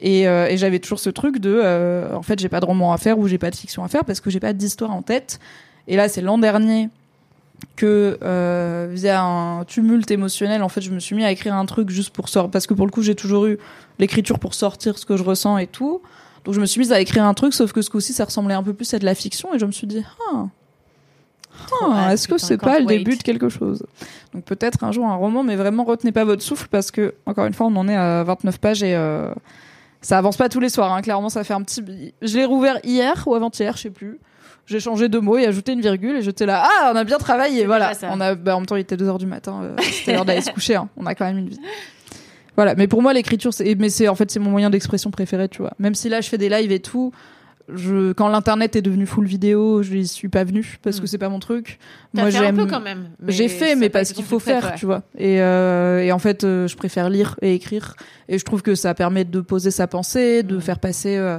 Et, 0.03 0.27
euh, 0.27 0.55
j'avais 0.57 0.81
toujours 0.81 0.99
ce 0.99 1.11
truc 1.11 1.39
de, 1.39 1.61
euh, 1.63 2.13
en 2.15 2.23
fait, 2.23 2.39
j'ai 2.41 2.49
pas 2.49 2.59
de 2.59 2.67
roman 2.67 2.93
à 2.93 2.99
faire 2.99 3.19
ou 3.19 3.29
j'ai 3.29 3.39
pas 3.39 3.51
de 3.51 3.57
fiction 3.57 3.85
à 3.85 3.89
faire 3.89 4.05
parce 4.05 4.21
que 4.21 4.31
j'ai 4.31 4.41
pas 4.41 4.53
d'histoire 4.53 4.91
en 4.91 5.01
tête. 5.01 5.39
Et 5.87 5.97
là, 5.97 6.09
c'est 6.09 6.21
l'an 6.21 6.39
dernier 6.39 6.89
que 7.77 8.19
euh, 8.25 8.89
via 8.91 9.23
un 9.23 9.65
tumulte 9.65 10.11
émotionnel, 10.11 10.65
en 10.65 10.69
fait, 10.69 10.81
je 10.81 10.91
me 10.91 10.99
suis 10.99 11.15
mis 11.15 11.25
à 11.25 11.31
écrire 11.31 11.55
un 11.55 11.65
truc 11.67 11.91
juste 11.91 12.11
pour 12.11 12.29
sortir, 12.29 12.51
parce 12.51 12.67
que 12.67 12.75
pour 12.75 12.87
le 12.87 12.91
coup, 12.91 13.03
j'ai 13.03 13.15
toujours 13.15 13.47
eu 13.47 13.59
l'écriture 14.01 14.41
pour 14.41 14.55
sortir 14.55 14.99
ce 14.99 15.07
que 15.07 15.17
je 15.17 15.23
ressens 15.23 15.59
et 15.59 15.69
tout. 15.69 16.03
Donc 16.45 16.55
je 16.55 16.61
me 16.61 16.67
suis 16.67 16.81
mise 16.81 16.93
à 16.93 17.01
écrire 17.01 17.25
un 17.25 17.35
truc, 17.35 17.55
sauf 17.55 17.73
que 17.73 17.83
ce 17.83 17.89
coup-ci, 17.89 18.13
ça 18.13 18.25
ressemblait 18.25 18.55
un 18.55 18.65
peu 18.65 18.75
plus 18.75 18.93
à 18.95 18.99
de 18.99 19.05
la 19.05 19.15
fiction, 19.15 19.55
et 19.55 19.61
je 19.61 19.67
me 19.67 19.71
suis 19.71 19.87
dit, 19.87 20.05
ah, 20.33 20.47
ah, 21.83 21.93
hâte, 22.07 22.13
est-ce 22.15 22.29
que 22.29 22.39
c'est 22.39 22.59
pas 22.59 22.79
le 22.81 22.87
wait. 22.87 22.99
début 22.99 23.17
de 23.17 23.23
quelque 23.23 23.49
chose 23.49 23.85
Donc 24.35 24.45
peut-être 24.45 24.85
un 24.85 24.93
jour 24.93 25.07
un 25.07 25.15
roman, 25.17 25.43
mais 25.43 25.57
vraiment 25.57 25.85
retenez 25.85 26.13
pas 26.13 26.25
votre 26.25 26.43
souffle 26.43 26.69
parce 26.71 26.91
que 26.91 27.15
encore 27.27 27.47
une 27.47 27.55
fois, 27.55 27.67
on 27.67 27.77
en 27.77 27.89
est 27.89 27.97
à 27.97 28.23
29 28.25 28.59
pages 28.59 28.83
et 28.83 28.95
euh, 28.95 29.31
ça 30.01 30.19
avance 30.19 30.37
pas 30.37 30.49
tous 30.49 30.61
les 30.61 30.69
soirs. 30.69 30.93
Hein. 30.93 31.03
Clairement, 31.03 31.29
ça 31.29 31.45
fait 31.45 31.55
un 31.55 31.63
petit. 31.63 31.83
Je 32.23 32.37
l'ai 32.37 32.45
rouvert 32.45 32.79
hier 32.85 33.23
ou 33.27 33.35
avant-hier, 33.35 33.77
je 33.77 33.83
sais 33.83 33.91
plus. 33.91 34.19
J'ai 34.67 34.79
changé 34.81 35.09
deux 35.09 35.21
mots 35.21 35.37
et 35.39 35.47
ajouté 35.47 35.73
une 35.73 35.81
virgule 35.81 36.17
et 36.17 36.23
j'étais 36.23 36.47
là. 36.47 36.65
Ah, 36.65 36.93
on 36.93 36.97
a 36.97 37.05
bien 37.05 37.19
travaillé. 37.19 37.67
Voilà. 37.67 37.93
On 38.11 38.21
a. 38.21 38.35
Bah, 38.35 38.55
en 38.57 38.61
même 38.61 38.67
temps, 38.67 38.77
il 38.77 38.81
était 38.81 38.97
2 38.97 39.09
heures 39.09 39.19
du 39.19 39.27
matin. 39.27 39.61
euh, 39.63 39.77
C'était 39.81 40.13
l'heure 40.13 40.25
d'aller 40.25 40.41
se 40.41 40.51
coucher. 40.53 40.77
hein. 40.77 40.89
On 40.97 41.05
a 41.07 41.15
quand 41.15 41.25
même 41.25 41.39
une 41.39 41.49
vie. 41.49 41.59
Voilà. 42.57 42.75
Mais 42.77 42.87
pour 42.87 43.03
moi, 43.03 43.13
l'écriture, 43.13 43.53
c'est. 43.53 43.75
Mais 43.77 43.89
c'est 43.89 44.09
en 44.09 44.15
fait, 44.15 44.31
c'est 44.31 44.39
mon 44.41 44.51
moyen 44.51 44.71
d'expression 44.71 45.11
préféré, 45.11 45.49
tu 45.49 45.63
vois. 45.63 45.73
Même 45.79 45.95
si 45.97 46.09
là, 46.09 46.21
je 46.21 46.29
fais 46.29 46.39
des 46.39 46.49
lives 46.49 46.71
et 46.73 46.81
tout. 46.81 47.13
Je, 47.75 48.13
quand 48.13 48.29
l'internet 48.29 48.77
est 48.77 48.83
devenu 48.83 49.07
full 49.07 49.27
vidéo, 49.27 49.83
je 49.83 49.95
n'y 49.95 50.07
suis 50.07 50.29
pas 50.29 50.45
venue 50.45 50.79
parce 50.83 50.99
que 50.99 51.05
Mm. 51.05 51.07
c'est 51.07 51.19
pas 51.19 51.29
mon 51.29 51.39
truc. 51.39 51.79
Moi, 52.15 52.31
fait 52.31 52.37
un 52.39 52.41
j'aime. 52.43 52.57
peu 52.57 52.67
quand 52.67 52.81
même. 52.81 53.11
J'ai 53.29 53.49
fait, 53.49 53.75
mais 53.77 53.89
parce 53.89 54.13
qu'il 54.13 54.25
faut 54.25 54.39
faire, 54.39 54.75
tu 54.75 54.87
vois. 54.87 55.03
Et, 55.19 55.41
euh, 55.41 56.03
et 56.03 56.13
en 56.13 56.19
fait, 56.19 56.45
euh, 56.45 56.67
je 56.69 56.77
préfère 56.77 57.09
lire 57.11 57.37
et 57.43 57.55
écrire. 57.55 57.97
Et 58.29 58.39
je 58.39 58.45
trouve 58.45 58.63
que 58.63 58.75
ça 58.75 58.95
permet 58.95 59.25
de 59.25 59.41
poser 59.41 59.71
sa 59.71 59.87
pensée, 59.87 60.43
de 60.43 60.59
faire 60.59 60.79
passer 60.79 61.17
euh, 61.17 61.39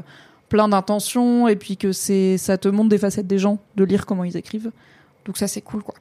plein 0.50 0.68
d'intentions, 0.68 1.48
et 1.48 1.56
puis 1.56 1.78
que 1.78 1.92
c'est, 1.92 2.38
ça 2.38 2.58
te 2.58 2.68
montre 2.68 2.90
des 2.90 2.98
facettes 2.98 3.28
des 3.28 3.40
gens, 3.40 3.60
de 3.76 3.84
lire 3.84 4.06
comment 4.06 4.24
ils 4.24 4.38
écrivent. 4.38 4.72
Donc 5.26 5.38
ça, 5.38 5.48
c'est 5.48 5.62
cool, 5.62 5.84
quoi. 5.84 5.96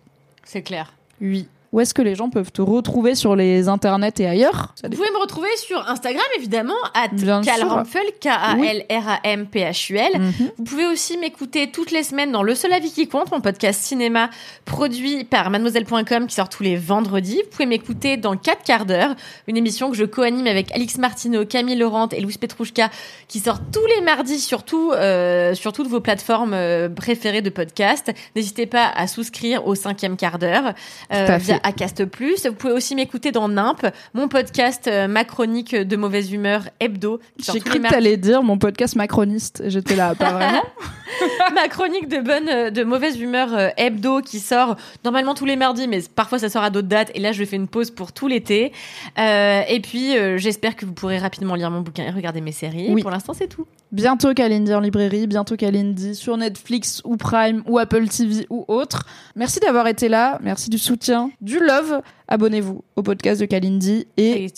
C'est 0.44 0.62
clair. 0.62 0.92
Oui. 1.20 1.48
Où 1.72 1.80
est-ce 1.80 1.94
que 1.94 2.02
les 2.02 2.14
gens 2.14 2.28
peuvent 2.28 2.52
te 2.52 2.60
retrouver 2.60 3.14
sur 3.14 3.34
les 3.34 3.68
internets 3.68 4.12
et 4.18 4.26
ailleurs? 4.26 4.74
Vous 4.84 4.90
pouvez 4.90 5.10
me 5.10 5.18
retrouver 5.18 5.48
sur 5.56 5.88
Instagram, 5.88 6.22
évidemment, 6.36 6.74
à. 6.92 7.08
Calramphuel, 7.42 8.04
K-A-L-R-A-M-P-H-U-L. 8.20 10.20
Mhm. 10.20 10.50
Vous 10.58 10.64
pouvez 10.64 10.86
aussi 10.86 11.16
m'écouter 11.16 11.70
toutes 11.70 11.90
les 11.90 12.02
semaines 12.02 12.30
dans 12.30 12.42
Le 12.42 12.54
Seul 12.54 12.74
Avis 12.74 12.92
qui 12.92 13.08
compte, 13.08 13.32
mon 13.32 13.40
podcast 13.40 13.80
cinéma 13.80 14.28
produit 14.66 15.24
par 15.24 15.48
mademoiselle.com 15.48 16.26
qui 16.26 16.34
sort 16.34 16.50
tous 16.50 16.62
les 16.62 16.76
vendredis. 16.76 17.40
Vous 17.44 17.50
pouvez 17.50 17.66
m'écouter 17.66 18.18
dans 18.18 18.36
4 18.36 18.64
quarts 18.64 18.84
d'heure, 18.84 19.14
une 19.46 19.56
émission 19.56 19.90
que 19.90 19.96
je 19.96 20.04
co-anime 20.04 20.46
avec 20.46 20.70
Alix 20.72 20.98
Martineau, 20.98 21.46
Camille 21.46 21.76
Laurent 21.76 22.08
et 22.10 22.20
Louis 22.20 22.36
Petrouchka 22.38 22.90
qui 23.28 23.40
sort 23.40 23.60
tous 23.72 23.86
les 23.96 24.02
mardis 24.02 24.40
sur, 24.40 24.62
tout, 24.62 24.92
euh, 24.92 25.54
sur 25.54 25.72
toutes 25.72 25.88
vos 25.88 26.00
plateformes 26.00 26.52
euh, 26.52 26.90
préférées 26.90 27.40
de 27.40 27.48
podcast. 27.48 28.12
N'hésitez 28.36 28.66
pas 28.66 28.90
à 28.94 29.06
souscrire 29.06 29.66
au 29.66 29.74
cinquième 29.74 30.18
quart 30.18 30.38
d'heure 30.38 30.74
euh, 31.12 31.38
via 31.38 31.61
Acast+. 31.62 32.02
Vous 32.02 32.54
pouvez 32.54 32.72
aussi 32.72 32.94
m'écouter 32.94 33.32
dans 33.32 33.48
Nimp, 33.48 33.86
mon 34.14 34.28
podcast 34.28 34.88
euh, 34.88 35.08
ma 35.08 35.24
chronique 35.24 35.74
de 35.74 35.96
mauvaise 35.96 36.32
humeur 36.32 36.68
hebdo. 36.80 37.20
J'ai 37.38 37.60
cru 37.60 37.80
que 37.80 37.88
t'allais 37.88 38.16
dire 38.16 38.42
mon 38.42 38.58
podcast 38.58 38.96
macroniste. 38.96 39.62
J'étais 39.66 39.96
là, 39.96 40.14
pas 40.14 40.32
vraiment. 40.32 40.62
ma 41.54 41.68
chronique 41.68 42.08
de 42.08 42.18
bonne, 42.18 42.48
euh, 42.48 42.70
de 42.70 42.84
mauvaise 42.84 43.20
humeur 43.20 43.54
euh, 43.54 43.68
hebdo 43.76 44.20
qui 44.20 44.40
sort 44.40 44.76
normalement 45.04 45.34
tous 45.34 45.44
les 45.44 45.56
mardis, 45.56 45.88
mais 45.88 46.00
parfois 46.14 46.38
ça 46.38 46.48
sort 46.48 46.62
à 46.62 46.70
d'autres 46.70 46.88
dates. 46.88 47.10
Et 47.14 47.20
là, 47.20 47.32
je 47.32 47.44
fais 47.44 47.56
une 47.56 47.68
pause 47.68 47.90
pour 47.90 48.12
tout 48.12 48.28
l'été. 48.28 48.72
Euh, 49.18 49.62
et 49.68 49.80
puis, 49.80 50.14
j'espère 50.38 50.76
que 50.76 50.86
vous 50.86 50.92
pourrez 50.92 51.18
rapidement 51.18 51.54
lire 51.54 51.70
mon 51.70 51.80
bouquin 51.80 52.04
et 52.04 52.10
regarder 52.10 52.40
mes 52.40 52.52
séries. 52.52 52.88
Oui. 52.90 53.02
Pour 53.02 53.10
l'instant, 53.10 53.32
c'est 53.32 53.48
tout. 53.48 53.66
Bientôt 53.93 54.32
Kalindi 54.32 54.72
en 54.72 54.80
librairie, 54.80 55.26
bientôt 55.26 55.55
Kalindi 55.55 56.14
sur 56.14 56.38
Netflix 56.38 57.03
ou 57.05 57.18
Prime 57.18 57.62
ou 57.66 57.78
Apple 57.78 58.09
TV 58.09 58.47
ou 58.49 58.64
autre. 58.66 59.05
Merci 59.36 59.61
d'avoir 59.61 59.86
été 59.86 60.09
là, 60.09 60.38
merci 60.43 60.70
du 60.70 60.78
soutien, 60.78 61.30
du 61.43 61.59
love. 61.59 62.01
Abonnez-vous 62.26 62.82
au 62.97 63.03
podcast 63.03 63.38
de 63.43 63.45
Kalindi 63.45 64.07
et 64.16 64.51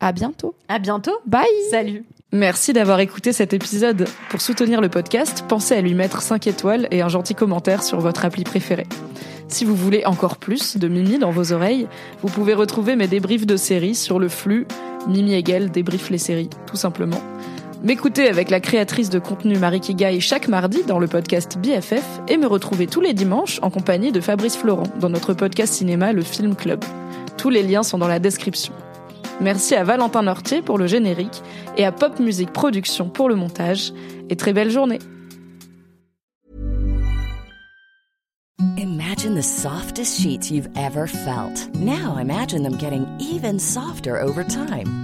à 0.00 0.12
bientôt. 0.12 0.54
À 0.68 0.78
bientôt. 0.78 1.16
Bye 1.24 1.46
Salut. 1.70 2.04
Merci 2.30 2.74
d'avoir 2.74 3.00
écouté 3.00 3.32
cet 3.32 3.54
épisode. 3.54 4.06
Pour 4.28 4.42
soutenir 4.42 4.82
le 4.82 4.90
podcast, 4.90 5.46
pensez 5.48 5.76
à 5.76 5.80
lui 5.80 5.94
mettre 5.94 6.20
5 6.20 6.46
étoiles 6.46 6.86
et 6.90 7.00
un 7.00 7.08
gentil 7.08 7.34
commentaire 7.34 7.82
sur 7.82 8.00
votre 8.00 8.26
appli 8.26 8.44
préférée. 8.44 8.86
Si 9.48 9.64
vous 9.64 9.74
voulez 9.74 10.04
encore 10.04 10.36
plus 10.36 10.76
de 10.76 10.88
Mimi 10.88 11.18
dans 11.18 11.30
vos 11.30 11.52
oreilles, 11.52 11.88
vous 12.20 12.28
pouvez 12.28 12.52
retrouver 12.52 12.96
mes 12.96 13.08
débriefs 13.08 13.46
de 13.46 13.56
séries 13.56 13.94
sur 13.94 14.18
le 14.18 14.28
flux 14.28 14.66
Mimi 15.08 15.32
Hegel 15.32 15.70
débrief 15.70 16.10
les 16.10 16.18
séries, 16.18 16.50
tout 16.66 16.76
simplement. 16.76 17.20
M'écouter 17.82 18.28
avec 18.28 18.50
la 18.50 18.60
créatrice 18.60 19.10
de 19.10 19.18
contenu 19.18 19.58
Marie 19.58 19.80
Kigai 19.80 20.20
chaque 20.20 20.48
mardi 20.48 20.82
dans 20.84 20.98
le 20.98 21.06
podcast 21.06 21.58
BFF 21.58 22.20
et 22.28 22.36
me 22.38 22.46
retrouver 22.46 22.86
tous 22.86 23.00
les 23.00 23.12
dimanches 23.12 23.58
en 23.62 23.70
compagnie 23.70 24.12
de 24.12 24.20
Fabrice 24.20 24.56
Florent 24.56 24.88
dans 25.00 25.10
notre 25.10 25.34
podcast 25.34 25.74
cinéma 25.74 26.12
Le 26.12 26.22
Film 26.22 26.56
Club. 26.56 26.82
Tous 27.36 27.50
les 27.50 27.62
liens 27.62 27.82
sont 27.82 27.98
dans 27.98 28.08
la 28.08 28.18
description. 28.18 28.72
Merci 29.40 29.74
à 29.74 29.84
Valentin 29.84 30.22
Nortier 30.22 30.62
pour 30.62 30.78
le 30.78 30.86
générique 30.86 31.42
et 31.76 31.84
à 31.84 31.92
Pop 31.92 32.20
Music 32.20 32.50
Production 32.52 33.10
pour 33.10 33.28
le 33.28 33.34
montage. 33.34 33.92
Et 34.30 34.36
très 34.36 34.52
belle 34.54 34.70
journée. 34.70 35.00
Imagine 38.78 39.34
the 39.34 39.42
softest 39.42 40.20
sheets 40.20 40.50
you've 40.50 40.70
ever 40.76 41.06
felt. 41.06 41.68
Now 41.74 42.16
imagine 42.18 42.62
them 42.62 42.78
getting 42.78 43.06
even 43.20 43.58
softer 43.58 44.18
over 44.20 44.44
time. 44.44 45.03